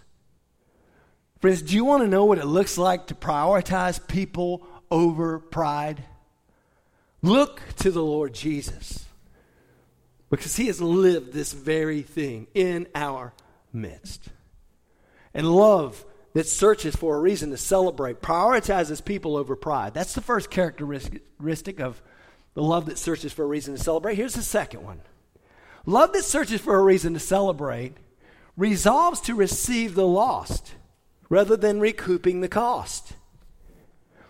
Friends, 1.40 1.62
do 1.62 1.76
you 1.76 1.84
want 1.84 2.02
to 2.02 2.08
know 2.08 2.24
what 2.24 2.38
it 2.38 2.46
looks 2.46 2.76
like 2.78 3.06
to 3.08 3.14
prioritize 3.14 4.04
people 4.08 4.66
over 4.90 5.38
pride? 5.38 6.02
Look 7.22 7.60
to 7.78 7.90
the 7.90 8.02
Lord 8.02 8.32
Jesus 8.32 9.06
because 10.30 10.56
he 10.56 10.66
has 10.66 10.80
lived 10.80 11.32
this 11.32 11.52
very 11.52 12.02
thing 12.02 12.46
in 12.54 12.86
our 12.94 13.32
midst. 13.72 14.28
And 15.34 15.50
love 15.50 16.04
that 16.34 16.46
searches 16.46 16.94
for 16.94 17.16
a 17.16 17.20
reason 17.20 17.50
to 17.50 17.56
celebrate 17.56 18.20
prioritizes 18.20 19.04
people 19.04 19.36
over 19.36 19.56
pride. 19.56 19.94
That's 19.94 20.14
the 20.14 20.20
first 20.20 20.50
characteristic 20.50 21.80
of 21.80 22.02
the 22.54 22.62
love 22.62 22.86
that 22.86 22.98
searches 22.98 23.32
for 23.32 23.44
a 23.44 23.48
reason 23.48 23.76
to 23.76 23.82
celebrate. 23.82 24.16
Here's 24.16 24.34
the 24.34 24.42
second 24.42 24.84
one 24.84 25.00
love 25.86 26.12
that 26.12 26.24
searches 26.24 26.60
for 26.60 26.76
a 26.76 26.82
reason 26.82 27.14
to 27.14 27.20
celebrate 27.20 27.94
resolves 28.56 29.20
to 29.20 29.34
receive 29.34 29.94
the 29.94 30.06
lost 30.06 30.74
rather 31.28 31.56
than 31.56 31.80
recouping 31.80 32.40
the 32.40 32.48
cost. 32.48 33.12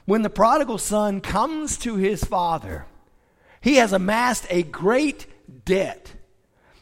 When 0.08 0.22
the 0.22 0.30
prodigal 0.30 0.78
son 0.78 1.20
comes 1.20 1.76
to 1.80 1.96
his 1.96 2.24
father, 2.24 2.86
he 3.60 3.74
has 3.74 3.92
amassed 3.92 4.46
a 4.48 4.62
great 4.62 5.26
debt. 5.66 6.14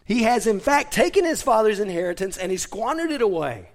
He 0.04 0.22
has, 0.22 0.46
in 0.46 0.60
fact, 0.60 0.92
taken 0.92 1.24
his 1.24 1.42
father's 1.42 1.80
inheritance 1.80 2.36
and 2.36 2.52
he 2.52 2.56
squandered 2.56 3.10
it 3.10 3.20
away. 3.20 3.70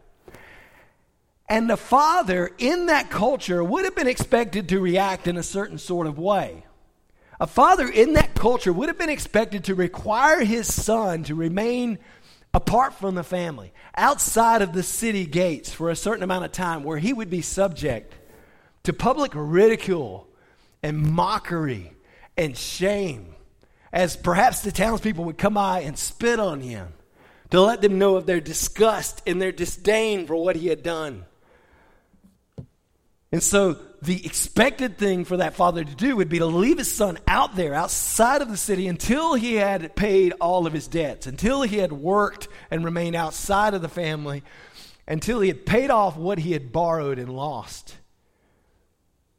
And 1.50 1.70
the 1.70 1.76
father 1.76 2.52
in 2.60 2.86
that 2.86 3.10
culture 3.10 3.62
would 3.62 3.84
have 3.84 3.94
been 3.94 4.08
expected 4.08 4.70
to 4.70 4.80
react 4.80 5.28
in 5.28 5.36
a 5.36 5.44
certain 5.44 5.78
sort 5.78 6.08
of 6.08 6.18
way. 6.18 6.64
A 7.38 7.46
father 7.46 7.90
in 7.90 8.14
that 8.14 8.34
culture 8.34 8.72
would 8.72 8.88
have 8.88 8.98
been 8.98 9.10
expected 9.10 9.66
to 9.66 9.76
require 9.76 10.46
his 10.46 10.74
son 10.74 11.24
to 11.26 11.36
remain 11.36 12.00
apart 12.54 12.94
from 12.94 13.16
the 13.16 13.24
family, 13.24 13.74
outside 13.98 14.62
of 14.62 14.72
the 14.72 14.84
city 14.84 15.26
gates 15.26 15.74
for 15.74 15.90
a 15.90 15.96
certain 15.98 16.24
amount 16.24 16.46
of 16.46 16.54
time, 16.54 16.86
where 16.86 17.00
he 17.00 17.12
would 17.12 17.30
be 17.30 17.42
subject 17.42 18.14
to 18.84 18.94
public 18.94 19.32
ridicule 19.36 20.28
and 20.82 20.98
mockery 20.98 21.94
and 22.38 22.58
shame, 22.58 23.36
as 23.94 24.16
perhaps 24.16 24.62
the 24.62 24.72
townspeople 24.72 25.26
would 25.26 25.38
come 25.38 25.54
by 25.56 25.82
and 25.82 25.98
spit 25.98 26.40
on 26.40 26.62
him 26.62 26.94
to 27.52 27.62
let 27.62 27.82
them 27.82 28.00
know 28.00 28.16
of 28.16 28.26
their 28.26 28.42
disgust 28.42 29.22
and 29.28 29.42
their 29.42 29.52
disdain 29.52 30.26
for 30.26 30.36
what 30.36 30.56
he 30.56 30.68
had 30.68 30.82
done. 30.82 31.26
And 33.32 33.44
so 33.44 33.78
the 34.02 34.26
expected 34.26 34.98
thing 34.98 35.26
for 35.26 35.38
that 35.38 35.54
father 35.54 35.84
to 35.84 35.96
do 35.96 36.16
would 36.16 36.28
be 36.28 36.40
to 36.40 36.46
leave 36.46 36.80
his 36.80 36.92
son 36.92 37.20
out 37.28 37.56
there, 37.56 37.74
outside 37.74 38.42
of 38.42 38.50
the 38.50 38.58
city, 38.58 38.88
until 38.88 39.36
he 39.36 39.56
had 39.56 39.96
paid 39.96 40.34
all 40.42 40.66
of 40.66 40.74
his 40.74 40.88
debts, 40.88 41.28
until 41.28 41.62
he 41.62 41.78
had 41.78 41.94
worked 41.94 42.48
and 42.70 42.84
remained 42.84 43.16
outside 43.16 43.74
of 43.74 43.82
the 43.82 43.90
family, 43.90 44.44
until 45.08 45.40
he 45.40 45.50
had 45.50 45.66
paid 45.66 45.92
off 45.92 46.18
what 46.18 46.40
he 46.40 46.52
had 46.52 46.72
borrowed 46.72 47.20
and 47.20 47.30
lost. 47.30 47.98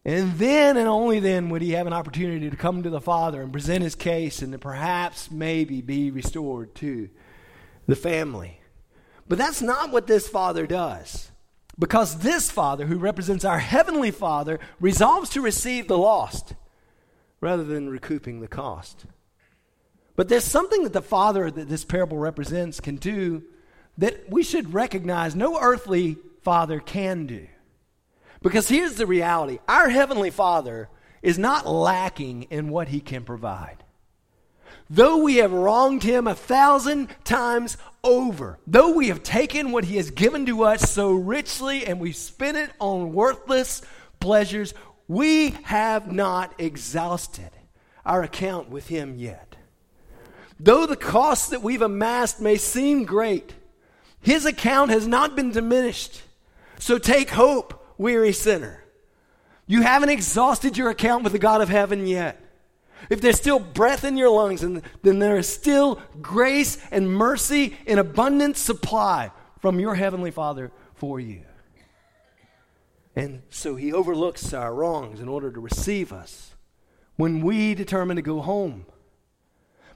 And 0.04 0.32
then 0.34 0.76
and 0.76 0.88
only 0.88 1.20
then 1.20 1.48
would 1.50 1.62
he 1.62 1.72
have 1.72 1.86
an 1.86 1.92
opportunity 1.92 2.50
to 2.50 2.56
come 2.56 2.82
to 2.82 2.90
the 2.90 3.00
father 3.00 3.40
and 3.40 3.52
present 3.52 3.82
his 3.82 3.94
case 3.94 4.42
and 4.42 4.52
to 4.52 4.58
perhaps, 4.58 5.30
maybe, 5.30 5.80
be 5.80 6.10
restored 6.10 6.74
to 6.76 7.08
the 7.86 7.94
family. 7.94 8.60
But 9.28 9.38
that's 9.38 9.62
not 9.62 9.92
what 9.92 10.08
this 10.08 10.28
father 10.28 10.66
does. 10.66 11.30
Because 11.78 12.18
this 12.18 12.50
Father, 12.50 12.86
who 12.86 12.98
represents 12.98 13.44
our 13.44 13.58
Heavenly 13.58 14.10
Father, 14.10 14.60
resolves 14.78 15.30
to 15.30 15.40
receive 15.40 15.88
the 15.88 15.96
lost 15.96 16.54
rather 17.40 17.64
than 17.64 17.88
recouping 17.88 18.40
the 18.40 18.48
cost. 18.48 19.06
But 20.14 20.28
there's 20.28 20.44
something 20.44 20.82
that 20.84 20.92
the 20.92 21.00
Father 21.00 21.50
that 21.50 21.68
this 21.68 21.84
parable 21.84 22.18
represents 22.18 22.78
can 22.78 22.96
do 22.96 23.42
that 23.98 24.30
we 24.30 24.42
should 24.42 24.74
recognize 24.74 25.34
no 25.34 25.58
earthly 25.60 26.18
Father 26.42 26.78
can 26.78 27.26
do. 27.26 27.46
Because 28.42 28.68
here's 28.68 28.94
the 28.96 29.07
reality 29.07 29.59
our 29.68 29.88
Heavenly 29.88 30.31
Father 30.31 30.88
is 31.22 31.38
not 31.38 31.66
lacking 31.66 32.44
in 32.44 32.68
what 32.68 32.88
He 32.88 33.00
can 33.00 33.24
provide. 33.24 33.83
Though 34.90 35.18
we 35.18 35.37
have 35.37 35.52
wronged 35.52 36.02
him 36.02 36.26
a 36.26 36.35
thousand 36.35 37.09
times 37.24 37.78
over, 38.05 38.59
though 38.66 38.92
we 38.92 39.09
have 39.09 39.22
taken 39.22 39.72
what 39.72 39.85
he 39.85 39.96
has 39.96 40.11
given 40.11 40.44
to 40.44 40.64
us 40.64 40.90
so 40.90 41.12
richly 41.12 41.87
and 41.87 41.98
we 41.98 42.12
spent 42.12 42.59
it 42.59 42.70
on 42.78 43.14
worthless 43.14 43.81
pleasures, 44.20 44.74
we 45.09 45.50
have 45.62 46.12
not 46.12 46.52
exhausted 46.59 47.50
our 48.05 48.22
account 48.22 48.68
with 48.68 48.88
him 48.88 49.16
yet. 49.16 49.57
Though 50.61 50.85
the 50.85 50.96
costs 50.96 51.48
that 51.48 51.62
we've 51.62 51.81
amassed 51.81 52.42
may 52.42 52.57
seem 52.57 53.05
great, 53.05 53.55
his 54.20 54.44
account 54.44 54.90
has 54.90 55.07
not 55.07 55.35
been 55.35 55.52
diminished. 55.52 56.22
So 56.78 56.98
take 56.98 57.31
hope, 57.31 57.82
weary 57.98 58.33
sinner. 58.33 58.85
You 59.66 59.83
haven't 59.83 60.11
exhausted 60.11 60.76
your 60.76 60.90
account 60.90 61.24
with 61.24 61.33
the 61.33 61.38
God 61.38 61.61
of 61.61 61.68
heaven 61.68 62.07
yet. 62.07 62.38
If 63.11 63.20
there's 63.20 63.37
still 63.37 63.59
breath 63.59 64.05
in 64.05 64.16
your 64.16 64.31
lungs, 64.31 64.61
then 64.61 65.18
there 65.18 65.37
is 65.37 65.48
still 65.48 66.00
grace 66.20 66.78
and 66.90 67.11
mercy 67.11 67.76
in 67.87 67.98
abundant 67.98 68.57
supply 68.57 69.31
from 69.61 69.81
your 69.81 69.94
Heavenly 69.94 70.31
Father 70.31 70.70
for 70.94 71.18
you. 71.18 71.42
And 73.16 73.42
so 73.50 73.76
He 73.76 73.92
overlooks 73.92 74.52
our 74.52 74.74
wrongs 74.74 75.20
in 75.20 75.28
order 75.28 75.50
to 75.50 75.61
receive 75.61 76.12
us 76.12 76.55
when 77.16 77.40
we 77.40 77.74
determine 77.74 78.16
to 78.16 78.22
go 78.22 78.40
home. 78.40 78.87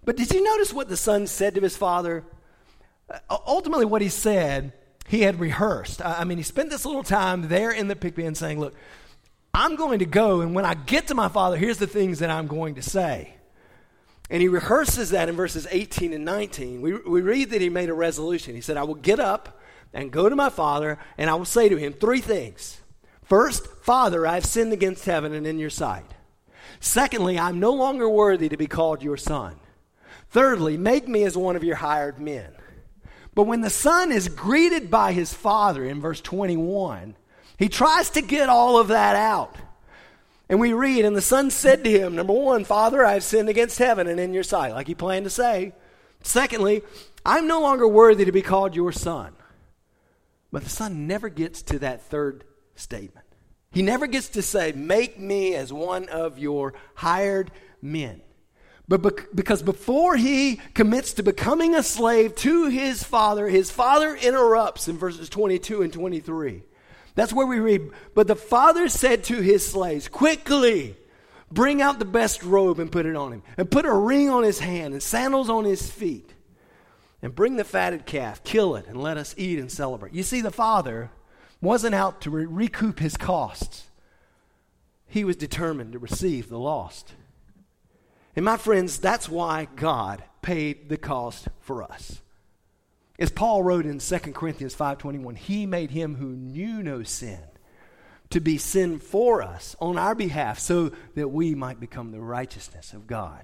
But 0.04 0.16
did 0.16 0.32
you 0.32 0.42
notice 0.42 0.72
what 0.72 0.88
the 0.88 0.96
son 0.96 1.26
said 1.26 1.54
to 1.56 1.60
his 1.60 1.76
father? 1.76 2.24
Uh, 3.10 3.38
ultimately, 3.46 3.84
what 3.84 4.02
he 4.02 4.08
said, 4.08 4.72
he 5.08 5.22
had 5.22 5.40
rehearsed. 5.40 6.04
I 6.04 6.24
mean, 6.24 6.38
he 6.38 6.44
spent 6.44 6.70
this 6.70 6.84
little 6.84 7.02
time 7.02 7.48
there 7.48 7.70
in 7.70 7.88
the 7.88 7.96
pig 7.96 8.16
pen 8.16 8.34
saying, 8.34 8.60
Look, 8.60 8.74
I'm 9.54 9.76
going 9.76 10.00
to 10.00 10.06
go, 10.06 10.40
and 10.42 10.54
when 10.54 10.64
I 10.64 10.74
get 10.74 11.06
to 11.08 11.14
my 11.14 11.28
father, 11.28 11.56
here's 11.56 11.78
the 11.78 11.86
things 11.86 12.18
that 12.18 12.30
I'm 12.30 12.46
going 12.46 12.74
to 12.74 12.82
say. 12.82 13.34
And 14.28 14.42
he 14.42 14.48
rehearses 14.48 15.10
that 15.10 15.28
in 15.28 15.36
verses 15.36 15.66
18 15.70 16.12
and 16.12 16.24
19. 16.24 16.82
We, 16.82 16.94
we 16.94 17.20
read 17.22 17.50
that 17.50 17.60
he 17.60 17.68
made 17.68 17.88
a 17.88 17.94
resolution. 17.94 18.54
He 18.54 18.60
said, 18.60 18.76
I 18.76 18.82
will 18.82 18.96
get 18.96 19.20
up 19.20 19.60
and 19.94 20.10
go 20.10 20.28
to 20.28 20.36
my 20.36 20.50
father, 20.50 20.98
and 21.16 21.30
I 21.30 21.34
will 21.36 21.44
say 21.44 21.68
to 21.68 21.76
him 21.76 21.92
three 21.92 22.20
things. 22.20 22.78
First, 23.22 23.66
Father, 23.82 24.26
I 24.26 24.34
have 24.34 24.44
sinned 24.44 24.72
against 24.72 25.04
heaven 25.04 25.32
and 25.32 25.46
in 25.46 25.58
your 25.58 25.70
sight. 25.70 26.04
Secondly, 26.80 27.38
I'm 27.38 27.58
no 27.60 27.72
longer 27.72 28.08
worthy 28.08 28.48
to 28.48 28.56
be 28.56 28.66
called 28.66 29.02
your 29.02 29.16
son. 29.16 29.56
Thirdly, 30.30 30.76
make 30.76 31.08
me 31.08 31.24
as 31.24 31.36
one 31.36 31.56
of 31.56 31.64
your 31.64 31.76
hired 31.76 32.18
men. 32.18 32.52
But 33.36 33.46
when 33.46 33.60
the 33.60 33.68
son 33.68 34.12
is 34.12 34.30
greeted 34.30 34.90
by 34.90 35.12
his 35.12 35.34
father 35.34 35.84
in 35.84 36.00
verse 36.00 36.22
21, 36.22 37.14
he 37.58 37.68
tries 37.68 38.08
to 38.10 38.22
get 38.22 38.48
all 38.48 38.78
of 38.78 38.88
that 38.88 39.14
out. 39.14 39.54
And 40.48 40.58
we 40.58 40.72
read, 40.72 41.04
and 41.04 41.14
the 41.14 41.20
son 41.20 41.50
said 41.50 41.84
to 41.84 41.90
him, 41.90 42.16
number 42.16 42.32
one, 42.32 42.64
Father, 42.64 43.04
I 43.04 43.12
have 43.12 43.22
sinned 43.22 43.50
against 43.50 43.78
heaven 43.78 44.06
and 44.06 44.18
in 44.18 44.32
your 44.32 44.42
sight, 44.42 44.72
like 44.72 44.86
he 44.86 44.94
planned 44.94 45.24
to 45.24 45.30
say. 45.30 45.74
Secondly, 46.22 46.80
I'm 47.26 47.46
no 47.46 47.60
longer 47.60 47.86
worthy 47.86 48.24
to 48.24 48.32
be 48.32 48.40
called 48.40 48.74
your 48.74 48.90
son. 48.90 49.34
But 50.50 50.64
the 50.64 50.70
son 50.70 51.06
never 51.06 51.28
gets 51.28 51.60
to 51.64 51.78
that 51.80 52.00
third 52.00 52.42
statement. 52.74 53.26
He 53.70 53.82
never 53.82 54.06
gets 54.06 54.30
to 54.30 54.40
say, 54.40 54.72
Make 54.72 55.20
me 55.20 55.54
as 55.54 55.74
one 55.74 56.08
of 56.08 56.38
your 56.38 56.72
hired 56.94 57.50
men. 57.82 58.22
But 58.88 59.34
because 59.34 59.62
before 59.62 60.16
he 60.16 60.60
commits 60.74 61.14
to 61.14 61.22
becoming 61.24 61.74
a 61.74 61.82
slave 61.82 62.36
to 62.36 62.68
his 62.68 63.02
father, 63.02 63.48
his 63.48 63.70
father 63.70 64.14
interrupts 64.14 64.86
in 64.86 64.96
verses 64.96 65.28
22 65.28 65.82
and 65.82 65.92
23. 65.92 66.62
That's 67.16 67.32
where 67.32 67.46
we 67.46 67.58
read, 67.58 67.90
But 68.14 68.28
the 68.28 68.36
father 68.36 68.88
said 68.88 69.24
to 69.24 69.40
his 69.40 69.66
slaves, 69.66 70.06
Quickly, 70.06 70.96
bring 71.50 71.82
out 71.82 71.98
the 71.98 72.04
best 72.04 72.44
robe 72.44 72.78
and 72.78 72.92
put 72.92 73.06
it 73.06 73.16
on 73.16 73.32
him, 73.32 73.42
and 73.56 73.70
put 73.70 73.86
a 73.86 73.92
ring 73.92 74.28
on 74.28 74.44
his 74.44 74.60
hand 74.60 74.94
and 74.94 75.02
sandals 75.02 75.50
on 75.50 75.64
his 75.64 75.90
feet. 75.90 76.34
And 77.22 77.34
bring 77.34 77.56
the 77.56 77.64
fatted 77.64 78.06
calf, 78.06 78.44
kill 78.44 78.76
it, 78.76 78.86
and 78.86 79.02
let 79.02 79.16
us 79.16 79.34
eat 79.38 79.58
and 79.58 79.72
celebrate. 79.72 80.12
You 80.12 80.22
see, 80.22 80.42
the 80.42 80.50
father 80.50 81.10
wasn't 81.60 81.94
out 81.94 82.20
to 82.20 82.30
re- 82.30 82.46
recoup 82.46 83.00
his 83.00 83.16
costs, 83.16 83.86
he 85.08 85.24
was 85.24 85.34
determined 85.34 85.94
to 85.94 85.98
receive 85.98 86.48
the 86.48 86.58
lost. 86.58 87.14
And 88.36 88.44
my 88.44 88.58
friends, 88.58 88.98
that's 88.98 89.28
why 89.28 89.66
God 89.76 90.22
paid 90.42 90.90
the 90.90 90.98
cost 90.98 91.48
for 91.60 91.82
us. 91.82 92.20
As 93.18 93.30
Paul 93.30 93.62
wrote 93.62 93.86
in 93.86 93.98
2 93.98 94.34
Corinthians 94.34 94.74
5:21, 94.74 95.36
he 95.36 95.64
made 95.64 95.90
him 95.90 96.16
who 96.16 96.36
knew 96.36 96.82
no 96.82 97.02
sin 97.02 97.40
to 98.28 98.40
be 98.40 98.58
sin 98.58 98.98
for 98.98 99.40
us 99.40 99.74
on 99.80 99.96
our 99.96 100.14
behalf 100.14 100.58
so 100.58 100.92
that 101.14 101.28
we 101.28 101.54
might 101.54 101.80
become 101.80 102.10
the 102.10 102.20
righteousness 102.20 102.92
of 102.92 103.06
God 103.06 103.42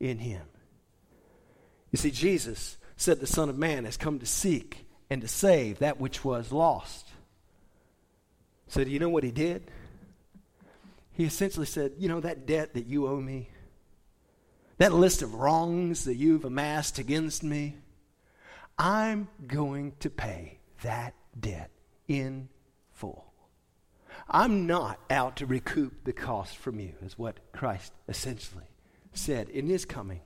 in 0.00 0.18
him. 0.18 0.42
You 1.92 1.98
see 1.98 2.10
Jesus 2.10 2.78
said 2.96 3.20
the 3.20 3.26
son 3.26 3.48
of 3.48 3.56
man 3.56 3.84
has 3.84 3.96
come 3.96 4.18
to 4.18 4.26
seek 4.26 4.86
and 5.08 5.22
to 5.22 5.28
save 5.28 5.78
that 5.78 6.00
which 6.00 6.24
was 6.24 6.50
lost. 6.50 7.06
So 8.66 8.82
do 8.82 8.90
you 8.90 8.98
know 8.98 9.08
what 9.08 9.22
he 9.22 9.30
did? 9.30 9.70
He 11.12 11.24
essentially 11.24 11.66
said, 11.66 11.92
"You 11.98 12.08
know 12.08 12.20
that 12.20 12.46
debt 12.46 12.74
that 12.74 12.86
you 12.86 13.06
owe 13.06 13.20
me? 13.20 13.50
That 14.78 14.92
list 14.92 15.22
of 15.22 15.34
wrongs 15.34 16.04
that 16.04 16.16
you've 16.16 16.44
amassed 16.44 16.98
against 16.98 17.42
me?" 17.42 17.76
I'm 18.78 19.28
going 19.46 19.94
to 20.00 20.10
pay 20.10 20.58
that 20.82 21.14
debt 21.38 21.70
in 22.08 22.48
full. 22.92 23.32
I'm 24.28 24.66
not 24.66 24.98
out 25.08 25.36
to 25.36 25.46
recoup 25.46 26.04
the 26.04 26.12
cost 26.12 26.56
from 26.56 26.80
you, 26.80 26.92
is 27.02 27.18
what 27.18 27.52
Christ 27.52 27.92
essentially 28.08 28.66
said 29.12 29.48
in 29.48 29.68
his 29.68 29.84
coming 29.84 30.20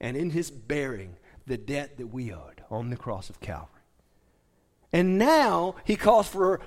and 0.00 0.16
in 0.16 0.30
his 0.30 0.50
bearing 0.50 1.16
the 1.46 1.56
debt 1.56 1.96
that 1.96 2.08
we 2.08 2.32
owed 2.32 2.62
on 2.70 2.90
the 2.90 2.96
cross 2.96 3.30
of 3.30 3.40
Calvary. 3.40 3.68
And 4.92 5.18
now 5.18 5.76
he 5.84 5.96
calls 5.96 6.28
for 6.28 6.60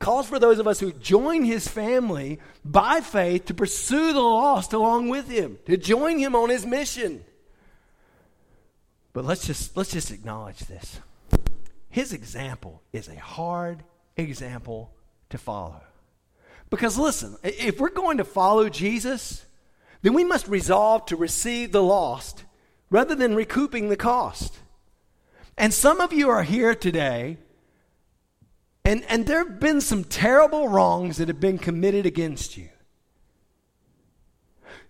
calls 0.00 0.28
for 0.28 0.40
those 0.40 0.58
of 0.58 0.66
us 0.66 0.80
who 0.80 0.92
join 0.92 1.44
his 1.44 1.68
family 1.68 2.40
by 2.64 3.00
faith 3.00 3.44
to 3.44 3.54
pursue 3.54 4.12
the 4.12 4.20
lost 4.20 4.72
along 4.72 5.08
with 5.10 5.28
him, 5.28 5.58
to 5.66 5.76
join 5.76 6.18
him 6.18 6.34
on 6.34 6.48
his 6.48 6.66
mission. 6.66 7.22
But 9.12 9.24
let's 9.24 9.46
just 9.46 9.76
let's 9.76 9.92
just 9.92 10.10
acknowledge 10.10 10.58
this. 10.60 10.98
his 11.90 12.12
example 12.12 12.82
is 12.92 13.08
a 13.08 13.16
hard 13.16 13.84
example 14.16 14.92
to 15.28 15.38
follow. 15.38 15.82
Because 16.70 16.96
listen, 16.96 17.36
if 17.42 17.80
we're 17.80 17.90
going 17.90 18.18
to 18.18 18.24
follow 18.24 18.68
Jesus, 18.68 19.44
then 20.02 20.14
we 20.14 20.24
must 20.24 20.48
resolve 20.48 21.06
to 21.06 21.16
receive 21.16 21.72
the 21.72 21.82
lost 21.82 22.44
rather 22.90 23.14
than 23.14 23.34
recouping 23.34 23.88
the 23.88 23.96
cost. 23.96 24.58
And 25.58 25.74
some 25.74 26.00
of 26.00 26.12
you 26.12 26.30
are 26.30 26.44
here 26.44 26.74
today, 26.74 27.36
and, 28.90 29.04
and 29.08 29.24
there 29.24 29.38
have 29.38 29.60
been 29.60 29.80
some 29.80 30.02
terrible 30.02 30.66
wrongs 30.66 31.18
that 31.18 31.28
have 31.28 31.38
been 31.38 31.58
committed 31.58 32.06
against 32.06 32.56
you. 32.56 32.70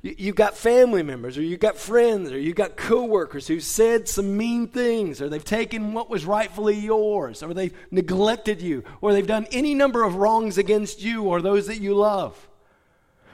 You've 0.00 0.36
got 0.36 0.56
family 0.56 1.02
members, 1.02 1.36
or 1.36 1.42
you've 1.42 1.60
got 1.60 1.76
friends, 1.76 2.32
or 2.32 2.38
you've 2.38 2.56
got 2.56 2.78
coworkers 2.78 3.46
who 3.46 3.60
said 3.60 4.08
some 4.08 4.38
mean 4.38 4.68
things, 4.68 5.20
or 5.20 5.28
they've 5.28 5.44
taken 5.44 5.92
what 5.92 6.08
was 6.08 6.24
rightfully 6.24 6.78
yours, 6.78 7.42
or 7.42 7.52
they've 7.52 7.76
neglected 7.90 8.62
you, 8.62 8.84
or 9.02 9.12
they've 9.12 9.26
done 9.26 9.46
any 9.52 9.74
number 9.74 10.02
of 10.02 10.14
wrongs 10.14 10.56
against 10.56 11.02
you 11.02 11.24
or 11.24 11.42
those 11.42 11.66
that 11.66 11.82
you 11.82 11.94
love. 11.94 12.48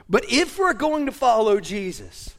But 0.09 0.25
if 0.29 0.59
we're 0.59 0.73
going 0.73 1.05
to 1.05 1.13
follow 1.13 1.61
Jesus, 1.61 2.35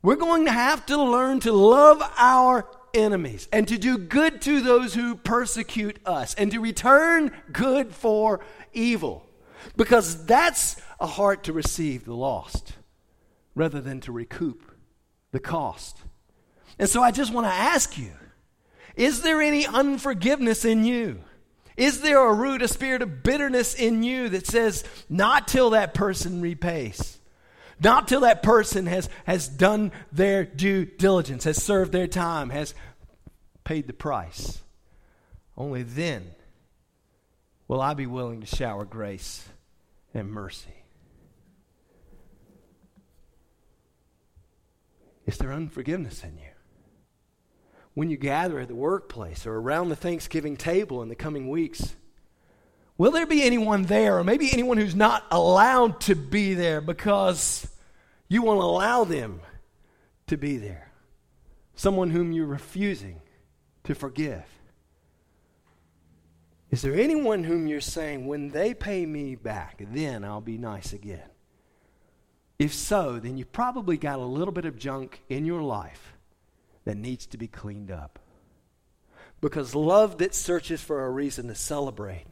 we're 0.00 0.16
going 0.16 0.46
to 0.46 0.52
have 0.52 0.86
to 0.86 0.96
learn 0.96 1.40
to 1.40 1.52
love 1.52 2.02
our 2.16 2.66
enemies 2.94 3.48
and 3.52 3.66
to 3.68 3.78
do 3.78 3.98
good 3.98 4.40
to 4.42 4.60
those 4.60 4.94
who 4.94 5.14
persecute 5.14 5.98
us 6.06 6.34
and 6.34 6.50
to 6.52 6.60
return 6.60 7.32
good 7.52 7.94
for 7.94 8.40
evil. 8.72 9.26
Because 9.76 10.24
that's 10.26 10.76
a 11.00 11.06
heart 11.06 11.44
to 11.44 11.52
receive 11.52 12.04
the 12.04 12.14
lost 12.14 12.74
rather 13.54 13.80
than 13.80 14.00
to 14.00 14.12
recoup 14.12 14.72
the 15.30 15.40
cost. 15.40 15.98
And 16.78 16.88
so 16.88 17.02
I 17.02 17.10
just 17.10 17.32
want 17.32 17.46
to 17.46 17.52
ask 17.52 17.98
you 17.98 18.12
is 18.96 19.22
there 19.22 19.40
any 19.40 19.66
unforgiveness 19.66 20.64
in 20.64 20.84
you? 20.84 21.20
Is 21.76 22.02
there 22.02 22.22
a 22.22 22.34
root, 22.34 22.60
a 22.60 22.68
spirit 22.68 23.00
of 23.00 23.22
bitterness 23.22 23.74
in 23.74 24.02
you 24.02 24.28
that 24.28 24.46
says, 24.46 24.84
not 25.08 25.48
till 25.48 25.70
that 25.70 25.94
person 25.94 26.42
repays? 26.42 27.18
Not 27.82 28.06
till 28.06 28.20
that 28.20 28.42
person 28.42 28.86
has, 28.86 29.08
has 29.26 29.48
done 29.48 29.92
their 30.12 30.44
due 30.44 30.84
diligence, 30.84 31.44
has 31.44 31.62
served 31.62 31.90
their 31.90 32.06
time, 32.06 32.50
has 32.50 32.74
paid 33.64 33.86
the 33.86 33.92
price. 33.92 34.62
Only 35.56 35.82
then 35.82 36.30
will 37.66 37.80
I 37.80 37.94
be 37.94 38.06
willing 38.06 38.40
to 38.40 38.46
shower 38.46 38.84
grace 38.84 39.48
and 40.14 40.30
mercy. 40.30 40.74
Is 45.26 45.38
there 45.38 45.52
unforgiveness 45.52 46.22
in 46.22 46.36
you? 46.38 46.44
When 47.94 48.10
you 48.10 48.16
gather 48.16 48.58
at 48.58 48.68
the 48.68 48.74
workplace 48.74 49.46
or 49.46 49.56
around 49.56 49.88
the 49.88 49.96
Thanksgiving 49.96 50.56
table 50.56 51.02
in 51.02 51.08
the 51.08 51.14
coming 51.14 51.48
weeks, 51.48 51.94
will 52.96 53.12
there 53.12 53.26
be 53.26 53.42
anyone 53.42 53.82
there, 53.84 54.18
or 54.18 54.24
maybe 54.24 54.52
anyone 54.52 54.78
who's 54.78 54.94
not 54.94 55.24
allowed 55.30 56.00
to 56.02 56.14
be 56.14 56.54
there 56.54 56.80
because 56.80 57.68
you 58.32 58.42
won't 58.42 58.60
allow 58.60 59.04
them 59.04 59.40
to 60.26 60.38
be 60.38 60.56
there? 60.56 60.90
Someone 61.74 62.10
whom 62.10 62.32
you're 62.32 62.46
refusing 62.46 63.20
to 63.84 63.94
forgive. 63.94 64.44
Is 66.70 66.80
there 66.80 66.94
anyone 66.94 67.44
whom 67.44 67.66
you're 67.66 67.82
saying, 67.82 68.26
when 68.26 68.48
they 68.48 68.72
pay 68.72 69.04
me 69.04 69.34
back, 69.34 69.82
then 69.92 70.24
I'll 70.24 70.40
be 70.40 70.56
nice 70.56 70.94
again? 70.94 71.28
If 72.58 72.72
so, 72.72 73.18
then 73.18 73.36
you've 73.36 73.52
probably 73.52 73.98
got 73.98 74.18
a 74.18 74.24
little 74.24 74.52
bit 74.52 74.64
of 74.64 74.78
junk 74.78 75.22
in 75.28 75.44
your 75.44 75.60
life 75.60 76.14
that 76.84 76.96
needs 76.96 77.26
to 77.26 77.36
be 77.36 77.48
cleaned 77.48 77.90
up. 77.90 78.18
Because 79.42 79.74
love 79.74 80.16
that 80.18 80.34
searches 80.34 80.80
for 80.80 81.04
a 81.04 81.10
reason 81.10 81.48
to 81.48 81.54
celebrate 81.54 82.26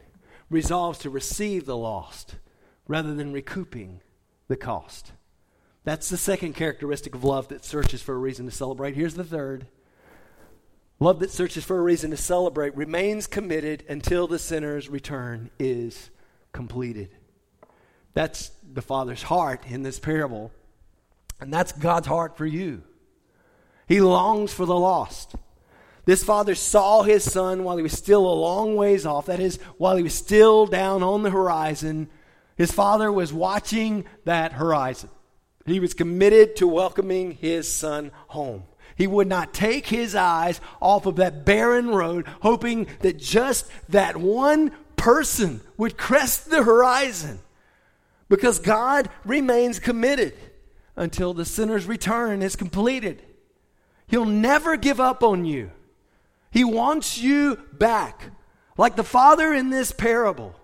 resolves 0.49 0.97
to 0.99 1.11
receive 1.11 1.65
the 1.65 1.77
lost 1.77 2.37
rather 2.87 3.13
than 3.13 3.33
recouping 3.33 4.01
the 4.47 4.57
cost. 4.57 5.11
That's 5.83 6.09
the 6.09 6.17
second 6.17 6.53
characteristic 6.53 7.15
of 7.15 7.23
love 7.23 7.47
that 7.47 7.65
searches 7.65 8.01
for 8.01 8.13
a 8.13 8.19
reason 8.19 8.45
to 8.45 8.51
celebrate. 8.51 8.95
Here's 8.95 9.15
the 9.15 9.23
third 9.23 9.67
love 10.99 11.19
that 11.19 11.31
searches 11.31 11.63
for 11.63 11.79
a 11.79 11.81
reason 11.81 12.11
to 12.11 12.17
celebrate 12.17 12.75
remains 12.77 13.25
committed 13.25 13.83
until 13.89 14.27
the 14.27 14.37
sinner's 14.37 14.87
return 14.87 15.49
is 15.57 16.11
completed. 16.51 17.09
That's 18.13 18.51
the 18.71 18.83
Father's 18.83 19.23
heart 19.23 19.65
in 19.67 19.81
this 19.81 19.99
parable. 19.99 20.51
And 21.39 21.51
that's 21.51 21.71
God's 21.71 22.05
heart 22.07 22.37
for 22.37 22.45
you. 22.45 22.83
He 23.87 23.99
longs 23.99 24.53
for 24.53 24.67
the 24.67 24.77
lost. 24.77 25.35
This 26.05 26.23
father 26.23 26.55
saw 26.55 27.03
his 27.03 27.29
son 27.29 27.63
while 27.63 27.77
he 27.77 27.83
was 27.83 27.97
still 27.97 28.25
a 28.25 28.33
long 28.33 28.75
ways 28.75 29.05
off. 29.05 29.25
That 29.25 29.39
is, 29.39 29.57
while 29.77 29.95
he 29.95 30.03
was 30.03 30.13
still 30.13 30.65
down 30.65 31.03
on 31.03 31.23
the 31.23 31.29
horizon. 31.29 32.09
His 32.55 32.71
father 32.71 33.11
was 33.11 33.33
watching 33.33 34.05
that 34.25 34.53
horizon. 34.53 35.09
He 35.65 35.79
was 35.79 35.93
committed 35.93 36.55
to 36.57 36.67
welcoming 36.67 37.31
his 37.31 37.71
son 37.71 38.11
home. 38.27 38.63
He 38.95 39.07
would 39.07 39.27
not 39.27 39.53
take 39.53 39.87
his 39.87 40.15
eyes 40.15 40.59
off 40.81 41.05
of 41.05 41.15
that 41.17 41.45
barren 41.45 41.89
road, 41.89 42.27
hoping 42.41 42.87
that 42.99 43.17
just 43.17 43.69
that 43.89 44.17
one 44.17 44.71
person 44.95 45.61
would 45.77 45.97
crest 45.97 46.49
the 46.49 46.63
horizon 46.63 47.39
because 48.29 48.59
God 48.59 49.09
remains 49.25 49.79
committed 49.79 50.33
until 50.95 51.33
the 51.33 51.45
sinner's 51.45 51.85
return 51.85 52.41
is 52.41 52.55
completed. 52.55 53.21
He'll 54.07 54.25
never 54.25 54.77
give 54.77 54.99
up 54.99 55.23
on 55.23 55.45
you. 55.45 55.71
He 56.51 56.63
wants 56.63 57.17
you 57.17 57.57
back, 57.73 58.31
like 58.77 58.95
the 58.95 59.03
father 59.03 59.53
in 59.53 59.69
this 59.69 59.91
parable. 59.91 60.55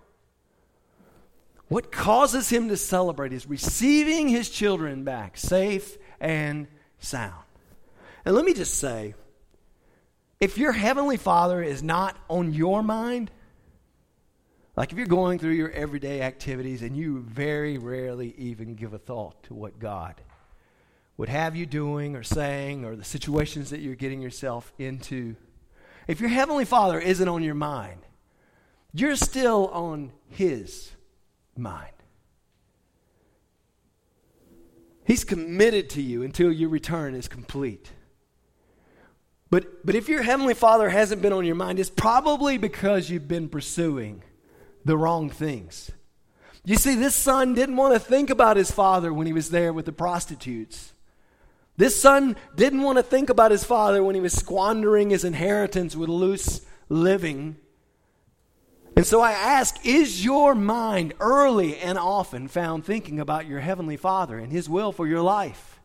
What 1.67 1.91
causes 1.91 2.49
him 2.49 2.69
to 2.69 2.77
celebrate 2.77 3.33
is 3.33 3.45
receiving 3.45 4.29
his 4.29 4.49
children 4.49 5.03
back, 5.03 5.37
safe 5.37 5.97
and 6.19 6.67
sound. 6.99 7.43
And 8.23 8.35
let 8.35 8.45
me 8.45 8.53
just 8.53 8.75
say 8.75 9.15
if 10.39 10.57
your 10.57 10.71
heavenly 10.71 11.17
father 11.17 11.61
is 11.61 11.83
not 11.83 12.15
on 12.29 12.53
your 12.53 12.83
mind, 12.83 13.31
like 14.75 14.91
if 14.91 14.97
you're 14.97 15.07
going 15.07 15.39
through 15.39 15.53
your 15.53 15.71
everyday 15.71 16.21
activities 16.21 16.83
and 16.83 16.95
you 16.95 17.19
very 17.19 17.77
rarely 17.77 18.33
even 18.37 18.75
give 18.75 18.93
a 18.93 18.99
thought 18.99 19.41
to 19.43 19.53
what 19.53 19.79
God 19.79 20.21
would 21.17 21.29
have 21.29 21.55
you 21.55 21.65
doing 21.65 22.15
or 22.15 22.21
saying 22.21 22.85
or 22.85 22.95
the 22.95 23.03
situations 23.03 23.71
that 23.71 23.79
you're 23.79 23.95
getting 23.95 24.21
yourself 24.21 24.71
into, 24.77 25.35
if 26.07 26.21
your 26.21 26.29
Heavenly 26.29 26.65
Father 26.65 26.99
isn't 26.99 27.27
on 27.27 27.43
your 27.43 27.55
mind, 27.55 28.01
you're 28.93 29.15
still 29.15 29.67
on 29.69 30.11
His 30.29 30.91
mind. 31.57 31.93
He's 35.05 35.23
committed 35.23 35.89
to 35.91 36.01
you 36.01 36.23
until 36.23 36.51
your 36.51 36.69
return 36.69 37.15
is 37.15 37.27
complete. 37.27 37.91
But, 39.49 39.85
but 39.85 39.95
if 39.95 40.09
your 40.09 40.21
Heavenly 40.21 40.53
Father 40.53 40.89
hasn't 40.89 41.21
been 41.21 41.31
on 41.31 41.45
your 41.45 41.55
mind, 41.55 41.79
it's 41.79 41.89
probably 41.89 42.57
because 42.57 43.09
you've 43.09 43.27
been 43.27 43.47
pursuing 43.47 44.23
the 44.83 44.97
wrong 44.97 45.29
things. 45.29 45.91
You 46.65 46.75
see, 46.75 46.95
this 46.95 47.15
son 47.15 47.53
didn't 47.53 47.77
want 47.77 47.93
to 47.93 47.99
think 47.99 48.29
about 48.29 48.57
his 48.57 48.71
father 48.71 49.13
when 49.13 49.25
he 49.25 49.31
was 49.31 49.49
there 49.49 49.71
with 49.71 49.85
the 49.85 49.93
prostitutes. 49.93 50.91
This 51.77 51.99
son 51.99 52.35
didn't 52.55 52.81
want 52.81 52.97
to 52.97 53.03
think 53.03 53.29
about 53.29 53.51
his 53.51 53.63
father 53.63 54.03
when 54.03 54.15
he 54.15 54.21
was 54.21 54.33
squandering 54.33 55.11
his 55.11 55.23
inheritance 55.23 55.95
with 55.95 56.09
loose 56.09 56.61
living. 56.89 57.55
And 58.97 59.05
so 59.05 59.21
I 59.21 59.33
ask 59.33 59.85
Is 59.85 60.25
your 60.25 60.55
mind 60.55 61.13
early 61.19 61.77
and 61.77 61.99
often 61.99 62.47
found 62.47 62.83
thinking 62.83 63.19
about 63.19 63.45
your 63.45 63.59
heavenly 63.59 63.95
father 63.95 64.39
and 64.39 64.51
his 64.51 64.67
will 64.67 64.91
for 64.91 65.05
your 65.05 65.21
life? 65.21 65.79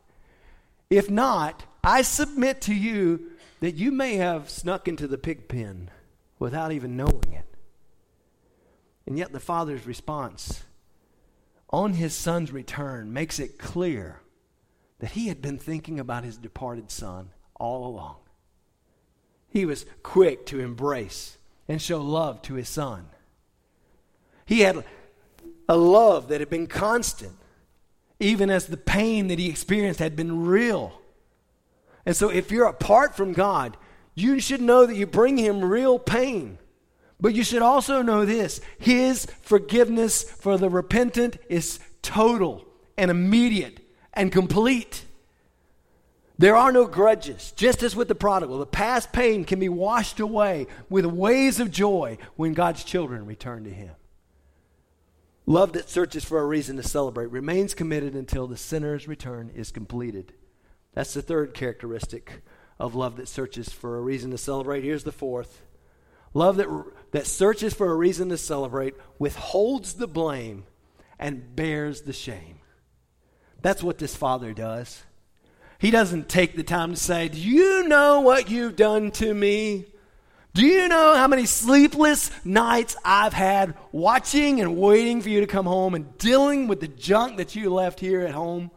If 0.89 1.11
not, 1.11 1.63
I 1.85 2.01
submit 2.01 2.63
to 2.63 2.75
you 2.75 3.33
that 3.61 3.75
you 3.75 3.93
may 3.93 4.15
have 4.15 4.49
snuck 4.49 4.89
into 4.89 5.07
the 5.07 5.19
pig 5.19 5.47
pen 5.47 5.91
without 6.39 6.73
even 6.73 6.97
knowing 6.97 7.35
it. 7.35 7.45
And 9.07 9.19
yet, 9.19 9.31
the 9.31 9.41
father's 9.41 9.87
response 9.87 10.65
on 11.69 11.93
his 11.93 12.15
son's 12.15 12.51
return 12.51 13.13
makes 13.13 13.39
it 13.39 13.59
clear 13.59 14.23
that 15.01 15.11
he 15.11 15.29
had 15.29 15.43
been 15.43 15.59
thinking 15.59 16.01
about 16.01 16.25
his 16.25 16.39
departed 16.39 16.91
son 16.91 17.29
all 17.57 17.87
along. 17.87 18.17
He 19.51 19.67
was 19.67 19.85
quick 20.03 20.47
to 20.47 20.61
embrace 20.61 21.37
and 21.69 21.81
show 21.81 22.01
love 22.01 22.43
to 22.43 22.55
his 22.55 22.69
son. 22.69 23.07
He 24.45 24.61
had 24.61 24.85
a 25.69 25.77
love 25.77 26.29
that 26.29 26.41
had 26.41 26.51
been 26.51 26.67
constant, 26.67 27.37
even 28.21 28.51
as 28.51 28.67
the 28.67 28.77
pain 28.77 29.29
that 29.29 29.39
he 29.39 29.49
experienced 29.49 30.01
had 30.01 30.17
been 30.17 30.45
real. 30.45 31.01
And 32.05 32.17
so, 32.17 32.29
if 32.29 32.51
you're 32.51 32.67
apart 32.67 33.17
from 33.17 33.33
God, 33.33 33.77
you 34.15 34.41
should 34.41 34.61
know 34.61 34.87
that 34.87 34.97
you 34.97 35.07
bring 35.07 35.39
him 35.39 35.65
real 35.65 35.99
pain. 35.99 36.59
But 37.21 37.35
you 37.35 37.45
should 37.45 37.63
also 37.63 38.03
know 38.03 38.25
this 38.25 38.61
His 38.79 39.27
forgiveness 39.43 40.25
for 40.25 40.59
the 40.59 40.69
repentant 40.69 41.39
is 41.49 41.79
total 42.03 42.67
and 42.99 43.11
immediate 43.11 43.81
and 44.13 44.33
complete. 44.33 45.05
There 46.39 46.57
are 46.57 46.73
no 46.73 46.87
grudges. 46.87 47.53
Just 47.57 47.83
as 47.83 47.95
with 47.95 48.09
the 48.09 48.15
prodigal, 48.15 48.59
the 48.59 48.67
past 48.67 49.13
pain 49.13 49.45
can 49.45 49.61
be 49.61 49.69
washed 49.69 50.19
away 50.19 50.67
with 50.89 51.05
waves 51.05 51.61
of 51.61 51.71
joy 51.71 52.19
when 52.37 52.55
God's 52.55 52.85
children 52.85 53.27
return 53.27 53.65
to 53.65 53.71
Him. 53.71 53.95
Love 55.45 55.73
that 55.73 55.91
searches 55.91 56.25
for 56.25 56.41
a 56.41 56.47
reason 56.47 56.77
to 56.77 56.83
celebrate 56.83 57.31
remains 57.31 57.75
committed 57.75 58.15
until 58.15 58.47
the 58.47 58.57
sinner's 58.57 59.09
return 59.09 59.51
is 59.55 59.71
completed. 59.71 60.33
That's 60.95 61.15
the 61.15 61.23
third 61.23 61.53
characteristic 61.55 62.43
of 62.79 62.95
love 62.95 63.17
that 63.17 63.29
searches 63.29 63.69
for 63.69 63.97
a 63.97 64.01
reason 64.01 64.31
to 64.31 64.39
celebrate. 64.39 64.85
Here's 64.85 65.05
the 65.05 65.13
fourth 65.13 65.63
love 66.35 66.57
that, 66.57 66.69
that 67.11 67.27
searches 67.27 67.75
for 67.75 67.91
a 67.91 67.95
reason 67.95 68.29
to 68.31 68.39
celebrate 68.39 68.95
withholds 69.19 69.95
the 69.95 70.07
blame 70.07 70.65
and 71.19 71.55
bears 71.55 72.03
the 72.03 72.13
shame. 72.13 72.61
That's 73.61 73.83
what 73.83 73.99
this 73.99 74.17
father 74.17 74.53
does. 74.53 75.03
He 75.83 75.91
doesn't 75.91 76.29
take 76.29 76.55
the 76.55 76.63
time 76.63 76.93
to 76.95 76.97
say, 76.97 77.27
Do 77.27 77.41
you 77.41 77.89
know 77.89 78.21
what 78.21 78.49
you've 78.49 78.77
done 78.77 79.11
to 79.13 79.35
me? 79.35 79.87
Do 80.55 80.65
you 80.65 80.87
know 80.87 81.17
how 81.17 81.27
many 81.27 81.45
sleepless 81.45 82.31
nights 82.45 82.95
I've 83.05 83.33
had 83.33 83.75
watching 83.91 84.61
and 84.61 84.77
waiting 84.77 85.21
for 85.23 85.29
you 85.29 85.41
to 85.41 85.47
come 85.49 85.67
home 85.67 85.97
and 85.97 86.17
dealing 86.19 86.69
with 86.69 86.79
the 86.79 86.87
junk 86.87 87.39
that 87.39 87.57
you 87.57 87.69
left 87.69 87.99
here 87.99 88.21
at 88.21 88.31
home? 88.31 88.71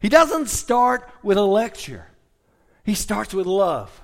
He 0.00 0.08
doesn't 0.08 0.48
start 0.48 1.10
with 1.22 1.36
a 1.36 1.42
lecture, 1.42 2.06
he 2.84 2.94
starts 2.94 3.34
with 3.34 3.46
love. 3.46 4.00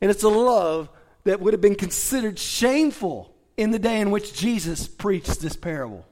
And 0.00 0.10
it's 0.10 0.24
a 0.24 0.28
love 0.28 0.88
that 1.22 1.38
would 1.38 1.54
have 1.54 1.60
been 1.60 1.76
considered 1.76 2.36
shameful 2.36 3.32
in 3.56 3.70
the 3.70 3.78
day 3.78 4.00
in 4.00 4.10
which 4.10 4.34
Jesus 4.34 4.88
preached 4.88 5.40
this 5.40 5.54
parable. 5.54 6.04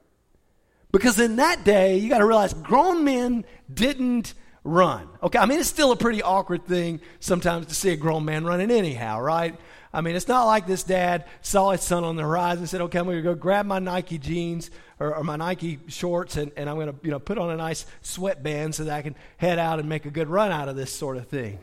Because 0.92 1.18
in 1.18 1.36
that 1.36 1.64
day, 1.64 1.97
you 1.97 2.09
got 2.09 2.18
to 2.18 2.26
realize 2.26 2.55
grown 2.55 3.03
men 3.03 3.45
didn't 3.72 4.34
run. 4.65 5.09
Okay, 5.23 5.39
I 5.39 5.47
mean, 5.47 5.61
it's 5.61 5.69
still 5.69 5.93
a 5.93 5.97
pretty 5.97 6.23
awkward 6.23 6.67
thing 6.67 7.01
sometimes 7.21 7.67
to 7.67 7.75
see 7.75 7.91
a 7.91 7.97
grown 7.97 8.25
man 8.25 8.45
running, 8.45 8.71
anyhow, 8.71 9.21
right? 9.21 9.55
I 9.93 10.01
mean, 10.01 10.17
it's 10.17 10.27
not 10.27 10.47
like 10.47 10.67
this 10.67 10.83
dad 10.83 11.27
saw 11.41 11.71
his 11.71 11.83
son 11.83 12.03
on 12.03 12.17
the 12.17 12.23
horizon 12.23 12.61
and 12.61 12.69
said, 12.69 12.81
okay, 12.81 12.99
I'm 12.99 13.05
going 13.05 13.19
to 13.19 13.23
go 13.23 13.37
grab 13.37 13.65
my 13.65 13.79
Nike 13.79 14.19
jeans 14.19 14.71
or, 14.99 15.15
or 15.15 15.23
my 15.23 15.37
Nike 15.37 15.79
shorts 15.87 16.37
and, 16.37 16.51
and 16.57 16.69
I'm 16.69 16.75
going 16.75 16.89
to 16.89 16.97
you 17.05 17.12
know, 17.12 17.21
put 17.21 17.39
on 17.39 17.51
a 17.51 17.57
nice 17.57 17.87
sweatband 18.03 18.75
so 18.75 18.85
that 18.85 18.93
I 18.93 19.03
can 19.03 19.15
head 19.37 19.61
out 19.61 19.79
and 19.79 19.89
make 19.89 20.05
a 20.05 20.11
good 20.11 20.27
run 20.27 20.51
out 20.51 20.69
of 20.69 20.75
this 20.75 20.93
sort 20.93 21.17
of 21.17 21.29
thing. 21.29 21.61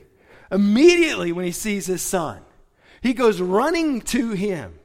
Immediately 0.49 1.33
when 1.33 1.43
he 1.43 1.51
sees 1.51 1.87
his 1.87 2.01
son, 2.01 2.41
he 3.01 3.13
goes 3.13 3.41
running 3.41 3.99
to 4.01 4.31
him. 4.31 4.79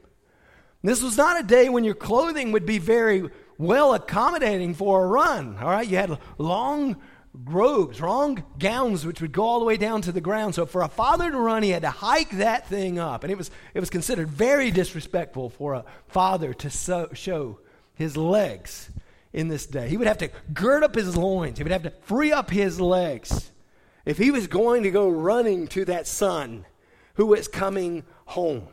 This 0.83 1.01
was 1.01 1.15
not 1.17 1.39
a 1.39 1.43
day 1.43 1.69
when 1.69 1.85
your 1.85 1.95
clothing 1.95 2.51
would 2.51 2.65
be 2.65 2.79
very 2.79 3.29
well 3.57 3.93
accommodating 3.93 4.73
for 4.73 5.03
a 5.03 5.07
run. 5.07 5.57
All 5.57 5.69
right, 5.69 5.87
you 5.87 5.97
had 5.97 6.17
long 6.37 6.97
robes, 7.45 8.01
long 8.01 8.43
gowns, 8.57 9.05
which 9.05 9.21
would 9.21 9.31
go 9.31 9.43
all 9.43 9.59
the 9.59 9.65
way 9.65 9.77
down 9.77 10.01
to 10.03 10.11
the 10.11 10.21
ground. 10.21 10.55
So 10.55 10.65
for 10.65 10.81
a 10.81 10.87
father 10.87 11.29
to 11.29 11.37
run, 11.37 11.63
he 11.63 11.69
had 11.69 11.83
to 11.83 11.89
hike 11.89 12.31
that 12.31 12.67
thing 12.67 12.99
up. 12.99 13.23
And 13.23 13.31
it 13.31 13.37
was, 13.37 13.51
it 13.73 13.79
was 13.79 13.89
considered 13.89 14.29
very 14.29 14.71
disrespectful 14.71 15.49
for 15.49 15.73
a 15.73 15.85
father 16.07 16.53
to 16.55 16.69
so, 16.69 17.09
show 17.13 17.59
his 17.93 18.17
legs 18.17 18.89
in 19.33 19.47
this 19.47 19.65
day. 19.65 19.87
He 19.89 19.97
would 19.97 20.07
have 20.07 20.19
to 20.19 20.29
gird 20.53 20.83
up 20.83 20.95
his 20.95 21.15
loins, 21.15 21.57
he 21.57 21.63
would 21.63 21.71
have 21.71 21.83
to 21.83 21.91
free 22.03 22.31
up 22.31 22.49
his 22.49 22.79
legs 22.81 23.51
if 24.05 24.17
he 24.17 24.31
was 24.31 24.47
going 24.47 24.83
to 24.83 24.91
go 24.91 25.09
running 25.09 25.67
to 25.67 25.85
that 25.85 26.07
son 26.07 26.65
who 27.15 27.25
was 27.25 27.47
coming 27.47 28.03
home. 28.25 28.67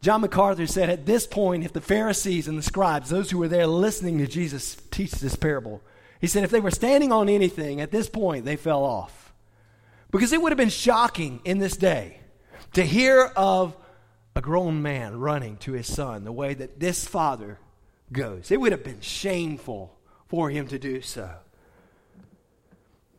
John 0.00 0.22
MacArthur 0.22 0.66
said, 0.66 0.90
At 0.90 1.06
this 1.06 1.28
point, 1.28 1.64
if 1.64 1.72
the 1.72 1.80
Pharisees 1.80 2.48
and 2.48 2.58
the 2.58 2.62
scribes, 2.62 3.08
those 3.08 3.30
who 3.30 3.38
were 3.38 3.48
there 3.48 3.68
listening 3.68 4.18
to 4.18 4.26
Jesus 4.26 4.76
teach 4.90 5.12
this 5.12 5.36
parable, 5.36 5.80
he 6.22 6.28
said 6.28 6.44
if 6.44 6.52
they 6.52 6.60
were 6.60 6.70
standing 6.70 7.10
on 7.10 7.28
anything 7.28 7.80
at 7.80 7.90
this 7.90 8.08
point, 8.08 8.44
they 8.44 8.54
fell 8.54 8.84
off. 8.84 9.34
Because 10.12 10.32
it 10.32 10.40
would 10.40 10.52
have 10.52 10.56
been 10.56 10.68
shocking 10.68 11.40
in 11.44 11.58
this 11.58 11.76
day 11.76 12.20
to 12.74 12.84
hear 12.84 13.24
of 13.34 13.76
a 14.36 14.40
grown 14.40 14.82
man 14.82 15.18
running 15.18 15.56
to 15.58 15.72
his 15.72 15.92
son 15.92 16.22
the 16.22 16.30
way 16.30 16.54
that 16.54 16.78
this 16.78 17.04
father 17.04 17.58
goes. 18.12 18.52
It 18.52 18.60
would 18.60 18.70
have 18.70 18.84
been 18.84 19.00
shameful 19.00 19.98
for 20.28 20.48
him 20.48 20.68
to 20.68 20.78
do 20.78 21.02
so. 21.02 21.28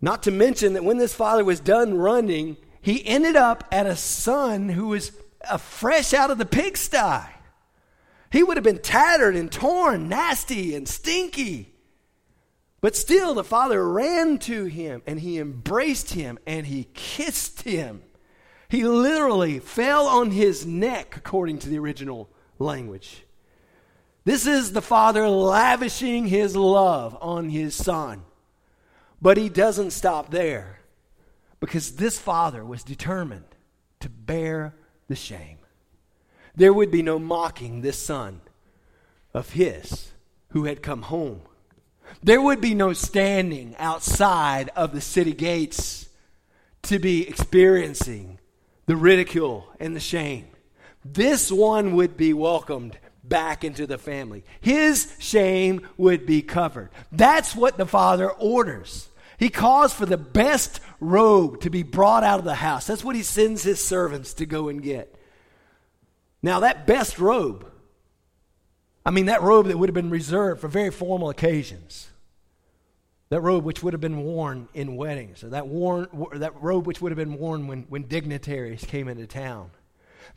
Not 0.01 0.23
to 0.23 0.31
mention 0.31 0.71
that 0.73 0.85
when 0.85 0.97
this 0.97 1.13
father 1.13 1.43
was 1.43 1.59
done 1.59 1.97
running, 1.97 2.55
he 2.81 3.05
ended 3.05 3.35
up 3.35 3.65
at 3.69 3.85
a 3.85 3.97
son 3.97 4.69
who 4.69 4.87
was 4.87 5.11
uh, 5.45 5.57
fresh 5.57 6.13
out 6.13 6.31
of 6.31 6.37
the 6.37 6.45
pigsty. 6.45 7.27
He 8.31 8.43
would 8.43 8.55
have 8.55 8.63
been 8.63 8.79
tattered 8.79 9.35
and 9.35 9.51
torn, 9.51 10.07
nasty 10.07 10.73
and 10.73 10.87
stinky. 10.87 11.72
But 12.83 12.97
still, 12.97 13.33
the 13.33 13.45
father 13.45 13.87
ran 13.87 14.39
to 14.39 14.65
him 14.65 15.03
and 15.07 15.21
he 15.21 15.39
embraced 15.39 16.15
him 16.15 16.37
and 16.45 16.67
he 16.67 16.89
kissed 16.93 17.61
him. 17.61 18.01
He 18.67 18.83
literally 18.83 19.59
fell 19.59 20.05
on 20.05 20.31
his 20.31 20.65
neck, 20.65 21.15
according 21.15 21.59
to 21.59 21.69
the 21.69 21.79
original 21.79 22.29
language. 22.59 23.23
This 24.25 24.45
is 24.45 24.73
the 24.73 24.81
father 24.81 25.29
lavishing 25.29 26.27
his 26.27 26.57
love 26.57 27.17
on 27.21 27.47
his 27.47 27.73
son. 27.73 28.23
But 29.21 29.37
he 29.37 29.47
doesn't 29.47 29.91
stop 29.91 30.29
there 30.29 30.79
because 31.61 31.95
this 31.95 32.19
father 32.19 32.65
was 32.65 32.83
determined 32.83 33.55
to 34.01 34.09
bear 34.09 34.75
the 35.07 35.15
shame. 35.15 35.59
There 36.53 36.73
would 36.73 36.91
be 36.91 37.01
no 37.01 37.17
mocking 37.17 37.79
this 37.79 37.97
son 37.97 38.41
of 39.33 39.51
his 39.51 40.11
who 40.49 40.65
had 40.65 40.83
come 40.83 41.03
home 41.03 41.43
there 42.21 42.41
would 42.41 42.61
be 42.61 42.73
no 42.73 42.93
standing 42.93 43.75
outside 43.77 44.69
of 44.75 44.91
the 44.91 45.01
city 45.01 45.33
gates 45.33 46.07
to 46.83 46.99
be 46.99 47.27
experiencing 47.27 48.39
the 48.85 48.95
ridicule 48.95 49.67
and 49.79 49.95
the 49.95 50.01
shame. 50.01 50.47
This 51.05 51.51
one 51.51 51.95
would 51.95 52.15
be 52.17 52.33
welcomed 52.33 52.97
back 53.23 53.63
into 53.63 53.87
the 53.87 53.97
family. 53.97 54.43
His 54.61 55.15
shame 55.19 55.87
would 55.97 56.25
be 56.25 56.41
covered. 56.41 56.89
That's 57.11 57.55
what 57.55 57.77
the 57.77 57.85
father 57.85 58.29
orders. 58.29 59.09
He 59.37 59.49
calls 59.49 59.93
for 59.93 60.05
the 60.05 60.17
best 60.17 60.79
robe 60.99 61.61
to 61.61 61.69
be 61.69 61.83
brought 61.83 62.23
out 62.23 62.39
of 62.39 62.45
the 62.45 62.55
house. 62.55 62.87
That's 62.87 63.03
what 63.03 63.15
he 63.15 63.23
sends 63.23 63.63
his 63.63 63.83
servants 63.83 64.33
to 64.35 64.45
go 64.45 64.69
and 64.69 64.81
get. 64.81 65.15
Now, 66.41 66.59
that 66.61 66.85
best 66.85 67.19
robe 67.19 67.69
I 69.05 69.11
mean, 69.11 69.25
that 69.25 69.41
robe 69.41 69.67
that 69.67 69.77
would 69.77 69.89
have 69.89 69.95
been 69.95 70.09
reserved 70.09 70.61
for 70.61 70.67
very 70.67 70.89
formal 70.89 71.29
occasions. 71.29 72.09
That 73.29 73.41
robe 73.41 73.63
which 73.63 73.81
would 73.83 73.93
have 73.93 74.01
been 74.01 74.23
worn 74.23 74.69
in 74.73 74.95
weddings, 74.95 75.43
or 75.43 75.49
that, 75.49 75.67
worn, 75.67 76.07
that 76.33 76.61
robe 76.61 76.85
which 76.85 77.01
would 77.01 77.11
have 77.11 77.17
been 77.17 77.37
worn 77.37 77.67
when, 77.67 77.83
when 77.89 78.03
dignitaries 78.03 78.85
came 78.85 79.07
into 79.07 79.25
town. 79.25 79.71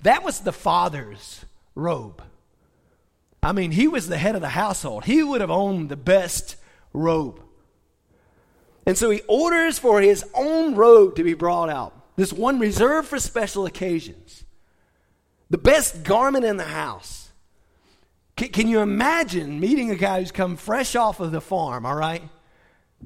That 0.02 0.24
was 0.24 0.40
the 0.40 0.52
father's 0.52 1.44
robe. 1.74 2.22
I 3.42 3.52
mean, 3.52 3.70
he 3.72 3.86
was 3.86 4.08
the 4.08 4.18
head 4.18 4.34
of 4.34 4.40
the 4.40 4.48
household. 4.48 5.04
He 5.04 5.22
would 5.22 5.40
have 5.40 5.50
owned 5.50 5.88
the 5.88 5.96
best 5.96 6.56
robe. 6.92 7.40
And 8.86 8.96
so 8.96 9.10
he 9.10 9.20
orders 9.28 9.78
for 9.78 10.00
his 10.00 10.24
own 10.34 10.74
robe 10.74 11.16
to 11.16 11.24
be 11.24 11.34
brought 11.34 11.68
out. 11.68 11.92
This 12.16 12.32
one 12.32 12.58
reserved 12.58 13.08
for 13.08 13.18
special 13.18 13.66
occasions. 13.66 14.44
The 15.50 15.58
best 15.58 16.02
garment 16.02 16.44
in 16.44 16.56
the 16.56 16.64
house. 16.64 17.25
Can, 18.36 18.48
can 18.48 18.68
you 18.68 18.80
imagine 18.80 19.58
meeting 19.60 19.90
a 19.90 19.96
guy 19.96 20.20
who's 20.20 20.32
come 20.32 20.56
fresh 20.56 20.94
off 20.94 21.20
of 21.20 21.32
the 21.32 21.40
farm, 21.40 21.86
all 21.86 21.94
right? 21.94 22.22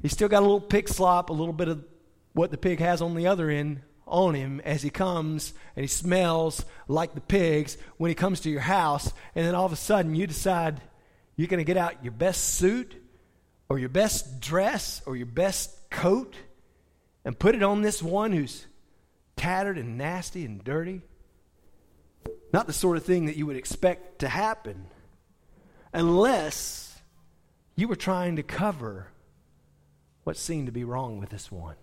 He's 0.03 0.13
still 0.13 0.29
got 0.29 0.41
a 0.41 0.47
little 0.47 0.61
pig 0.61 0.89
slop, 0.89 1.31
a 1.31 1.33
little 1.33 1.53
bit 1.53 1.69
of 1.69 1.85
what 2.33 2.51
the 2.51 2.59
pig 2.59 2.81
has 2.81 3.01
on 3.01 3.15
the 3.15 3.27
other 3.29 3.49
end 3.49 3.83
on 4.07 4.35
him 4.35 4.61
as 4.65 4.83
he 4.83 4.91
comes 4.91 5.55
and 5.77 5.85
he 5.85 5.89
smells 5.89 6.65
like 6.89 7.15
the 7.15 7.21
pigs 7.21 7.79
when 7.97 8.09
he 8.09 8.15
comes 8.15 8.41
to 8.41 8.51
your 8.51 8.61
house, 8.61 9.13
and 9.35 9.47
then 9.47 9.55
all 9.55 9.67
of 9.67 9.73
a 9.73 9.77
sudden 9.77 10.17
you 10.17 10.27
decide 10.27 10.81
you're 11.37 11.49
going 11.49 11.59
to 11.59 11.65
get 11.65 11.77
out 11.77 12.03
your 12.03 12.13
best 12.13 12.55
suit 12.55 12.95
or 13.69 13.79
your 13.79 13.89
best 13.89 14.41
dress 14.41 15.01
or 15.07 15.17
your 15.17 15.27
best 15.27 15.91
coat 15.91 16.35
and 17.25 17.39
put 17.39 17.55
it 17.55 17.63
on 17.63 17.83
this 17.83 18.03
one 18.03 18.33
who's 18.33 18.67
tattered 19.37 19.79
and 19.79 19.97
nasty 19.97 20.45
and 20.45 20.65
dirty. 20.65 21.03
Not 22.53 22.67
the 22.67 22.73
sort 22.73 22.97
of 22.97 23.05
thing 23.05 23.27
that 23.27 23.37
you 23.37 23.47
would 23.47 23.57
expect 23.57 24.19
to 24.21 24.29
happen 24.29 24.87
unless 25.93 27.01
you 27.77 27.89
were 27.89 27.97
trying 27.97 28.37
to 28.37 28.43
cover 28.43 29.09
what 30.25 30.37
seemed 30.37 30.67
to 30.67 30.73
be 30.73 30.85
wrong 30.85 31.19
with 31.19 31.31
this 31.31 31.51
one. 31.51 31.77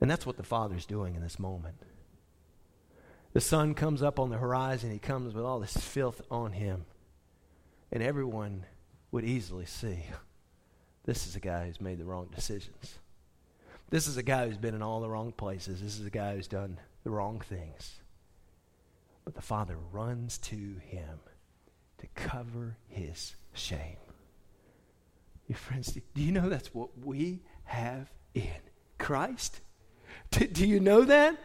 And 0.00 0.10
that's 0.10 0.26
what 0.26 0.36
the 0.36 0.42
Father's 0.42 0.86
doing 0.86 1.14
in 1.14 1.22
this 1.22 1.38
moment. 1.38 1.76
The 3.32 3.40
son 3.40 3.74
comes 3.74 4.02
up 4.02 4.18
on 4.18 4.30
the 4.30 4.38
horizon, 4.38 4.90
he 4.90 4.98
comes 4.98 5.34
with 5.34 5.44
all 5.44 5.60
this 5.60 5.76
filth 5.76 6.20
on 6.30 6.52
him. 6.52 6.84
And 7.90 8.02
everyone 8.02 8.64
would 9.12 9.24
easily 9.24 9.66
see 9.66 10.04
this 11.04 11.26
is 11.26 11.36
a 11.36 11.40
guy 11.40 11.66
who's 11.66 11.80
made 11.80 11.98
the 11.98 12.04
wrong 12.04 12.28
decisions. 12.34 12.98
This 13.90 14.06
is 14.06 14.16
a 14.16 14.22
guy 14.22 14.46
who's 14.46 14.56
been 14.56 14.74
in 14.74 14.82
all 14.82 15.00
the 15.00 15.08
wrong 15.08 15.32
places. 15.32 15.80
This 15.80 15.98
is 16.00 16.06
a 16.06 16.10
guy 16.10 16.34
who's 16.34 16.48
done 16.48 16.78
the 17.04 17.10
wrong 17.10 17.40
things. 17.40 18.00
But 19.24 19.34
the 19.34 19.42
Father 19.42 19.76
runs 19.92 20.38
to 20.38 20.56
him 20.56 21.20
to 22.04 22.22
cover 22.28 22.76
his 22.88 23.34
shame. 23.52 23.96
Your 25.48 25.56
friends, 25.58 25.92
do 25.92 26.22
you 26.22 26.32
know 26.32 26.48
that's 26.48 26.74
what 26.74 26.90
we 27.02 27.40
have 27.64 28.10
in 28.34 28.50
Christ. 28.98 29.60
Do, 30.30 30.46
do 30.46 30.66
you 30.66 30.80
know 30.80 31.04
that? 31.04 31.36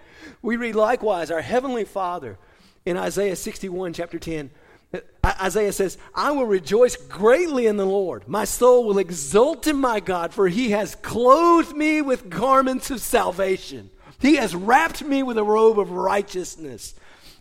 We 0.41 0.57
read 0.57 0.75
likewise, 0.75 1.31
our 1.31 1.41
Heavenly 1.41 1.85
Father 1.85 2.37
in 2.85 2.97
Isaiah 2.97 3.35
61, 3.35 3.93
chapter 3.93 4.19
10. 4.19 4.49
Uh, 4.93 4.99
Isaiah 5.23 5.71
says, 5.71 5.97
I 6.15 6.31
will 6.31 6.45
rejoice 6.45 6.95
greatly 6.95 7.67
in 7.67 7.77
the 7.77 7.85
Lord. 7.85 8.27
My 8.27 8.45
soul 8.45 8.85
will 8.85 8.97
exult 8.97 9.67
in 9.67 9.77
my 9.77 9.99
God, 9.99 10.33
for 10.33 10.47
he 10.47 10.71
has 10.71 10.95
clothed 10.95 11.75
me 11.75 12.01
with 12.01 12.29
garments 12.29 12.89
of 12.89 13.01
salvation. 13.01 13.91
He 14.19 14.35
has 14.35 14.55
wrapped 14.55 15.03
me 15.03 15.23
with 15.23 15.37
a 15.37 15.43
robe 15.43 15.79
of 15.79 15.91
righteousness. 15.91 16.95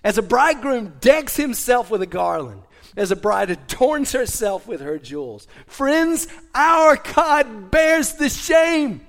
As 0.04 0.18
a 0.18 0.22
bridegroom 0.22 0.94
decks 1.00 1.36
himself 1.36 1.90
with 1.90 2.02
a 2.02 2.06
garland, 2.06 2.62
as 2.98 3.12
a 3.12 3.16
bride 3.16 3.48
adorns 3.48 4.12
herself 4.12 4.66
with 4.66 4.80
her 4.80 4.98
jewels. 4.98 5.46
Friends, 5.66 6.26
our 6.54 6.96
God 6.96 7.70
bears 7.70 8.14
the 8.14 8.28
shame. 8.28 9.06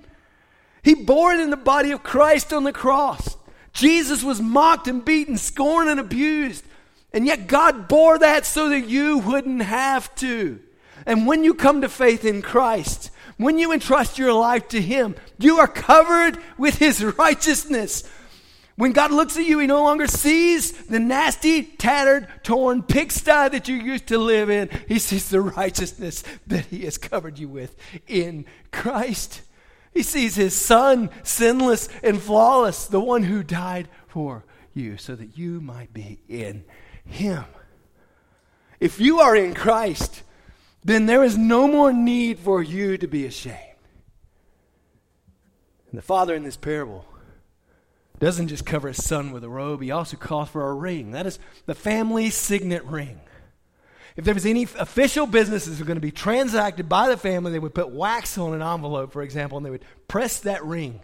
He 0.84 0.94
bore 0.94 1.34
it 1.34 1.40
in 1.40 1.50
the 1.50 1.58
body 1.58 1.92
of 1.92 2.04
Christ 2.04 2.54
on 2.54 2.64
the 2.64 2.72
cross. 2.72 3.36
Jesus 3.74 4.24
was 4.24 4.40
mocked 4.40 4.88
and 4.88 5.04
beaten, 5.04 5.38
scorned 5.38 5.90
and 5.90 6.00
abused. 6.00 6.64
And 7.12 7.26
yet 7.26 7.48
God 7.48 7.88
bore 7.88 8.20
that 8.20 8.46
so 8.46 8.70
that 8.70 8.88
you 8.88 9.18
wouldn't 9.18 9.64
have 9.64 10.14
to. 10.16 10.60
And 11.06 11.26
when 11.26 11.44
you 11.44 11.56
come 11.56 11.82
to 11.82 11.90
faith 11.90 12.24
in 12.24 12.44
Christ, 12.44 13.10
when 13.38 13.58
you 13.58 13.72
entrust 13.72 14.20
your 14.20 14.34
life 14.34 14.68
to 14.70 14.82
Him, 14.82 15.16
you 15.40 15.58
are 15.60 15.68
covered 15.68 16.38
with 16.58 16.78
His 16.78 17.04
righteousness. 17.04 18.04
When 18.80 18.94
God 18.94 19.12
looks 19.12 19.36
at 19.36 19.44
you, 19.44 19.60
He 19.60 19.68
no 19.68 19.84
longer 19.84 20.08
sees 20.08 20.72
the 20.72 21.02
nasty, 21.02 21.64
tattered, 21.64 22.30
torn 22.44 22.82
pigsty 22.82 23.50
that 23.50 23.68
you 23.68 23.76
used 23.76 24.08
to 24.08 24.18
live 24.18 24.50
in. 24.50 24.70
He 24.88 25.00
sees 25.00 25.28
the 25.28 25.42
righteousness 25.42 26.24
that 26.48 26.68
He 26.68 26.86
has 26.86 26.98
covered 26.98 27.38
you 27.40 27.50
with 27.50 27.76
in 28.08 28.46
Christ. 28.72 29.42
He 29.94 30.02
sees 30.02 30.36
His 30.36 30.56
Son, 30.56 31.10
sinless 31.24 31.90
and 32.02 32.22
flawless, 32.22 32.86
the 32.86 33.02
one 33.02 33.24
who 33.24 33.44
died 33.44 33.90
for 34.08 34.46
you 34.74 34.96
so 34.96 35.14
that 35.14 35.38
you 35.38 35.60
might 35.60 35.94
be 35.94 36.22
in 36.30 36.64
him. 37.04 37.44
If 38.80 39.02
you 39.02 39.20
are 39.20 39.36
in 39.36 39.56
Christ, 39.56 40.24
then 40.86 41.06
there 41.06 41.26
is 41.26 41.38
no 41.38 41.68
more 41.68 41.92
need 41.92 42.40
for 42.40 42.64
you 42.64 42.98
to 42.98 43.08
be 43.08 43.26
ashamed. 43.26 43.58
And 45.92 45.98
the 45.98 46.02
father 46.02 46.34
in 46.34 46.44
this 46.44 46.56
parable 46.56 47.04
doesn't 48.20 48.50
just 48.50 48.66
cover 48.66 48.90
his 48.90 49.04
son 49.04 49.32
with 49.32 49.44
a 49.44 49.50
robe, 49.50 49.82
he 49.82 49.92
also 49.92 50.18
calls 50.18 50.50
for 50.50 50.70
a 50.70 50.74
ring. 50.74 51.12
That 51.12 51.26
is 51.26 51.40
the 51.66 51.76
family 51.76 52.30
signet 52.30 52.84
ring. 52.86 53.22
If 54.16 54.26
there 54.26 54.34
was 54.34 54.46
any 54.46 54.64
official 54.64 55.26
business 55.28 55.66
that 55.66 55.72
was 55.72 55.82
going 55.82 55.96
to 55.96 56.02
be 56.02 56.12
transacted 56.12 56.90
by 56.90 57.08
the 57.08 57.16
family, 57.16 57.52
they 57.52 57.60
would 57.60 57.74
put 57.74 57.90
wax 57.90 58.38
on 58.38 58.54
an 58.54 58.62
envelope, 58.62 59.14
for 59.14 59.22
example, 59.22 59.58
and 59.58 59.66
they 59.66 59.70
would 59.70 59.86
press 60.08 60.42
that 60.42 60.64
ring 60.66 61.00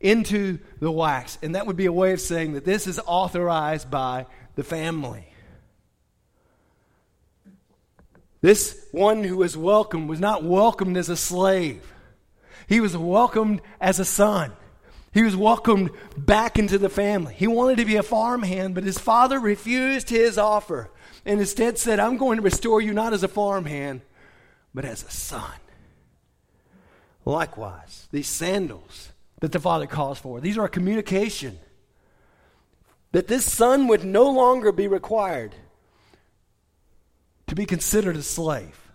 into 0.00 0.58
the 0.80 0.90
wax. 0.90 1.38
And 1.42 1.54
that 1.54 1.66
would 1.66 1.76
be 1.76 1.86
a 1.86 1.92
way 1.92 2.12
of 2.12 2.20
saying 2.20 2.52
that 2.52 2.66
this 2.66 2.86
is 2.86 3.00
authorized 3.06 3.90
by 3.90 4.26
the 4.56 4.62
family. 4.62 5.32
This 8.40 8.86
one 8.92 9.24
who 9.24 9.38
was 9.38 9.56
welcomed 9.56 10.08
was 10.08 10.20
not 10.20 10.44
welcomed 10.44 10.96
as 10.96 11.08
a 11.08 11.16
slave. 11.16 11.92
He 12.68 12.80
was 12.80 12.96
welcomed 12.96 13.62
as 13.80 13.98
a 13.98 14.04
son. 14.04 14.52
He 15.18 15.24
was 15.24 15.34
welcomed 15.34 15.90
back 16.16 16.60
into 16.60 16.78
the 16.78 16.88
family. 16.88 17.34
He 17.34 17.48
wanted 17.48 17.78
to 17.78 17.84
be 17.84 17.96
a 17.96 18.04
farmhand, 18.04 18.76
but 18.76 18.84
his 18.84 19.00
father 19.00 19.40
refused 19.40 20.10
his 20.10 20.38
offer 20.38 20.92
and 21.26 21.40
instead 21.40 21.76
said, 21.76 21.98
I'm 21.98 22.18
going 22.18 22.36
to 22.36 22.42
restore 22.42 22.80
you 22.80 22.92
not 22.94 23.12
as 23.12 23.24
a 23.24 23.28
farmhand, 23.28 24.02
but 24.72 24.84
as 24.84 25.02
a 25.02 25.10
son. 25.10 25.50
Likewise, 27.24 28.06
these 28.12 28.28
sandals 28.28 29.08
that 29.40 29.50
the 29.50 29.58
father 29.58 29.88
calls 29.88 30.20
for, 30.20 30.40
these 30.40 30.56
are 30.56 30.66
a 30.66 30.68
communication 30.68 31.58
that 33.10 33.26
this 33.26 33.44
son 33.44 33.88
would 33.88 34.04
no 34.04 34.30
longer 34.30 34.70
be 34.70 34.86
required 34.86 35.52
to 37.48 37.56
be 37.56 37.66
considered 37.66 38.14
a 38.14 38.22
slave. 38.22 38.88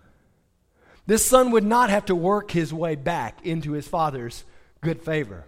This 1.06 1.22
son 1.22 1.50
would 1.50 1.64
not 1.64 1.90
have 1.90 2.06
to 2.06 2.14
work 2.14 2.50
his 2.50 2.72
way 2.72 2.94
back 2.94 3.44
into 3.44 3.72
his 3.72 3.86
father's 3.86 4.44
good 4.80 5.02
favor. 5.02 5.44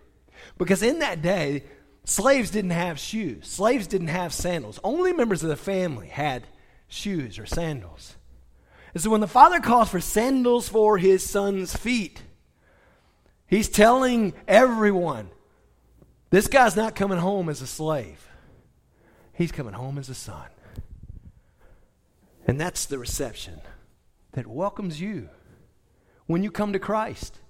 Because 0.58 0.82
in 0.82 1.00
that 1.00 1.22
day, 1.22 1.64
slaves 2.04 2.50
didn't 2.50 2.70
have 2.70 2.98
shoes, 2.98 3.46
slaves 3.46 3.86
didn't 3.86 4.08
have 4.08 4.32
sandals. 4.32 4.80
Only 4.84 5.12
members 5.12 5.42
of 5.42 5.48
the 5.48 5.56
family 5.56 6.08
had 6.08 6.44
shoes 6.88 7.38
or 7.38 7.46
sandals. 7.46 8.16
And 8.94 9.02
so 9.02 9.10
when 9.10 9.20
the 9.20 9.28
father 9.28 9.60
calls 9.60 9.90
for 9.90 10.00
sandals 10.00 10.68
for 10.68 10.96
his 10.96 11.28
son's 11.28 11.76
feet, 11.76 12.22
he's 13.46 13.68
telling 13.68 14.32
everyone 14.48 15.28
this 16.30 16.48
guy's 16.48 16.76
not 16.76 16.94
coming 16.94 17.18
home 17.18 17.48
as 17.48 17.60
a 17.60 17.66
slave. 17.66 18.26
He's 19.32 19.52
coming 19.52 19.74
home 19.74 19.98
as 19.98 20.08
a 20.08 20.14
son. 20.14 20.46
And 22.46 22.60
that's 22.60 22.86
the 22.86 22.98
reception 22.98 23.60
that 24.32 24.46
welcomes 24.46 25.00
you 25.00 25.28
when 26.26 26.42
you 26.42 26.50
come 26.50 26.72
to 26.72 26.78
Christ. 26.78 27.40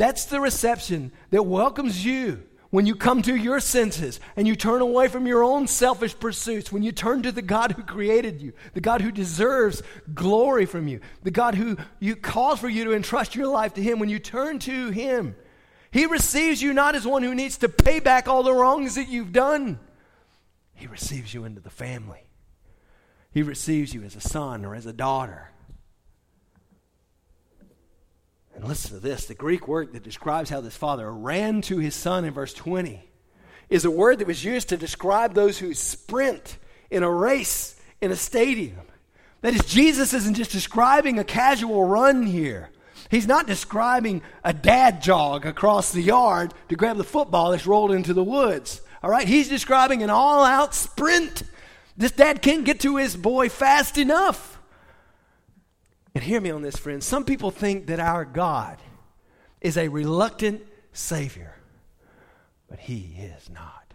That's 0.00 0.24
the 0.24 0.40
reception 0.40 1.12
that 1.28 1.42
welcomes 1.42 2.02
you 2.02 2.42
when 2.70 2.86
you 2.86 2.96
come 2.96 3.20
to 3.20 3.36
your 3.36 3.60
senses 3.60 4.18
and 4.34 4.48
you 4.48 4.56
turn 4.56 4.80
away 4.80 5.08
from 5.08 5.26
your 5.26 5.44
own 5.44 5.66
selfish 5.66 6.18
pursuits, 6.18 6.72
when 6.72 6.82
you 6.82 6.90
turn 6.90 7.22
to 7.24 7.32
the 7.32 7.42
God 7.42 7.72
who 7.72 7.82
created 7.82 8.40
you, 8.40 8.54
the 8.72 8.80
God 8.80 9.02
who 9.02 9.12
deserves 9.12 9.82
glory 10.14 10.64
from 10.64 10.88
you, 10.88 11.00
the 11.22 11.30
God 11.30 11.54
who 11.54 11.76
you 11.98 12.16
calls 12.16 12.60
for 12.60 12.68
you 12.70 12.84
to 12.84 12.94
entrust 12.94 13.34
your 13.34 13.48
life 13.48 13.74
to 13.74 13.82
Him, 13.82 13.98
when 13.98 14.08
you 14.08 14.18
turn 14.18 14.58
to 14.60 14.88
Him, 14.88 15.36
He 15.90 16.06
receives 16.06 16.62
you 16.62 16.72
not 16.72 16.94
as 16.94 17.06
one 17.06 17.22
who 17.22 17.34
needs 17.34 17.58
to 17.58 17.68
pay 17.68 18.00
back 18.00 18.26
all 18.26 18.42
the 18.42 18.54
wrongs 18.54 18.94
that 18.94 19.10
you've 19.10 19.34
done, 19.34 19.78
he 20.72 20.86
receives 20.86 21.34
you 21.34 21.44
into 21.44 21.60
the 21.60 21.68
family. 21.68 22.22
He 23.32 23.42
receives 23.42 23.92
you 23.92 24.02
as 24.04 24.16
a 24.16 24.20
son 24.22 24.64
or 24.64 24.74
as 24.74 24.86
a 24.86 24.94
daughter. 24.94 25.50
And 28.60 28.68
listen 28.68 28.90
to 28.90 29.00
this 29.00 29.24
the 29.24 29.32
Greek 29.34 29.66
word 29.66 29.94
that 29.94 30.02
describes 30.02 30.50
how 30.50 30.60
this 30.60 30.76
father 30.76 31.10
ran 31.10 31.62
to 31.62 31.78
his 31.78 31.94
son 31.94 32.26
in 32.26 32.34
verse 32.34 32.52
20 32.52 33.02
is 33.70 33.86
a 33.86 33.90
word 33.90 34.18
that 34.18 34.26
was 34.26 34.44
used 34.44 34.68
to 34.68 34.76
describe 34.76 35.32
those 35.32 35.56
who 35.56 35.72
sprint 35.72 36.58
in 36.90 37.02
a 37.02 37.10
race 37.10 37.80
in 38.02 38.10
a 38.10 38.16
stadium. 38.16 38.82
That 39.40 39.54
is, 39.54 39.64
Jesus 39.64 40.12
isn't 40.12 40.34
just 40.34 40.50
describing 40.50 41.18
a 41.18 41.24
casual 41.24 41.86
run 41.86 42.26
here. 42.26 42.68
He's 43.10 43.26
not 43.26 43.46
describing 43.46 44.20
a 44.44 44.52
dad 44.52 45.00
jog 45.00 45.46
across 45.46 45.90
the 45.90 46.02
yard 46.02 46.52
to 46.68 46.76
grab 46.76 46.98
the 46.98 47.02
football 47.04 47.52
that's 47.52 47.66
rolled 47.66 47.92
into 47.92 48.12
the 48.12 48.22
woods. 48.22 48.82
All 49.02 49.08
right, 49.08 49.26
he's 49.26 49.48
describing 49.48 50.02
an 50.02 50.10
all 50.10 50.44
out 50.44 50.74
sprint. 50.74 51.44
This 51.96 52.12
dad 52.12 52.42
can't 52.42 52.66
get 52.66 52.80
to 52.80 52.96
his 52.96 53.16
boy 53.16 53.48
fast 53.48 53.96
enough. 53.96 54.49
And 56.14 56.24
hear 56.24 56.40
me 56.40 56.50
on 56.50 56.62
this, 56.62 56.76
friends. 56.76 57.06
Some 57.06 57.24
people 57.24 57.50
think 57.50 57.86
that 57.86 58.00
our 58.00 58.24
God 58.24 58.78
is 59.60 59.76
a 59.76 59.88
reluctant 59.88 60.62
Savior, 60.92 61.54
but 62.68 62.80
He 62.80 63.14
is 63.18 63.48
not. 63.48 63.94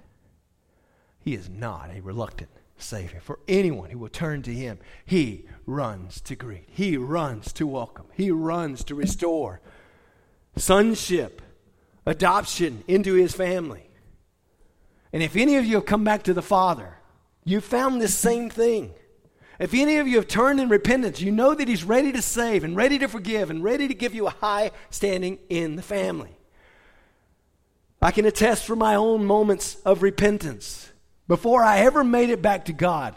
He 1.20 1.34
is 1.34 1.50
not 1.50 1.90
a 1.94 2.02
reluctant 2.02 2.52
Savior. 2.78 3.20
For 3.20 3.40
anyone 3.48 3.90
who 3.90 4.00
will 4.00 4.10
turn 4.10 4.44
to 4.44 4.54
Him, 4.54 4.80
He 5.06 5.46
runs 5.66 6.22
to 6.22 6.36
greet, 6.36 6.70
He 6.72 6.98
runs 6.98 7.52
to 7.54 7.68
welcome, 7.68 8.06
He 8.14 8.32
runs 8.32 8.84
to 8.86 8.96
restore 8.96 9.60
sonship, 10.56 11.42
adoption 12.06 12.84
into 12.88 13.14
His 13.14 13.34
family. 13.34 13.90
And 15.12 15.22
if 15.22 15.36
any 15.36 15.58
of 15.58 15.66
you 15.66 15.76
have 15.76 15.86
come 15.86 16.04
back 16.04 16.24
to 16.24 16.34
the 16.34 16.42
Father, 16.42 16.98
you 17.44 17.62
found 17.62 18.02
this 18.02 18.16
same 18.16 18.50
thing. 18.50 18.94
If 19.60 19.74
any 19.74 19.98
of 19.98 20.08
you 20.08 20.18
have 20.18 20.28
turned 20.28 20.60
in 20.60 20.70
repentance, 20.70 21.22
you 21.22 21.32
know 21.32 21.54
that 21.54 21.68
He's 21.68 21.84
ready 21.84 22.12
to 22.12 22.22
save 22.22 22.64
and 22.64 22.76
ready 22.76 23.00
to 23.00 23.08
forgive 23.08 23.50
and 23.50 23.64
ready 23.64 23.88
to 23.88 23.94
give 23.94 24.14
you 24.14 24.28
a 24.28 24.32
high 24.32 24.72
standing 24.90 25.40
in 25.50 25.76
the 25.76 25.82
family. 25.82 26.38
I 28.02 28.12
can 28.12 28.26
attest 28.26 28.66
from 28.66 28.80
my 28.80 28.96
own 28.96 29.26
moments 29.26 29.76
of 29.86 30.04
repentance. 30.04 30.92
Before 31.28 31.64
I 31.64 31.80
ever 31.80 32.04
made 32.04 32.30
it 32.30 32.42
back 32.42 32.66
to 32.66 32.74
God, 32.74 33.16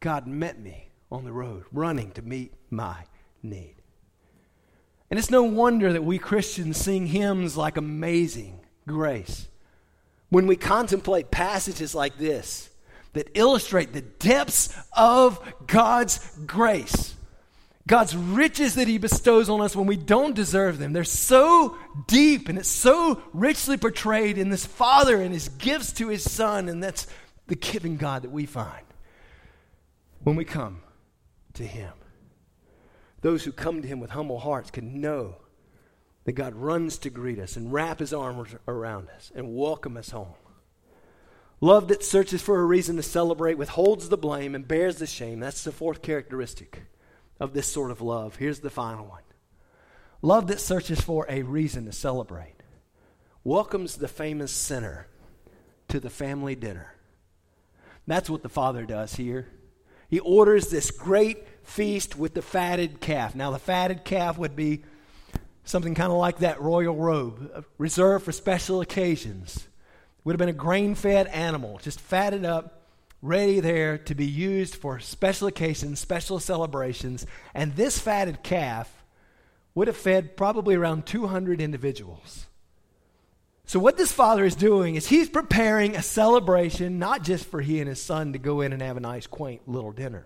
God 0.00 0.26
met 0.26 0.58
me 0.58 0.88
on 1.10 1.24
the 1.24 1.32
road, 1.32 1.64
running 1.72 2.12
to 2.12 2.22
meet 2.22 2.54
my 2.70 3.04
need. 3.42 3.74
And 5.10 5.18
it's 5.18 5.30
no 5.30 5.42
wonder 5.42 5.92
that 5.92 6.04
we 6.04 6.18
Christians 6.18 6.76
sing 6.76 7.06
hymns 7.06 7.56
like 7.56 7.76
Amazing 7.76 8.60
Grace 8.86 9.48
when 10.30 10.46
we 10.46 10.56
contemplate 10.56 11.30
passages 11.30 11.94
like 11.94 12.18
this 12.18 12.70
that 13.18 13.36
illustrate 13.36 13.92
the 13.92 14.00
depths 14.00 14.72
of 14.92 15.40
God's 15.66 16.38
grace, 16.46 17.16
God's 17.84 18.14
riches 18.14 18.76
that 18.76 18.86
He 18.86 18.96
bestows 18.96 19.48
on 19.48 19.60
us 19.60 19.74
when 19.74 19.88
we 19.88 19.96
don't 19.96 20.36
deserve 20.36 20.78
them. 20.78 20.92
They're 20.92 21.02
so 21.02 21.76
deep 22.06 22.48
and 22.48 22.56
it's 22.56 22.68
so 22.68 23.20
richly 23.32 23.76
portrayed 23.76 24.38
in 24.38 24.50
this 24.50 24.64
Father 24.64 25.20
and 25.20 25.34
His 25.34 25.48
gifts 25.48 25.92
to 25.94 26.06
His 26.06 26.30
Son, 26.30 26.68
and 26.68 26.80
that's 26.80 27.08
the 27.48 27.56
giving 27.56 27.96
God 27.96 28.22
that 28.22 28.30
we 28.30 28.46
find 28.46 28.86
when 30.22 30.36
we 30.36 30.44
come 30.44 30.82
to 31.54 31.66
Him. 31.66 31.92
Those 33.22 33.42
who 33.42 33.50
come 33.50 33.82
to 33.82 33.88
Him 33.88 33.98
with 33.98 34.10
humble 34.10 34.38
hearts 34.38 34.70
can 34.70 35.00
know 35.00 35.38
that 36.22 36.34
God 36.34 36.54
runs 36.54 36.98
to 36.98 37.10
greet 37.10 37.40
us 37.40 37.56
and 37.56 37.72
wrap 37.72 37.98
his 37.98 38.14
arms 38.14 38.54
around 38.68 39.08
us 39.08 39.32
and 39.34 39.56
welcome 39.56 39.96
us 39.96 40.10
home. 40.10 40.34
Love 41.60 41.88
that 41.88 42.04
searches 42.04 42.40
for 42.40 42.60
a 42.60 42.64
reason 42.64 42.96
to 42.96 43.02
celebrate, 43.02 43.58
withholds 43.58 44.08
the 44.08 44.16
blame, 44.16 44.54
and 44.54 44.68
bears 44.68 44.98
the 44.98 45.06
shame. 45.06 45.40
That's 45.40 45.64
the 45.64 45.72
fourth 45.72 46.02
characteristic 46.02 46.82
of 47.40 47.52
this 47.52 47.66
sort 47.66 47.90
of 47.90 48.00
love. 48.00 48.36
Here's 48.36 48.60
the 48.60 48.70
final 48.70 49.06
one 49.06 49.22
love 50.22 50.48
that 50.48 50.60
searches 50.60 51.00
for 51.00 51.26
a 51.28 51.42
reason 51.42 51.84
to 51.86 51.92
celebrate, 51.92 52.56
welcomes 53.44 53.96
the 53.96 54.08
famous 54.08 54.52
sinner 54.52 55.06
to 55.88 56.00
the 56.00 56.10
family 56.10 56.54
dinner. 56.54 56.94
That's 58.06 58.30
what 58.30 58.42
the 58.42 58.48
Father 58.48 58.84
does 58.84 59.14
here. 59.14 59.48
He 60.08 60.20
orders 60.20 60.68
this 60.68 60.90
great 60.90 61.46
feast 61.62 62.16
with 62.16 62.34
the 62.34 62.42
fatted 62.42 63.00
calf. 63.00 63.34
Now, 63.34 63.50
the 63.50 63.58
fatted 63.58 64.04
calf 64.04 64.38
would 64.38 64.56
be 64.56 64.82
something 65.64 65.94
kind 65.94 66.10
of 66.10 66.18
like 66.18 66.38
that 66.38 66.62
royal 66.62 66.96
robe, 66.96 67.50
uh, 67.54 67.62
reserved 67.76 68.24
for 68.24 68.32
special 68.32 68.80
occasions. 68.80 69.68
Would 70.24 70.32
have 70.32 70.38
been 70.38 70.48
a 70.48 70.52
grain 70.52 70.94
fed 70.94 71.26
animal, 71.28 71.78
just 71.82 72.00
fatted 72.00 72.44
up, 72.44 72.82
ready 73.22 73.60
there 73.60 73.98
to 73.98 74.14
be 74.14 74.26
used 74.26 74.76
for 74.76 75.00
special 75.00 75.48
occasions, 75.48 76.00
special 76.00 76.38
celebrations. 76.38 77.26
And 77.54 77.74
this 77.74 77.98
fatted 77.98 78.42
calf 78.42 78.92
would 79.74 79.88
have 79.88 79.96
fed 79.96 80.36
probably 80.36 80.74
around 80.74 81.06
200 81.06 81.60
individuals. 81.60 82.46
So, 83.64 83.78
what 83.78 83.98
this 83.98 84.12
father 84.12 84.44
is 84.44 84.56
doing 84.56 84.94
is 84.94 85.06
he's 85.06 85.28
preparing 85.28 85.94
a 85.94 86.02
celebration, 86.02 86.98
not 86.98 87.22
just 87.22 87.44
for 87.44 87.60
he 87.60 87.80
and 87.80 87.88
his 87.88 88.02
son 88.02 88.32
to 88.32 88.38
go 88.38 88.62
in 88.62 88.72
and 88.72 88.80
have 88.80 88.96
a 88.96 89.00
nice, 89.00 89.26
quaint 89.26 89.68
little 89.68 89.92
dinner. 89.92 90.24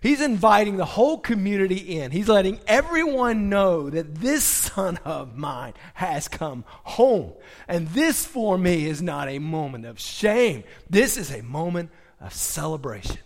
He's 0.00 0.20
inviting 0.20 0.76
the 0.76 0.84
whole 0.84 1.18
community 1.18 1.98
in. 1.98 2.10
He's 2.10 2.28
letting 2.28 2.60
everyone 2.66 3.48
know 3.48 3.88
that 3.90 4.16
this 4.16 4.44
son 4.44 4.98
of 5.04 5.36
mine 5.36 5.74
has 5.94 6.28
come 6.28 6.64
home. 6.68 7.32
And 7.68 7.88
this 7.88 8.26
for 8.26 8.58
me 8.58 8.86
is 8.86 9.00
not 9.00 9.28
a 9.28 9.38
moment 9.38 9.86
of 9.86 9.98
shame, 9.98 10.64
this 10.88 11.16
is 11.16 11.30
a 11.30 11.42
moment 11.42 11.90
of 12.20 12.34
celebration. 12.34 13.18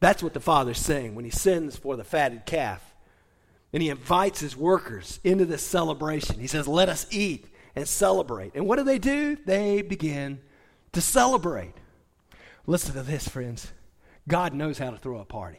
That's 0.00 0.22
what 0.22 0.32
the 0.32 0.40
father's 0.40 0.78
saying 0.78 1.14
when 1.14 1.26
he 1.26 1.30
sends 1.30 1.76
for 1.76 1.96
the 1.96 2.04
fatted 2.04 2.46
calf. 2.46 2.82
And 3.72 3.82
he 3.82 3.90
invites 3.90 4.40
his 4.40 4.56
workers 4.56 5.20
into 5.22 5.44
this 5.44 5.64
celebration. 5.64 6.40
He 6.40 6.46
says, 6.46 6.66
Let 6.66 6.88
us 6.88 7.06
eat 7.10 7.46
and 7.76 7.86
celebrate. 7.86 8.54
And 8.54 8.66
what 8.66 8.76
do 8.76 8.84
they 8.84 8.98
do? 8.98 9.36
They 9.46 9.82
begin 9.82 10.40
to 10.92 11.00
celebrate. 11.00 11.74
Listen 12.66 12.94
to 12.94 13.02
this, 13.02 13.28
friends. 13.28 13.72
God 14.30 14.54
knows 14.54 14.78
how 14.78 14.90
to 14.90 14.96
throw 14.96 15.18
a 15.18 15.24
party. 15.24 15.58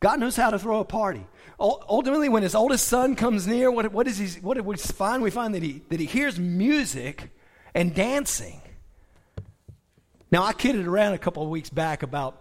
God 0.00 0.18
knows 0.18 0.34
how 0.34 0.50
to 0.50 0.58
throw 0.58 0.80
a 0.80 0.84
party. 0.84 1.24
Ultimately, 1.60 2.28
when 2.28 2.42
his 2.42 2.54
oldest 2.54 2.88
son 2.88 3.14
comes 3.14 3.46
near, 3.46 3.70
what, 3.70 3.92
what, 3.92 4.08
is 4.08 4.18
he, 4.18 4.40
what 4.40 4.56
do 4.56 4.62
we 4.62 4.76
find? 4.76 5.22
We 5.22 5.30
find 5.30 5.54
that 5.54 5.62
he, 5.62 5.82
that 5.90 6.00
he 6.00 6.06
hears 6.06 6.38
music 6.38 7.30
and 7.74 7.94
dancing. 7.94 8.60
Now, 10.30 10.42
I 10.42 10.52
kidded 10.52 10.86
around 10.86 11.12
a 11.12 11.18
couple 11.18 11.42
of 11.42 11.48
weeks 11.48 11.70
back 11.70 12.02
about 12.02 12.40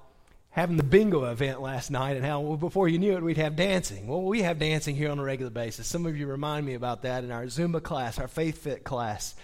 having 0.49 0.77
the 0.77 0.83
bingo 0.83 1.25
event 1.25 1.61
last 1.61 1.91
night 1.91 2.15
and 2.15 2.25
how 2.25 2.55
before 2.55 2.87
you 2.87 2.97
knew 2.97 3.15
it, 3.17 3.23
we'd 3.23 3.37
have 3.37 3.55
dancing. 3.55 4.07
Well, 4.07 4.23
we 4.23 4.41
have 4.43 4.57
dancing 4.57 4.95
here 4.95 5.11
on 5.11 5.19
a 5.19 5.23
regular 5.23 5.51
basis. 5.51 5.85
Some 5.85 6.05
of 6.05 6.17
you 6.17 6.27
remind 6.27 6.65
me 6.65 6.75
about 6.75 7.01
that 7.01 7.23
in 7.23 7.31
our 7.31 7.45
Zumba 7.45 7.83
class, 7.83 8.19
our 8.19 8.27
Faith 8.27 8.63
Fit 8.63 8.83
class. 8.83 9.35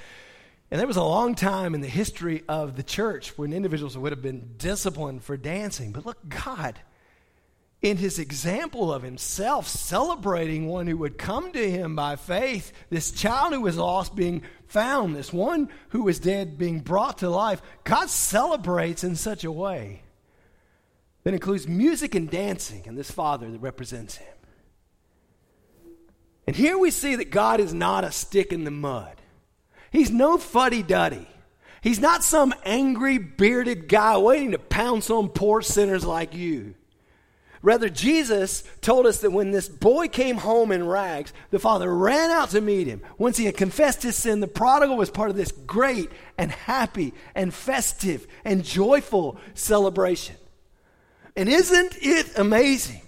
And 0.72 0.80
there 0.80 0.88
was 0.88 0.98
a 0.98 1.04
long 1.04 1.34
time 1.34 1.74
in 1.74 1.82
the 1.82 1.88
history 1.88 2.44
of 2.48 2.76
the 2.76 2.84
church 2.84 3.38
when 3.38 3.54
individuals 3.54 3.98
would 3.98 4.12
have 4.12 4.22
been 4.22 4.54
disciplined 4.58 5.24
for 5.24 5.36
dancing. 5.36 5.92
But 5.92 6.06
look, 6.06 6.18
God, 6.30 6.80
in 7.82 7.98
his 7.98 8.20
example 8.20 8.94
of 8.94 9.02
himself, 9.02 9.68
celebrating 9.68 10.68
one 10.68 10.86
who 10.86 10.98
would 10.98 11.18
come 11.18 11.52
to 11.54 11.72
him 11.72 11.96
by 11.96 12.18
faith, 12.18 12.72
this 12.90 13.12
child 13.12 13.54
who 13.54 13.62
was 13.62 13.78
lost 13.78 14.16
being 14.16 14.44
found, 14.68 15.16
this 15.16 15.34
one 15.34 15.70
who 15.90 16.04
was 16.04 16.20
dead 16.20 16.60
being 16.60 16.82
brought 16.82 17.20
to 17.20 17.30
life, 17.30 17.62
God 17.84 18.10
celebrates 18.10 19.04
in 19.04 19.16
such 19.16 19.44
a 19.44 19.52
way 19.52 20.04
that 21.24 21.34
includes 21.34 21.68
music 21.68 22.14
and 22.14 22.30
dancing 22.30 22.84
and 22.86 22.98
this 22.98 23.12
Father 23.12 23.50
that 23.50 23.60
represents 23.60 24.18
Him. 24.18 24.34
And 26.46 26.56
here 26.56 26.78
we 26.78 26.92
see 26.92 27.16
that 27.16 27.32
God 27.32 27.60
is 27.60 27.74
not 27.74 28.04
a 28.04 28.12
stick 28.12 28.52
in 28.52 28.64
the 28.64 28.72
mud. 28.72 29.19
He's 29.92 30.12
no 30.12 30.38
fuddy 30.38 30.84
duddy. 30.84 31.28
He's 31.82 32.00
not 32.00 32.24
some 32.24 32.54
angry, 32.66 33.18
bearded 33.18 33.88
guy 33.88 34.18
waiting 34.18 34.52
to 34.52 34.60
pounce 34.60 35.10
on 35.10 35.30
poor 35.30 35.62
sinners 35.62 36.06
like 36.06 36.36
you. 36.36 36.76
Rather, 37.62 37.90
Jesus 37.90 38.64
told 38.80 39.06
us 39.06 39.20
that 39.20 39.32
when 39.32 39.52
this 39.52 39.68
boy 39.68 40.08
came 40.08 40.38
home 40.38 40.72
in 40.72 40.88
rags, 40.88 41.34
the 41.52 41.60
father 41.60 41.94
ran 41.94 42.30
out 42.32 42.52
to 42.52 42.62
meet 42.62 42.88
him. 42.88 43.02
Once 43.18 43.36
he 43.36 43.46
had 43.46 43.58
confessed 43.58 44.02
his 44.02 44.16
sin, 44.16 44.40
the 44.40 44.48
prodigal 44.48 44.96
was 44.96 45.10
part 45.10 45.30
of 45.30 45.36
this 45.36 45.52
great 45.52 46.10
and 46.38 46.52
happy 46.52 47.14
and 47.36 47.54
festive 47.54 48.28
and 48.46 48.64
joyful 48.64 49.38
celebration. 49.56 50.38
And 51.36 51.50
isn't 51.50 51.98
it 52.02 52.38
amazing? 52.38 53.02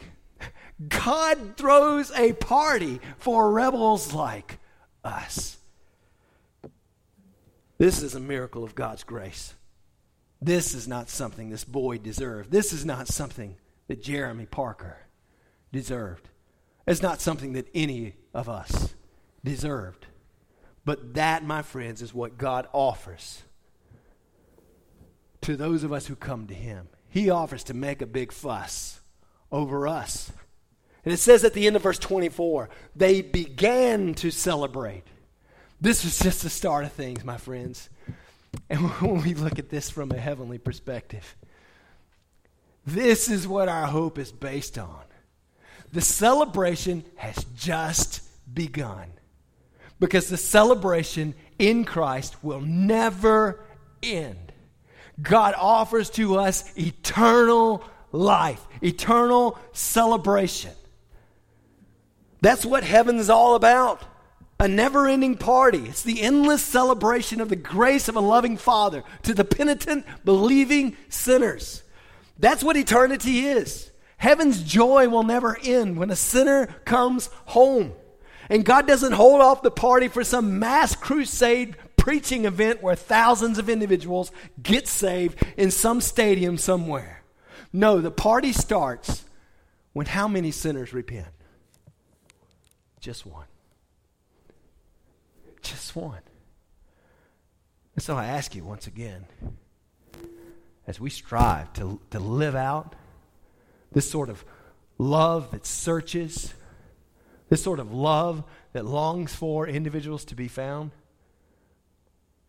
God 0.87 1.55
throws 1.55 2.11
a 2.11 2.33
party 2.33 2.99
for 3.19 3.51
rebels 3.51 4.13
like 4.13 4.59
us. 5.03 5.57
This 7.81 8.03
is 8.03 8.13
a 8.13 8.19
miracle 8.19 8.63
of 8.63 8.75
God's 8.75 9.03
grace. 9.03 9.55
This 10.39 10.75
is 10.75 10.87
not 10.87 11.09
something 11.09 11.49
this 11.49 11.63
boy 11.63 11.97
deserved. 11.97 12.51
This 12.51 12.73
is 12.73 12.85
not 12.85 13.07
something 13.07 13.55
that 13.87 14.03
Jeremy 14.03 14.45
Parker 14.45 14.97
deserved. 15.71 16.29
It's 16.85 17.01
not 17.01 17.21
something 17.21 17.53
that 17.53 17.67
any 17.73 18.17
of 18.35 18.47
us 18.47 18.93
deserved. 19.43 20.05
But 20.85 21.15
that, 21.15 21.43
my 21.43 21.63
friends, 21.63 22.03
is 22.03 22.13
what 22.13 22.37
God 22.37 22.67
offers 22.71 23.41
to 25.41 25.55
those 25.55 25.83
of 25.83 25.91
us 25.91 26.05
who 26.05 26.15
come 26.15 26.45
to 26.45 26.53
Him 26.53 26.87
he 27.09 27.31
offers 27.31 27.63
to 27.63 27.73
make 27.73 28.03
a 28.03 28.05
big 28.05 28.31
fuss 28.31 29.01
over 29.51 29.87
us. 29.87 30.31
And 31.03 31.11
it 31.11 31.17
says 31.17 31.43
at 31.43 31.55
the 31.55 31.65
end 31.65 31.75
of 31.75 31.81
verse 31.81 31.97
24, 31.97 32.69
they 32.95 33.23
began 33.23 34.13
to 34.13 34.29
celebrate. 34.29 35.07
This 35.81 36.03
was 36.03 36.19
just 36.19 36.43
the 36.43 36.49
start 36.49 36.85
of 36.85 36.93
things, 36.93 37.25
my 37.25 37.37
friends. 37.37 37.89
And 38.69 38.79
when 39.01 39.23
we 39.23 39.33
look 39.33 39.57
at 39.57 39.69
this 39.69 39.89
from 39.89 40.11
a 40.11 40.17
heavenly 40.17 40.59
perspective, 40.59 41.35
this 42.85 43.29
is 43.29 43.47
what 43.47 43.67
our 43.67 43.87
hope 43.87 44.19
is 44.19 44.31
based 44.31 44.77
on. 44.77 45.01
The 45.91 46.01
celebration 46.01 47.03
has 47.15 47.43
just 47.55 48.21
begun. 48.53 49.07
Because 49.99 50.29
the 50.29 50.37
celebration 50.37 51.35
in 51.59 51.83
Christ 51.83 52.43
will 52.43 52.61
never 52.61 53.63
end. 54.01 54.51
God 55.21 55.53
offers 55.57 56.09
to 56.11 56.37
us 56.37 56.75
eternal 56.77 57.83
life, 58.11 58.65
eternal 58.81 59.59
celebration. 59.73 60.71
That's 62.41 62.65
what 62.65 62.83
heaven's 62.83 63.29
all 63.29 63.53
about. 63.53 64.01
A 64.61 64.67
never 64.67 65.07
ending 65.07 65.37
party. 65.37 65.85
It's 65.87 66.03
the 66.03 66.21
endless 66.21 66.61
celebration 66.61 67.41
of 67.41 67.49
the 67.49 67.55
grace 67.55 68.07
of 68.07 68.15
a 68.15 68.19
loving 68.19 68.57
Father 68.57 69.03
to 69.23 69.33
the 69.33 69.43
penitent, 69.43 70.05
believing 70.23 70.95
sinners. 71.09 71.81
That's 72.37 72.63
what 72.63 72.77
eternity 72.77 73.47
is. 73.47 73.89
Heaven's 74.17 74.61
joy 74.61 75.09
will 75.09 75.23
never 75.23 75.57
end 75.63 75.97
when 75.97 76.11
a 76.11 76.15
sinner 76.15 76.67
comes 76.85 77.31
home. 77.45 77.93
And 78.49 78.63
God 78.63 78.85
doesn't 78.85 79.13
hold 79.13 79.41
off 79.41 79.63
the 79.63 79.71
party 79.71 80.07
for 80.07 80.23
some 80.23 80.59
mass 80.59 80.95
crusade 80.95 81.75
preaching 81.97 82.45
event 82.45 82.83
where 82.83 82.95
thousands 82.95 83.57
of 83.57 83.67
individuals 83.67 84.31
get 84.61 84.87
saved 84.87 85.43
in 85.57 85.71
some 85.71 86.01
stadium 86.01 86.59
somewhere. 86.59 87.23
No, 87.73 87.99
the 87.99 88.11
party 88.11 88.53
starts 88.53 89.25
when 89.93 90.05
how 90.05 90.27
many 90.27 90.51
sinners 90.51 90.93
repent? 90.93 91.29
Just 92.99 93.25
one. 93.25 93.45
Just 95.61 95.95
one. 95.95 96.21
And 97.95 98.03
so 98.03 98.15
I 98.15 98.25
ask 98.25 98.55
you 98.55 98.63
once 98.63 98.87
again, 98.87 99.25
as 100.87 100.99
we 100.99 101.09
strive 101.09 101.71
to, 101.73 101.99
to 102.11 102.19
live 102.19 102.55
out 102.55 102.95
this 103.91 104.09
sort 104.09 104.29
of 104.29 104.43
love 104.97 105.51
that 105.51 105.65
searches, 105.65 106.53
this 107.49 107.61
sort 107.61 107.79
of 107.79 107.93
love 107.93 108.43
that 108.73 108.85
longs 108.85 109.35
for 109.35 109.67
individuals 109.67 110.25
to 110.25 110.35
be 110.35 110.47
found, 110.47 110.91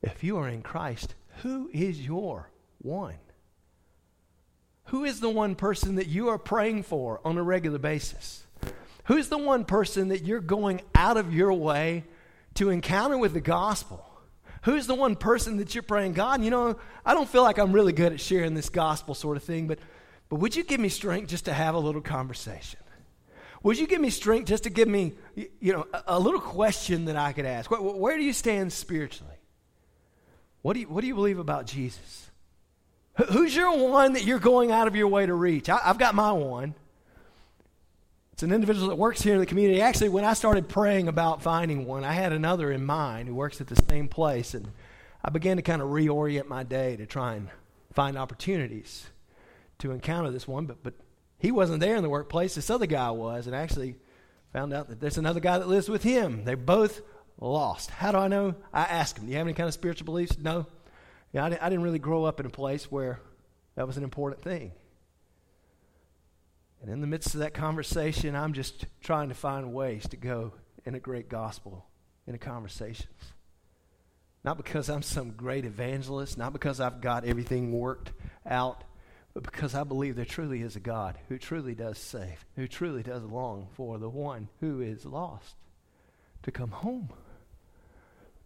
if 0.01 0.25
you 0.25 0.37
are 0.39 0.49
in 0.49 0.63
Christ, 0.63 1.15
who 1.43 1.71
is 1.73 2.05
your 2.05 2.51
one? 2.79 3.19
Who 4.87 5.05
is 5.05 5.21
the 5.21 5.31
one 5.31 5.55
person 5.55 5.95
that 5.97 6.09
you 6.09 6.29
are 6.29 6.39
praying 6.39 6.83
for 6.83 7.21
on 7.25 7.39
a 7.39 7.43
regular 7.43 7.79
basis? 7.79 8.47
Who's 9.05 9.29
the 9.29 9.39
one 9.39 9.65
person 9.65 10.09
that 10.09 10.25
you're 10.25 10.41
going 10.41 10.83
out 10.95 11.17
of 11.17 11.35
your 11.35 11.53
way 11.53 12.05
to 12.55 12.71
encounter 12.71 13.19
with 13.19 13.33
the 13.33 13.41
gospel? 13.41 14.05
Who's 14.63 14.87
the 14.87 14.95
one 14.95 15.17
person 15.17 15.57
that 15.57 15.75
you're 15.75 15.83
praying, 15.83 16.13
God, 16.13 16.43
you 16.43 16.51
know, 16.51 16.77
I 17.05 17.15
don't 17.15 17.29
feel 17.29 17.43
like 17.43 17.59
I'm 17.59 17.73
really 17.73 17.93
good 17.93 18.13
at 18.13 18.21
sharing 18.21 18.55
this 18.55 18.69
gospel 18.69 19.15
sort 19.15 19.37
of 19.37 19.43
thing, 19.43 19.67
but, 19.67 19.81
but 20.29 20.37
would 20.37 20.55
you 20.55 20.63
give 20.63 20.79
me 20.79 20.89
strength 20.89 21.29
just 21.29 21.47
to 21.47 21.53
have 21.53 21.75
a 21.75 21.79
little 21.79 22.01
conversation? 22.01 22.79
would 23.63 23.79
you 23.79 23.87
give 23.87 24.01
me 24.01 24.11
strength 24.11 24.49
just 24.49 24.65
to 24.65 24.71
give 24.71 24.89
me, 24.89 25.15
you 25.35 25.73
know, 25.73 25.87
a, 25.93 26.03
a 26.09 26.19
little 26.19 26.41
question 26.41 27.07
that 27.07 27.17
I 27.17 27.33
could 27.33 27.47
ask? 27.47 27.71
Where, 27.71 27.81
where, 27.81 28.17
do 28.17 28.25
you 28.25 28.33
stand 28.33 28.73
spiritually? 28.73 29.37
What 30.63 30.75
do 30.75 30.81
you, 30.81 30.89
what 30.89 31.01
do 31.01 31.07
you 31.07 31.15
believe 31.15 31.39
about 31.39 31.67
Jesus? 31.67 32.31
Who's 33.31 33.55
your 33.55 33.89
one 33.89 34.15
that 34.15 34.25
you're 34.25 34.39
going 34.39 34.73
out 34.73 34.89
of 34.89 34.97
your 34.97 35.09
way 35.09 35.27
to 35.27 35.35
reach? 35.35 35.69
I, 35.69 35.81
I've 35.85 35.99
got 35.99 36.15
my 36.15 36.33
one. 36.33 36.75
It's 38.43 38.49
an 38.49 38.53
individual 38.53 38.89
that 38.89 38.97
works 38.97 39.23
here 39.23 39.35
in 39.35 39.39
the 39.39 39.47
community. 39.47 39.81
Actually, 39.81 40.09
when 40.09 40.25
I 40.25 40.33
started 40.33 40.69
praying 40.69 41.07
about 41.07 41.45
finding 41.45 41.87
one, 41.87 42.03
I 42.03 42.11
had 42.11 42.33
another 42.33 42.73
in 42.73 42.85
mind 42.85 43.29
who 43.29 43.37
works 43.37 43.61
at 43.61 43.69
the 43.69 43.81
same 43.89 44.09
place, 44.09 44.53
and 44.53 44.67
I 45.25 45.31
began 45.31 45.59
to 45.59 45.63
kind 45.63 45.81
of 45.81 45.91
reorient 45.91 46.49
my 46.49 46.65
day 46.65 46.97
to 46.97 47.07
try 47.07 47.37
and 47.37 47.51
find 47.93 48.19
opportunities 48.19 49.07
to 49.79 49.93
encounter 49.93 50.33
this 50.33 50.49
one. 50.49 50.67
But, 50.67 50.83
but 50.83 50.95
he 51.39 51.53
wasn't 51.53 51.79
there 51.79 51.95
in 51.95 52.03
the 52.03 52.09
workplace. 52.09 52.57
This 52.57 52.69
other 52.69 52.87
guy 52.87 53.13
was, 53.13 53.47
and 53.47 53.55
actually 53.55 53.95
found 54.53 54.73
out 54.73 54.89
that 54.89 54.99
there's 54.99 55.19
another 55.19 55.39
guy 55.39 55.59
that 55.59 55.69
lives 55.69 55.89
with 55.89 56.03
him. 56.03 56.45
They're 56.45 56.57
both 56.57 57.01
lost. 57.39 57.91
How 57.91 58.11
do 58.11 58.19
I 58.19 58.27
know? 58.27 58.57
I 58.73 58.83
asked 58.83 59.19
him, 59.19 59.27
Do 59.27 59.31
you 59.31 59.39
have 59.39 59.47
any 59.47 59.55
kind 59.55 59.69
of 59.69 59.75
spiritual 59.75 60.07
beliefs? 60.07 60.37
No. 60.37 60.67
Yeah, 61.31 61.45
I 61.45 61.51
didn't 61.51 61.85
really 61.85 62.01
grow 62.01 62.25
up 62.25 62.41
in 62.41 62.47
a 62.47 62.51
place 62.51 62.91
where 62.91 63.21
that 63.77 63.87
was 63.87 63.99
an 63.99 64.03
important 64.03 64.43
thing. 64.43 64.73
And 66.83 66.91
in 66.91 67.01
the 67.01 67.07
midst 67.07 67.35
of 67.35 67.41
that 67.41 67.55
conversation, 67.55 68.35
I'm 68.35 68.53
just 68.53 68.87
trying 69.01 69.29
to 69.29 69.37
find 69.37 69.73
ways 69.73 70.07
to 70.09 70.17
go 70.17 70.53
in 70.85 70.97
a 70.97 71.01
great 71.01 71.29
gospel 71.29 71.87
in 72.27 72.35
a 72.35 72.39
conversation. 72.39 73.07
Not 74.45 74.57
because 74.57 74.91
I'm 74.91 75.03
some 75.03 75.31
great 75.31 75.65
evangelist, 75.65 76.37
not 76.37 76.53
because 76.53 76.81
I've 76.81 77.01
got 77.01 77.25
everything 77.25 77.71
worked 77.71 78.11
out, 78.45 78.83
but 79.33 79.45
because 79.45 79.77
I 79.77 79.85
believe 79.85 80.17
there 80.17 80.25
truly 80.25 80.61
is 80.61 80.75
a 80.75 80.81
God 80.81 81.17
who 81.29 81.39
truly 81.39 81.77
does 81.77 81.99
save, 81.99 82.45
who 82.57 82.67
truly 82.67 83.05
does 83.05 83.23
long 83.23 83.69
for 83.75 83.99
the 83.99 84.11
one 84.11 84.49
who 84.59 84.81
is 84.81 85.07
lost 85.07 85.55
to 86.43 86.51
come 86.51 86.73
home. 86.73 87.11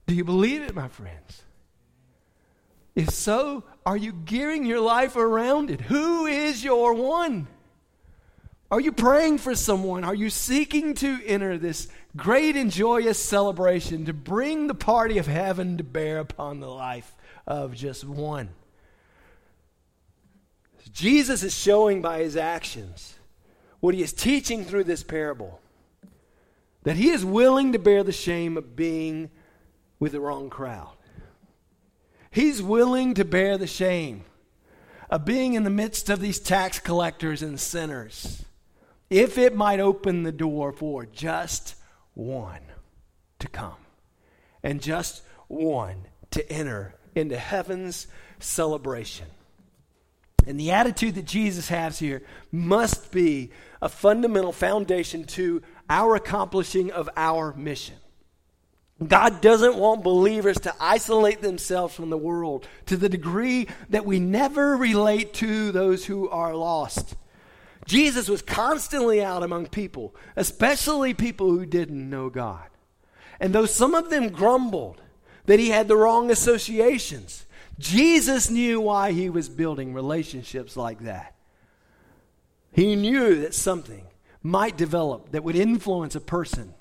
Do 0.06 0.14
you 0.14 0.24
believe 0.24 0.60
it, 0.60 0.74
my 0.74 0.88
friends? 0.88 1.42
If 2.94 3.10
so, 3.10 3.64
are 3.86 3.96
you 3.96 4.12
gearing 4.12 4.66
your 4.66 4.80
life 4.80 5.16
around 5.16 5.70
it? 5.70 5.80
Who 5.80 6.26
is 6.26 6.62
your 6.62 6.92
one? 6.92 7.48
Are 8.70 8.80
you 8.80 8.90
praying 8.90 9.38
for 9.38 9.54
someone? 9.54 10.02
Are 10.02 10.14
you 10.14 10.28
seeking 10.28 10.94
to 10.94 11.20
enter 11.24 11.56
this 11.56 11.88
great 12.16 12.56
and 12.56 12.70
joyous 12.70 13.18
celebration 13.18 14.06
to 14.06 14.12
bring 14.12 14.66
the 14.66 14.74
party 14.74 15.18
of 15.18 15.26
heaven 15.26 15.76
to 15.76 15.84
bear 15.84 16.18
upon 16.18 16.58
the 16.58 16.68
life 16.68 17.14
of 17.46 17.74
just 17.74 18.04
one? 18.04 18.48
Jesus 20.92 21.42
is 21.42 21.54
showing 21.54 22.02
by 22.02 22.20
his 22.20 22.36
actions 22.36 23.14
what 23.80 23.94
he 23.94 24.02
is 24.02 24.12
teaching 24.12 24.64
through 24.64 24.84
this 24.84 25.02
parable 25.02 25.60
that 26.82 26.96
he 26.96 27.10
is 27.10 27.24
willing 27.24 27.72
to 27.72 27.80
bear 27.80 28.04
the 28.04 28.12
shame 28.12 28.56
of 28.56 28.76
being 28.76 29.28
with 29.98 30.12
the 30.12 30.20
wrong 30.20 30.48
crowd. 30.48 30.94
He's 32.30 32.62
willing 32.62 33.14
to 33.14 33.24
bear 33.24 33.58
the 33.58 33.66
shame 33.66 34.24
of 35.10 35.24
being 35.24 35.54
in 35.54 35.64
the 35.64 35.70
midst 35.70 36.08
of 36.08 36.20
these 36.20 36.38
tax 36.38 36.78
collectors 36.78 37.42
and 37.42 37.58
sinners 37.58 38.45
if 39.10 39.38
it 39.38 39.54
might 39.54 39.80
open 39.80 40.22
the 40.22 40.32
door 40.32 40.72
for 40.72 41.06
just 41.06 41.74
one 42.14 42.60
to 43.38 43.48
come 43.48 43.76
and 44.62 44.80
just 44.80 45.22
one 45.48 46.06
to 46.30 46.52
enter 46.52 46.94
into 47.14 47.36
heaven's 47.36 48.06
celebration. 48.38 49.26
And 50.46 50.60
the 50.60 50.70
attitude 50.70 51.16
that 51.16 51.24
Jesus 51.24 51.68
has 51.68 51.98
here 51.98 52.22
must 52.52 53.10
be 53.10 53.50
a 53.82 53.88
fundamental 53.88 54.52
foundation 54.52 55.24
to 55.24 55.62
our 55.90 56.14
accomplishing 56.14 56.92
of 56.92 57.08
our 57.16 57.52
mission. 57.54 57.96
God 59.06 59.40
doesn't 59.42 59.76
want 59.76 60.02
believers 60.02 60.58
to 60.60 60.74
isolate 60.80 61.42
themselves 61.42 61.94
from 61.94 62.08
the 62.08 62.16
world 62.16 62.66
to 62.86 62.96
the 62.96 63.08
degree 63.08 63.68
that 63.90 64.06
we 64.06 64.18
never 64.18 64.76
relate 64.76 65.34
to 65.34 65.70
those 65.70 66.06
who 66.06 66.30
are 66.30 66.54
lost. 66.54 67.14
Jesus 67.86 68.28
was 68.28 68.42
constantly 68.42 69.22
out 69.22 69.42
among 69.42 69.68
people, 69.68 70.14
especially 70.34 71.14
people 71.14 71.50
who 71.50 71.64
didn't 71.64 72.10
know 72.10 72.28
God. 72.28 72.68
And 73.38 73.54
though 73.54 73.66
some 73.66 73.94
of 73.94 74.10
them 74.10 74.28
grumbled 74.28 75.00
that 75.46 75.60
he 75.60 75.70
had 75.70 75.86
the 75.86 75.96
wrong 75.96 76.30
associations, 76.30 77.46
Jesus 77.78 78.50
knew 78.50 78.80
why 78.80 79.12
he 79.12 79.30
was 79.30 79.48
building 79.48 79.94
relationships 79.94 80.76
like 80.76 81.00
that. 81.00 81.34
He 82.72 82.96
knew 82.96 83.40
that 83.40 83.54
something 83.54 84.06
might 84.42 84.76
develop 84.76 85.30
that 85.32 85.44
would 85.44 85.56
influence 85.56 86.14
a 86.14 86.20
person 86.20 86.74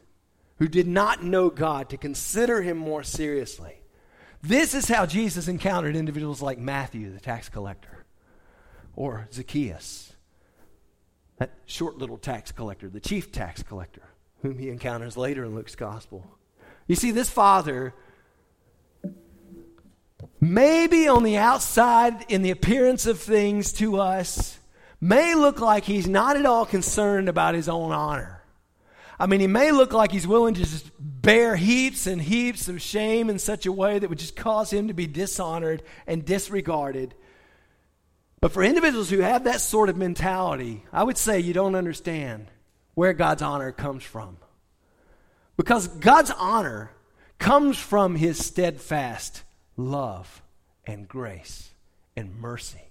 who 0.57 0.67
did 0.67 0.87
not 0.87 1.23
know 1.23 1.49
God 1.49 1.89
to 1.89 1.97
consider 1.97 2.61
him 2.61 2.77
more 2.77 3.03
seriously. 3.03 3.81
This 4.41 4.73
is 4.73 4.87
how 4.87 5.05
Jesus 5.05 5.47
encountered 5.47 5.95
individuals 5.95 6.41
like 6.41 6.57
Matthew, 6.57 7.11
the 7.11 7.19
tax 7.19 7.49
collector, 7.49 8.05
or 8.95 9.27
Zacchaeus, 9.33 10.14
that 11.37 11.51
short 11.65 11.97
little 11.97 12.17
tax 12.17 12.51
collector, 12.51 12.89
the 12.89 12.99
chief 12.99 13.31
tax 13.31 13.63
collector, 13.63 14.03
whom 14.41 14.57
he 14.57 14.69
encounters 14.69 15.17
later 15.17 15.43
in 15.43 15.55
Luke's 15.55 15.75
gospel. 15.75 16.25
You 16.87 16.95
see, 16.95 17.11
this 17.11 17.29
father, 17.29 17.93
maybe 20.39 21.07
on 21.07 21.23
the 21.23 21.37
outside, 21.37 22.25
in 22.29 22.41
the 22.41 22.51
appearance 22.51 23.05
of 23.05 23.19
things 23.19 23.73
to 23.73 23.99
us, 23.99 24.59
may 25.01 25.35
look 25.35 25.59
like 25.59 25.83
he's 25.85 26.07
not 26.07 26.37
at 26.37 26.45
all 26.45 26.65
concerned 26.65 27.27
about 27.27 27.55
his 27.55 27.67
own 27.67 27.91
honor. 27.91 28.43
I 29.19 29.27
mean, 29.27 29.39
he 29.39 29.47
may 29.47 29.71
look 29.71 29.93
like 29.93 30.11
he's 30.11 30.27
willing 30.27 30.55
to 30.55 30.61
just 30.61 30.91
bear 30.99 31.55
heaps 31.55 32.05
and 32.05 32.21
heaps 32.21 32.67
of 32.67 32.81
shame 32.81 33.29
in 33.29 33.39
such 33.39 33.65
a 33.65 33.71
way 33.71 33.97
that 33.97 34.09
would 34.09 34.19
just 34.19 34.35
cause 34.35 34.71
him 34.71 34.89
to 34.89 34.93
be 34.93 35.07
dishonored 35.07 35.83
and 36.05 36.25
disregarded. 36.25 37.15
But 38.45 38.51
for 38.51 38.61
individuals 38.61 39.09
who 39.09 39.21
have 39.21 39.45
that 39.45 39.59
sort 39.59 39.89
of 39.89 39.97
mentality, 39.97 40.83
I 40.93 41.01
would 41.03 41.17
say 41.17 41.39
you 41.39 41.51
don't 41.51 41.73
understand 41.73 42.45
where 42.93 43.11
God's 43.11 43.41
honor 43.41 43.71
comes 43.71 44.03
from. 44.03 44.37
Because 45.57 45.87
God's 45.87 46.29
honor 46.29 46.91
comes 47.39 47.75
from 47.75 48.13
his 48.13 48.37
steadfast 48.37 49.41
love 49.77 50.43
and 50.85 51.07
grace 51.07 51.71
and 52.15 52.39
mercy. 52.39 52.83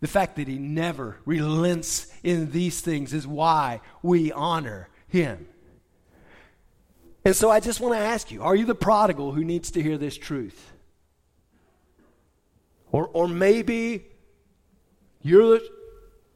The 0.00 0.08
fact 0.08 0.36
that 0.36 0.48
he 0.48 0.56
never 0.56 1.18
relents 1.26 2.10
in 2.22 2.50
these 2.50 2.80
things 2.80 3.12
is 3.12 3.26
why 3.26 3.82
we 4.00 4.32
honor 4.32 4.88
him. 5.08 5.46
And 7.22 7.36
so 7.36 7.50
I 7.50 7.60
just 7.60 7.80
want 7.80 7.96
to 7.96 8.00
ask 8.00 8.30
you 8.30 8.42
are 8.42 8.56
you 8.56 8.64
the 8.64 8.74
prodigal 8.74 9.32
who 9.32 9.44
needs 9.44 9.72
to 9.72 9.82
hear 9.82 9.98
this 9.98 10.16
truth? 10.16 10.72
Or, 12.90 13.10
or 13.12 13.28
maybe 13.28 14.06
you 15.22 15.60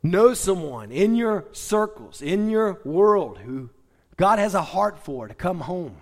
know 0.02 0.34
someone 0.34 0.92
in 0.92 1.14
your 1.14 1.46
circles, 1.52 2.20
in 2.20 2.50
your 2.50 2.80
world, 2.84 3.38
who 3.38 3.70
God 4.16 4.38
has 4.38 4.54
a 4.54 4.62
heart 4.62 4.98
for 4.98 5.28
to 5.28 5.34
come 5.34 5.60
home. 5.60 5.96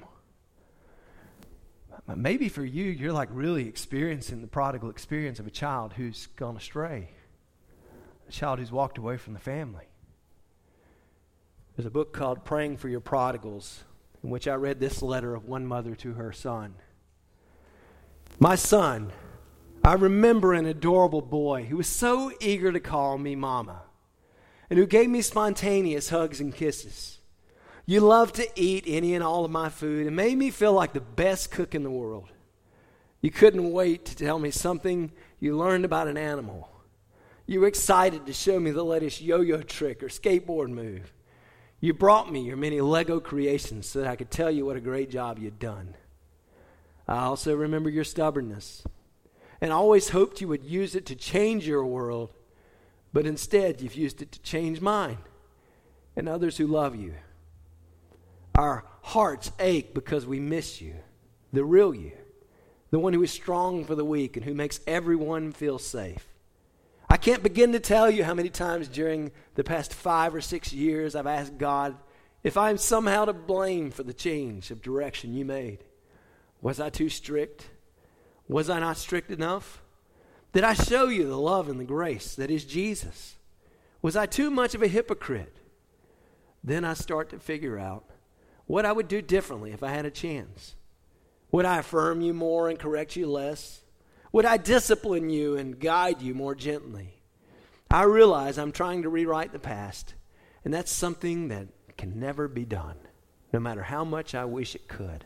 Maybe 2.14 2.48
for 2.48 2.64
you, 2.64 2.84
you're 2.84 3.12
like 3.12 3.28
really 3.30 3.68
experiencing 3.68 4.40
the 4.40 4.48
prodigal 4.48 4.90
experience 4.90 5.38
of 5.38 5.46
a 5.46 5.50
child 5.50 5.92
who's 5.94 6.26
gone 6.36 6.56
astray, 6.56 7.10
a 8.28 8.32
child 8.32 8.58
who's 8.58 8.72
walked 8.72 8.98
away 8.98 9.16
from 9.16 9.34
the 9.34 9.40
family. 9.40 9.86
There's 11.76 11.86
a 11.86 11.90
book 11.90 12.12
called 12.12 12.44
Praying 12.44 12.76
for 12.78 12.88
Your 12.88 13.00
Prodigals, 13.00 13.84
in 14.22 14.30
which 14.30 14.46
I 14.46 14.54
read 14.54 14.78
this 14.78 15.00
letter 15.00 15.34
of 15.34 15.46
one 15.46 15.64
mother 15.64 15.94
to 15.96 16.14
her 16.14 16.32
son. 16.32 16.74
My 18.38 18.56
son, 18.56 19.12
I 19.84 19.94
remember 19.94 20.52
an 20.52 20.66
adorable 20.66 21.22
boy 21.22 21.64
who 21.64 21.78
was 21.78 21.88
so 21.88 22.30
eager 22.40 22.70
to 22.70 22.78
call 22.78 23.18
me 23.18 23.34
mama 23.34 23.82
and 24.70 24.78
who 24.78 24.86
gave 24.86 25.10
me 25.10 25.22
spontaneous 25.22 26.08
hugs 26.08 26.40
and 26.40 26.54
kisses. 26.54 27.18
You 27.84 27.98
loved 28.00 28.36
to 28.36 28.48
eat 28.54 28.84
any 28.86 29.14
and 29.14 29.24
all 29.24 29.44
of 29.44 29.50
my 29.50 29.70
food 29.70 30.06
and 30.06 30.14
made 30.14 30.38
me 30.38 30.50
feel 30.50 30.72
like 30.72 30.92
the 30.92 31.00
best 31.00 31.50
cook 31.50 31.74
in 31.74 31.82
the 31.82 31.90
world. 31.90 32.30
You 33.20 33.32
couldn't 33.32 33.72
wait 33.72 34.04
to 34.04 34.16
tell 34.16 34.38
me 34.38 34.52
something 34.52 35.10
you 35.40 35.56
learned 35.56 35.84
about 35.84 36.06
an 36.06 36.16
animal. 36.16 36.68
You 37.46 37.60
were 37.60 37.66
excited 37.66 38.24
to 38.26 38.32
show 38.32 38.60
me 38.60 38.70
the 38.70 38.84
latest 38.84 39.20
yo 39.20 39.40
yo 39.40 39.62
trick 39.62 40.00
or 40.04 40.08
skateboard 40.08 40.68
move. 40.68 41.12
You 41.80 41.92
brought 41.92 42.30
me 42.30 42.42
your 42.42 42.56
many 42.56 42.80
Lego 42.80 43.18
creations 43.18 43.88
so 43.88 44.00
that 44.00 44.08
I 44.08 44.14
could 44.14 44.30
tell 44.30 44.50
you 44.50 44.64
what 44.64 44.76
a 44.76 44.80
great 44.80 45.10
job 45.10 45.40
you'd 45.40 45.58
done. 45.58 45.96
I 47.08 47.24
also 47.24 47.56
remember 47.56 47.90
your 47.90 48.04
stubbornness 48.04 48.84
and 49.62 49.72
always 49.72 50.08
hoped 50.08 50.40
you 50.40 50.48
would 50.48 50.64
use 50.64 50.96
it 50.96 51.06
to 51.06 51.14
change 51.14 51.68
your 51.68 51.86
world, 51.86 52.30
but 53.12 53.26
instead 53.26 53.80
you've 53.80 53.94
used 53.94 54.20
it 54.20 54.32
to 54.32 54.40
change 54.42 54.80
mine 54.80 55.18
and 56.16 56.28
others 56.28 56.56
who 56.56 56.66
love 56.66 56.96
you. 56.96 57.14
Our 58.56 58.84
hearts 59.02 59.52
ache 59.60 59.94
because 59.94 60.26
we 60.26 60.40
miss 60.40 60.82
you, 60.82 60.96
the 61.52 61.64
real 61.64 61.94
you, 61.94 62.10
the 62.90 62.98
one 62.98 63.12
who 63.12 63.22
is 63.22 63.30
strong 63.30 63.84
for 63.84 63.94
the 63.94 64.04
weak 64.04 64.36
and 64.36 64.44
who 64.44 64.52
makes 64.52 64.80
everyone 64.84 65.52
feel 65.52 65.78
safe. 65.78 66.26
I 67.08 67.16
can't 67.16 67.44
begin 67.44 67.70
to 67.70 67.80
tell 67.80 68.10
you 68.10 68.24
how 68.24 68.34
many 68.34 68.48
times 68.48 68.88
during 68.88 69.30
the 69.54 69.62
past 69.62 69.94
five 69.94 70.34
or 70.34 70.40
six 70.40 70.72
years 70.72 71.14
I've 71.14 71.28
asked 71.28 71.56
God 71.56 71.96
if 72.42 72.56
I'm 72.56 72.78
somehow 72.78 73.26
to 73.26 73.32
blame 73.32 73.92
for 73.92 74.02
the 74.02 74.12
change 74.12 74.72
of 74.72 74.82
direction 74.82 75.34
you 75.34 75.44
made. 75.44 75.84
Was 76.60 76.80
I 76.80 76.90
too 76.90 77.08
strict? 77.08 77.68
Was 78.52 78.68
I 78.68 78.80
not 78.80 78.98
strict 78.98 79.30
enough? 79.30 79.82
Did 80.52 80.62
I 80.62 80.74
show 80.74 81.06
you 81.06 81.26
the 81.26 81.38
love 81.38 81.70
and 81.70 81.80
the 81.80 81.84
grace 81.84 82.34
that 82.34 82.50
is 82.50 82.66
Jesus? 82.66 83.36
Was 84.02 84.14
I 84.14 84.26
too 84.26 84.50
much 84.50 84.74
of 84.74 84.82
a 84.82 84.88
hypocrite? 84.88 85.56
Then 86.62 86.84
I 86.84 86.92
start 86.92 87.30
to 87.30 87.38
figure 87.38 87.78
out 87.78 88.04
what 88.66 88.84
I 88.84 88.92
would 88.92 89.08
do 89.08 89.22
differently 89.22 89.72
if 89.72 89.82
I 89.82 89.88
had 89.88 90.04
a 90.04 90.10
chance. 90.10 90.74
Would 91.50 91.64
I 91.64 91.78
affirm 91.78 92.20
you 92.20 92.34
more 92.34 92.68
and 92.68 92.78
correct 92.78 93.16
you 93.16 93.26
less? 93.26 93.80
Would 94.32 94.44
I 94.44 94.58
discipline 94.58 95.30
you 95.30 95.56
and 95.56 95.80
guide 95.80 96.20
you 96.20 96.34
more 96.34 96.54
gently? 96.54 97.22
I 97.90 98.02
realize 98.02 98.58
I'm 98.58 98.72
trying 98.72 99.02
to 99.02 99.08
rewrite 99.08 99.52
the 99.52 99.58
past, 99.58 100.14
and 100.62 100.74
that's 100.74 100.92
something 100.92 101.48
that 101.48 101.68
can 101.96 102.20
never 102.20 102.48
be 102.48 102.66
done, 102.66 102.96
no 103.50 103.60
matter 103.60 103.82
how 103.82 104.04
much 104.04 104.34
I 104.34 104.44
wish 104.44 104.74
it 104.74 104.88
could. 104.88 105.24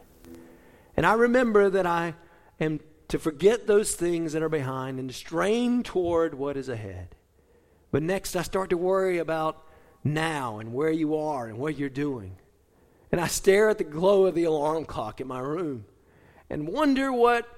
And 0.97 1.05
I 1.05 1.15
remember 1.15 1.69
that 1.71 1.87
I 1.87 2.15
am 2.61 2.81
to 3.09 3.19
forget 3.19 3.67
those 3.67 3.95
things 3.95 4.33
that 4.33 4.43
are 4.43 4.49
behind 4.49 4.99
and 4.99 5.09
to 5.09 5.15
strain 5.15 5.83
toward 5.83 6.35
what 6.35 6.57
is 6.57 6.69
ahead. 6.69 7.15
But 7.91 8.03
next, 8.03 8.35
I 8.35 8.43
start 8.43 8.71
to 8.71 8.77
worry 8.77 9.19
about 9.19 9.63
now 10.03 10.59
and 10.59 10.73
where 10.73 10.91
you 10.91 11.17
are 11.17 11.47
and 11.47 11.59
what 11.59 11.79
you're 11.79 11.89
doing. 11.89 12.37
And 13.13 13.21
I 13.21 13.29
stare 13.29 13.69
at 13.69 13.79
the 13.79 13.85
glow 13.85 14.27
of 14.27 14.35
the 14.35 14.45
alarm 14.45 14.85
clock 14.85 15.21
in 15.21 15.29
my 15.29 15.39
room 15.39 15.85
and 16.51 16.69
wonder 16.69 17.13
what 17.13 17.49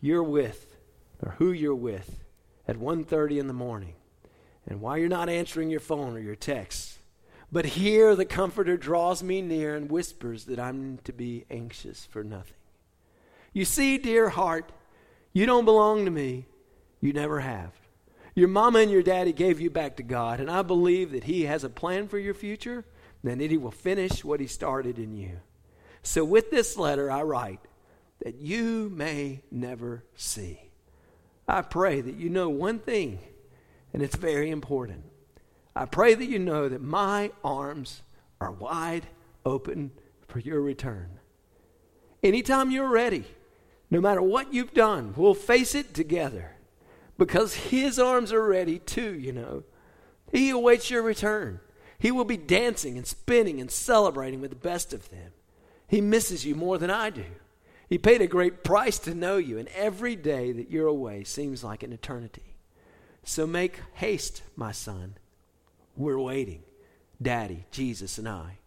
you're 0.00 0.22
with 0.22 0.76
or 1.22 1.32
who 1.38 1.52
you're 1.52 1.74
with 1.74 2.24
at 2.66 2.76
1:30 2.76 3.38
in 3.38 3.46
the 3.46 3.52
morning 3.52 3.94
and 4.66 4.80
why 4.80 4.96
you're 4.96 5.08
not 5.08 5.28
answering 5.28 5.70
your 5.70 5.80
phone 5.80 6.14
or 6.14 6.20
your 6.20 6.36
texts. 6.36 6.98
But 7.50 7.64
here 7.64 8.14
the 8.14 8.26
comforter 8.26 8.76
draws 8.76 9.22
me 9.22 9.40
near 9.40 9.74
and 9.74 9.90
whispers 9.90 10.44
that 10.44 10.60
I'm 10.60 10.98
to 11.04 11.12
be 11.12 11.46
anxious 11.50 12.04
for 12.04 12.22
nothing. 12.22 12.56
You 13.52 13.64
see, 13.64 13.96
dear 13.96 14.28
heart, 14.28 14.70
you 15.38 15.46
don't 15.46 15.64
belong 15.64 16.04
to 16.04 16.10
me. 16.10 16.46
You 17.00 17.12
never 17.12 17.38
have. 17.38 17.70
Your 18.34 18.48
mama 18.48 18.80
and 18.80 18.90
your 18.90 19.04
daddy 19.04 19.32
gave 19.32 19.60
you 19.60 19.70
back 19.70 19.96
to 19.98 20.02
God, 20.02 20.40
and 20.40 20.50
I 20.50 20.62
believe 20.62 21.12
that 21.12 21.22
He 21.22 21.44
has 21.44 21.62
a 21.62 21.68
plan 21.68 22.08
for 22.08 22.18
your 22.18 22.34
future, 22.34 22.84
and 23.22 23.40
that 23.40 23.48
He 23.52 23.56
will 23.56 23.70
finish 23.70 24.24
what 24.24 24.40
He 24.40 24.48
started 24.48 24.98
in 24.98 25.14
you. 25.14 25.38
So, 26.02 26.24
with 26.24 26.50
this 26.50 26.76
letter, 26.76 27.08
I 27.08 27.22
write 27.22 27.60
that 28.24 28.34
you 28.34 28.90
may 28.92 29.42
never 29.48 30.02
see. 30.16 30.58
I 31.46 31.62
pray 31.62 32.00
that 32.00 32.16
you 32.16 32.30
know 32.30 32.48
one 32.48 32.80
thing, 32.80 33.20
and 33.92 34.02
it's 34.02 34.16
very 34.16 34.50
important. 34.50 35.04
I 35.76 35.84
pray 35.84 36.14
that 36.14 36.28
you 36.28 36.40
know 36.40 36.68
that 36.68 36.82
my 36.82 37.30
arms 37.44 38.02
are 38.40 38.50
wide 38.50 39.06
open 39.46 39.92
for 40.26 40.40
your 40.40 40.60
return. 40.60 41.20
Anytime 42.24 42.72
you're 42.72 42.88
ready, 42.90 43.24
no 43.90 44.00
matter 44.00 44.22
what 44.22 44.52
you've 44.52 44.74
done, 44.74 45.14
we'll 45.16 45.34
face 45.34 45.74
it 45.74 45.94
together 45.94 46.56
because 47.16 47.54
His 47.54 47.98
arms 47.98 48.32
are 48.32 48.46
ready 48.46 48.78
too, 48.78 49.14
you 49.14 49.32
know. 49.32 49.64
He 50.30 50.50
awaits 50.50 50.90
your 50.90 51.02
return. 51.02 51.60
He 51.98 52.10
will 52.10 52.24
be 52.24 52.36
dancing 52.36 52.96
and 52.96 53.06
spinning 53.06 53.60
and 53.60 53.70
celebrating 53.70 54.40
with 54.40 54.50
the 54.50 54.56
best 54.56 54.92
of 54.92 55.10
them. 55.10 55.32
He 55.88 56.00
misses 56.00 56.44
you 56.44 56.54
more 56.54 56.78
than 56.78 56.90
I 56.90 57.10
do. 57.10 57.24
He 57.88 57.96
paid 57.96 58.20
a 58.20 58.26
great 58.26 58.62
price 58.62 58.98
to 59.00 59.14
know 59.14 59.38
you, 59.38 59.58
and 59.58 59.68
every 59.68 60.14
day 60.14 60.52
that 60.52 60.70
you're 60.70 60.86
away 60.86 61.24
seems 61.24 61.64
like 61.64 61.82
an 61.82 61.92
eternity. 61.92 62.54
So 63.24 63.46
make 63.46 63.80
haste, 63.94 64.42
my 64.54 64.72
son. 64.72 65.14
We're 65.96 66.18
waiting. 66.18 66.62
Daddy, 67.20 67.64
Jesus, 67.70 68.18
and 68.18 68.28
I. 68.28 68.58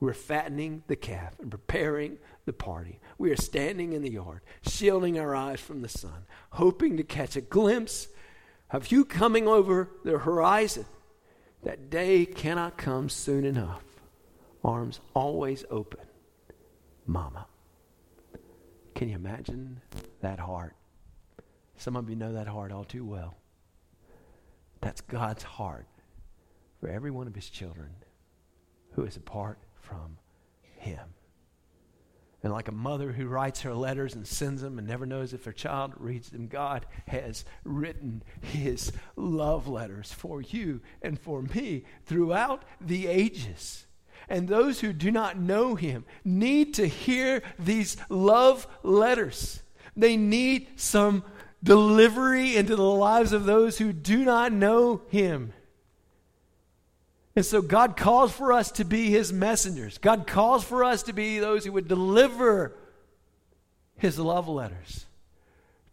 We're 0.00 0.14
fattening 0.14 0.82
the 0.88 0.96
calf 0.96 1.38
and 1.38 1.50
preparing 1.50 2.18
the 2.44 2.52
party. 2.52 3.00
We 3.18 3.30
are 3.30 3.36
standing 3.36 3.92
in 3.92 4.02
the 4.02 4.10
yard, 4.10 4.40
shielding 4.66 5.18
our 5.18 5.34
eyes 5.34 5.60
from 5.60 5.82
the 5.82 5.88
sun, 5.88 6.26
hoping 6.50 6.96
to 6.96 7.02
catch 7.02 7.36
a 7.36 7.40
glimpse 7.40 8.08
of 8.70 8.90
you 8.90 9.04
coming 9.04 9.46
over 9.46 9.90
the 10.04 10.18
horizon. 10.18 10.86
That 11.62 11.90
day 11.90 12.26
cannot 12.26 12.76
come 12.76 13.08
soon 13.08 13.44
enough. 13.44 13.84
Arms 14.64 15.00
always 15.14 15.64
open. 15.70 16.00
Mama. 17.06 17.46
Can 18.94 19.08
you 19.08 19.14
imagine 19.14 19.80
that 20.20 20.38
heart? 20.38 20.74
Some 21.76 21.96
of 21.96 22.08
you 22.08 22.16
know 22.16 22.32
that 22.32 22.46
heart 22.46 22.72
all 22.72 22.84
too 22.84 23.04
well. 23.04 23.34
That's 24.80 25.00
God's 25.00 25.42
heart 25.42 25.86
for 26.80 26.88
every 26.88 27.10
one 27.10 27.26
of 27.26 27.34
his 27.34 27.48
children 27.48 27.90
who 28.92 29.04
is 29.04 29.16
apart 29.16 29.58
from 29.80 30.18
him. 30.76 31.14
And 32.42 32.52
like 32.52 32.68
a 32.68 32.72
mother 32.72 33.12
who 33.12 33.28
writes 33.28 33.60
her 33.60 33.74
letters 33.74 34.14
and 34.14 34.26
sends 34.26 34.62
them 34.62 34.78
and 34.78 34.86
never 34.86 35.06
knows 35.06 35.32
if 35.32 35.44
her 35.44 35.52
child 35.52 35.92
reads 35.96 36.30
them, 36.30 36.48
God 36.48 36.86
has 37.06 37.44
written 37.62 38.22
his 38.40 38.90
love 39.14 39.68
letters 39.68 40.12
for 40.12 40.40
you 40.40 40.80
and 41.02 41.18
for 41.18 41.42
me 41.42 41.84
throughout 42.04 42.64
the 42.80 43.06
ages. 43.06 43.86
And 44.28 44.48
those 44.48 44.80
who 44.80 44.92
do 44.92 45.10
not 45.10 45.38
know 45.38 45.76
him 45.76 46.04
need 46.24 46.74
to 46.74 46.86
hear 46.86 47.42
these 47.58 47.96
love 48.08 48.66
letters. 48.82 49.62
They 49.96 50.16
need 50.16 50.68
some 50.76 51.22
delivery 51.62 52.56
into 52.56 52.74
the 52.74 52.82
lives 52.82 53.32
of 53.32 53.44
those 53.44 53.78
who 53.78 53.92
do 53.92 54.24
not 54.24 54.52
know 54.52 55.02
him. 55.08 55.52
And 57.34 57.46
so 57.46 57.62
God 57.62 57.96
calls 57.96 58.32
for 58.32 58.52
us 58.52 58.70
to 58.72 58.84
be 58.84 59.08
his 59.08 59.32
messengers. 59.32 59.98
God 59.98 60.26
calls 60.26 60.64
for 60.64 60.84
us 60.84 61.02
to 61.04 61.12
be 61.12 61.38
those 61.38 61.64
who 61.64 61.72
would 61.72 61.88
deliver 61.88 62.76
his 63.96 64.18
love 64.18 64.48
letters 64.48 65.06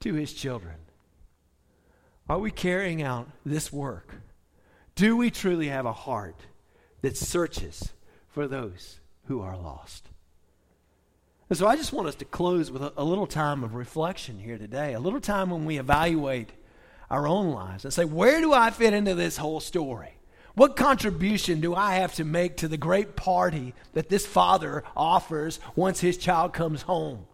to 0.02 0.14
his 0.14 0.34
children. 0.34 0.76
Are 2.28 2.40
we 2.40 2.52
carrying 2.52 3.02
out 3.02 3.30
this 3.46 3.72
work? 3.72 4.16
Do 4.96 5.16
we 5.16 5.32
truly 5.32 5.70
have 5.70 5.86
a 5.86 5.94
heart 5.94 6.36
that 7.02 7.16
searches 7.16 7.94
for 8.28 8.48
those 8.48 9.00
who 9.26 9.42
are 9.42 9.58
lost? 9.58 10.10
And 11.50 11.58
so 11.58 11.68
I 11.68 11.76
just 11.76 11.94
want 11.94 12.08
us 12.08 12.16
to 12.16 12.26
close 12.26 12.70
with 12.70 12.84
a, 12.84 12.94
a 12.98 13.04
little 13.04 13.26
time 13.26 13.64
of 13.64 13.74
reflection 13.74 14.38
here 14.40 14.58
today, 14.58 14.94
a 14.94 15.00
little 15.00 15.22
time 15.22 15.50
when 15.50 15.66
we 15.66 15.80
evaluate 15.80 16.52
our 17.10 17.28
own 17.28 17.52
lives 17.52 17.86
and 17.86 17.94
say, 17.94 18.06
where 18.06 18.40
do 18.42 18.54
I 18.54 18.70
fit 18.70 18.94
into 18.94 19.16
this 19.16 19.38
whole 19.38 19.60
story? 19.60 20.19
What 20.56 20.76
contribution 20.76 21.62
do 21.62 21.76
I 21.76 21.96
have 21.96 22.16
to 22.16 22.26
make 22.26 22.58
to 22.58 22.68
the 22.68 22.78
great 22.78 23.16
party 23.16 23.74
that 23.94 24.10
this 24.10 24.26
father 24.26 24.84
offers 24.96 25.60
once 25.76 26.00
his 26.00 26.18
child 26.18 26.54
comes 26.54 26.82
home? 26.84 27.26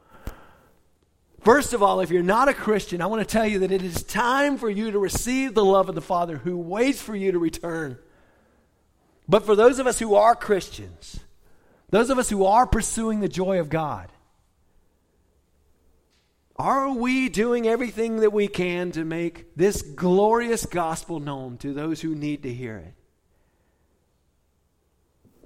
First 1.41 1.73
of 1.73 1.83
all, 1.83 1.99
if 2.01 2.09
you're 2.09 2.23
not 2.23 2.49
a 2.49 2.53
Christian, 2.53 3.01
I 3.01 3.05
want 3.05 3.21
to 3.21 3.31
tell 3.31 3.45
you 3.45 3.59
that 3.59 3.71
it 3.71 3.83
is 3.83 4.01
time 4.01 4.57
for 4.57 4.69
you 4.69 4.89
to 4.89 4.97
receive 4.97 5.53
the 5.53 5.63
love 5.63 5.89
of 5.89 5.95
the 5.95 6.01
Father 6.01 6.37
who 6.37 6.57
waits 6.57 6.99
for 6.99 7.15
you 7.15 7.31
to 7.31 7.39
return. 7.39 7.99
But 9.27 9.45
for 9.45 9.55
those 9.55 9.77
of 9.77 9.85
us 9.85 9.99
who 9.99 10.15
are 10.15 10.35
Christians, 10.35 11.19
those 11.91 12.09
of 12.09 12.17
us 12.17 12.29
who 12.29 12.45
are 12.45 12.65
pursuing 12.65 13.19
the 13.19 13.27
joy 13.27 13.59
of 13.59 13.69
God, 13.69 14.11
are 16.55 16.91
we 16.91 17.29
doing 17.29 17.67
everything 17.67 18.17
that 18.17 18.33
we 18.33 18.47
can 18.47 18.91
to 18.93 19.03
make 19.03 19.55
this 19.55 19.81
glorious 19.81 20.65
gospel 20.65 21.19
known 21.19 21.57
to 21.57 21.73
those 21.73 22.01
who 22.01 22.15
need 22.15 22.43
to 22.43 22.53
hear 22.53 22.77
it? 22.77 22.93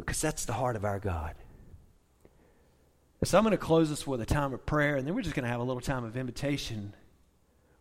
Because 0.09 0.21
that's 0.21 0.45
the 0.45 0.53
heart 0.53 0.75
of 0.75 0.85
our 0.85 0.97
God. 0.97 1.35
So 3.23 3.37
I'm 3.37 3.43
going 3.43 3.51
to 3.51 3.59
close 3.59 3.91
this 3.91 4.07
with 4.07 4.21
a 4.21 4.25
time 4.25 4.55
of 4.55 4.65
prayer, 4.65 4.95
and 4.95 5.05
then 5.05 5.13
we're 5.13 5.21
just 5.21 5.35
going 5.35 5.43
to 5.43 5.51
have 5.51 5.59
a 5.59 5.63
little 5.63 5.83
time 5.83 6.03
of 6.03 6.17
invitation 6.17 6.95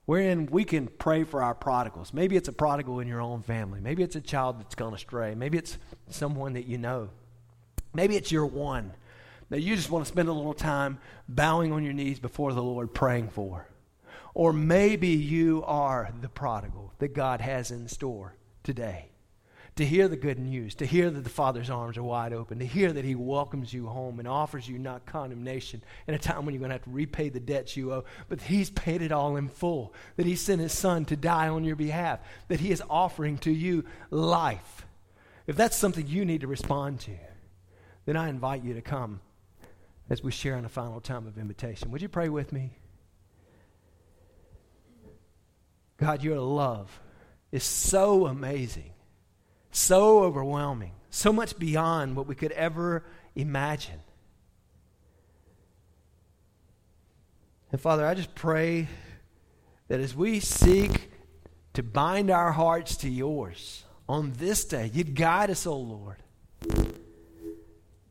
wherein 0.05 0.45
we 0.45 0.65
can 0.65 0.89
pray 0.89 1.25
for 1.25 1.43
our 1.43 1.55
prodigals. 1.55 2.13
Maybe 2.13 2.37
it's 2.37 2.47
a 2.47 2.53
prodigal 2.53 3.01
in 3.01 3.09
your 3.09 3.23
own 3.23 3.41
family. 3.41 3.81
Maybe 3.81 4.03
it's 4.03 4.15
a 4.15 4.21
child 4.21 4.61
that's 4.61 4.75
gone 4.75 4.93
astray. 4.93 5.35
Maybe 5.35 5.57
it's 5.57 5.79
someone 6.11 6.53
that 6.53 6.67
you 6.67 6.77
know. 6.77 7.09
Maybe 7.95 8.15
it's 8.15 8.31
your 8.31 8.45
one 8.45 8.93
that 9.49 9.63
you 9.63 9.75
just 9.75 9.91
want 9.91 10.05
to 10.05 10.13
spend 10.13 10.29
a 10.29 10.33
little 10.35 10.53
time 10.53 10.99
bowing 11.31 11.73
on 11.73 11.83
your 11.83 11.95
knees 11.95 12.21
before 12.21 12.53
the 12.53 12.63
Lord 12.63 12.93
praying 12.93 13.31
for. 13.31 13.67
Or 14.35 14.53
maybe 14.53 15.09
you 15.09 15.65
are 15.65 16.13
the 16.21 16.29
prodigal 16.29 16.93
that 16.99 17.15
God 17.15 17.41
has 17.41 17.71
in 17.71 17.89
store 17.89 18.37
today 18.63 19.13
to 19.79 19.87
hear 19.87 20.09
the 20.09 20.17
good 20.17 20.41
news, 20.41 20.75
to 20.75 20.85
hear 20.85 21.09
that 21.09 21.23
the 21.23 21.31
Father's 21.31 21.71
arms 21.71 21.97
are 21.97 22.03
wide 22.03 22.33
open, 22.33 22.59
to 22.59 22.67
hear 22.67 22.93
that 22.93 23.05
He 23.05 23.15
welcomes 23.15 23.73
you 23.73 23.87
home 23.87 24.19
and 24.19 24.27
offers 24.27 24.69
you 24.69 24.77
not 24.77 25.07
condemnation 25.07 25.83
in 26.09 26.15
a 26.15 26.19
time 26.19 26.45
when 26.45 26.53
you're 26.53 26.59
going 26.59 26.71
to 26.71 26.75
have 26.75 26.83
to 26.83 26.91
repay 26.91 27.29
the 27.29 27.39
debts 27.39 27.77
you 27.77 27.93
owe, 27.93 28.05
but 28.29 28.43
He's 28.43 28.71
paid 28.71 29.03
it 29.03 29.13
all 29.13 29.37
in 29.37 29.49
full, 29.49 29.95
that 30.17 30.27
He 30.27 30.35
sent 30.35 30.61
His 30.61 30.73
Son 30.73 31.05
to 31.07 31.17
die 31.17 31.47
on 31.47 31.63
your 31.63 31.77
behalf, 31.77 32.19
that 32.49 32.59
He 32.59 32.73
is 32.73 32.83
offering 32.91 33.39
to 33.39 33.53
you 33.53 33.85
life. 34.11 34.85
If 35.47 35.55
that's 35.55 35.77
something 35.77 36.09
you 36.09 36.25
need 36.25 36.41
to 36.41 36.49
respond 36.49 36.99
to, 37.01 37.13
then 38.05 38.17
I 38.17 38.29
invite 38.29 38.65
you 38.65 38.75
to 38.75 38.83
come 38.83 39.21
as 40.11 40.25
we 40.25 40.33
share 40.33 40.57
in 40.57 40.65
a 40.65 40.69
final 40.69 41.01
time 41.01 41.29
of 41.29 41.39
invitation. 41.39 41.93
Would 41.93 42.03
you 42.03 42.09
pray 42.09 42.29
with 42.29 42.53
me? 42.53 42.73
God, 45.99 46.25
your 46.25 46.41
love 46.41 47.01
is 47.53 47.63
so 47.63 48.27
amazing 48.27 48.91
so 49.71 50.23
overwhelming, 50.25 50.93
so 51.11 51.33
much 51.33 51.59
beyond 51.59 52.17
what 52.17 52.27
we 52.27 52.35
could 52.35 52.53
ever 52.53 53.05
imagine. 53.35 54.01
And 57.71 57.81
Father, 57.81 58.07
I 58.07 58.15
just 58.15 58.35
pray 58.35 58.89
that 59.89 60.01
as 60.01 60.15
we 60.15 60.41
seek 60.41 61.11
to 61.75 61.83
bind 61.83 62.31
our 62.31 62.53
hearts 62.53 62.97
to 62.99 63.09
yours 63.09 63.85
on 64.09 64.33
this 64.39 64.65
day, 64.65 64.91
you'd 64.93 65.15
guide 65.15 65.51
us, 65.51 65.67
O 65.67 65.73
oh 65.73 65.79
Lord. 65.79 66.17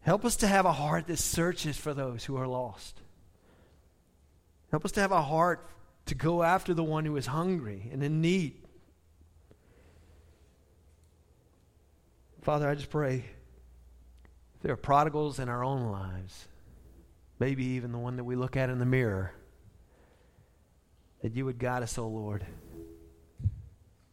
Help 0.01 0.23
us 0.23 0.37
to 0.37 0.47
have 0.47 0.65
a 0.65 0.71
heart 0.71 1.07
that 1.07 1.17
searches 1.17 1.75
for 1.75 1.93
those 1.93 2.23
who 2.23 2.37
are 2.37 2.47
lost. 2.47 3.01
Help 4.71 4.85
us 4.85 4.91
to 4.93 5.01
have 5.01 5.11
a 5.11 5.21
heart 5.21 5.69
to 6.05 6.15
go 6.15 6.43
after 6.43 6.73
the 6.73 6.83
one 6.83 7.03
who 7.03 7.17
is 7.17 7.25
hungry 7.25 7.89
and 7.91 8.03
in 8.03 8.21
need. 8.21 8.55
Father, 12.47 12.69
I 12.69 12.75
just 12.75 12.89
pray 12.89 13.25
there 14.61 14.71
are 14.71 14.77
prodigals 14.77 15.37
in 15.37 15.49
our 15.49 15.65
own 15.65 15.91
lives, 15.91 16.47
maybe 17.39 17.65
even 17.65 17.91
the 17.91 17.97
one 17.97 18.15
that 18.15 18.23
we 18.23 18.37
look 18.37 18.55
at 18.55 18.69
in 18.69 18.79
the 18.79 18.85
mirror, 18.85 19.33
that 21.21 21.35
you 21.35 21.43
would 21.43 21.59
guide 21.59 21.83
us, 21.83 21.97
O 21.97 22.05
oh 22.05 22.07
Lord, 22.07 22.45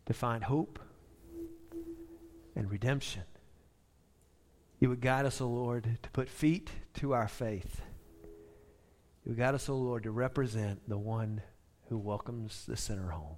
to 0.06 0.12
find 0.12 0.42
hope 0.42 0.80
and 2.56 2.68
redemption. 2.68 3.22
You 4.80 4.88
would 4.88 5.00
guide 5.00 5.26
us, 5.26 5.40
O 5.40 5.44
oh 5.44 5.50
Lord, 5.50 6.00
to 6.02 6.10
put 6.10 6.28
feet 6.28 6.70
to 6.94 7.14
our 7.14 7.28
faith. 7.28 7.82
You 9.24 9.30
would 9.30 9.38
guide 9.38 9.54
us, 9.54 9.68
O 9.68 9.74
oh 9.74 9.78
Lord, 9.78 10.02
to 10.02 10.10
represent 10.10 10.88
the 10.88 10.98
one 10.98 11.40
who 11.88 11.98
welcomes 11.98 12.66
the 12.66 12.76
sinner 12.76 13.10
home. 13.10 13.36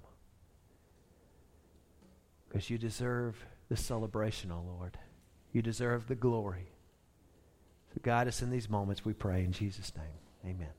Because 2.49 2.71
you 2.71 2.79
deserve 2.79 3.45
the 3.69 3.77
celebration, 3.77 4.51
O 4.51 4.55
oh 4.55 4.75
Lord. 4.77 4.97
You 5.51 5.61
deserve 5.61 6.07
the 6.07 6.15
glory. 6.15 6.71
So 7.93 8.01
guide 8.01 8.27
us 8.27 8.41
in 8.41 8.49
these 8.49 8.69
moments, 8.69 9.05
we 9.05 9.13
pray 9.13 9.43
in 9.43 9.51
Jesus' 9.51 9.91
name. 9.95 10.55
Amen. 10.55 10.76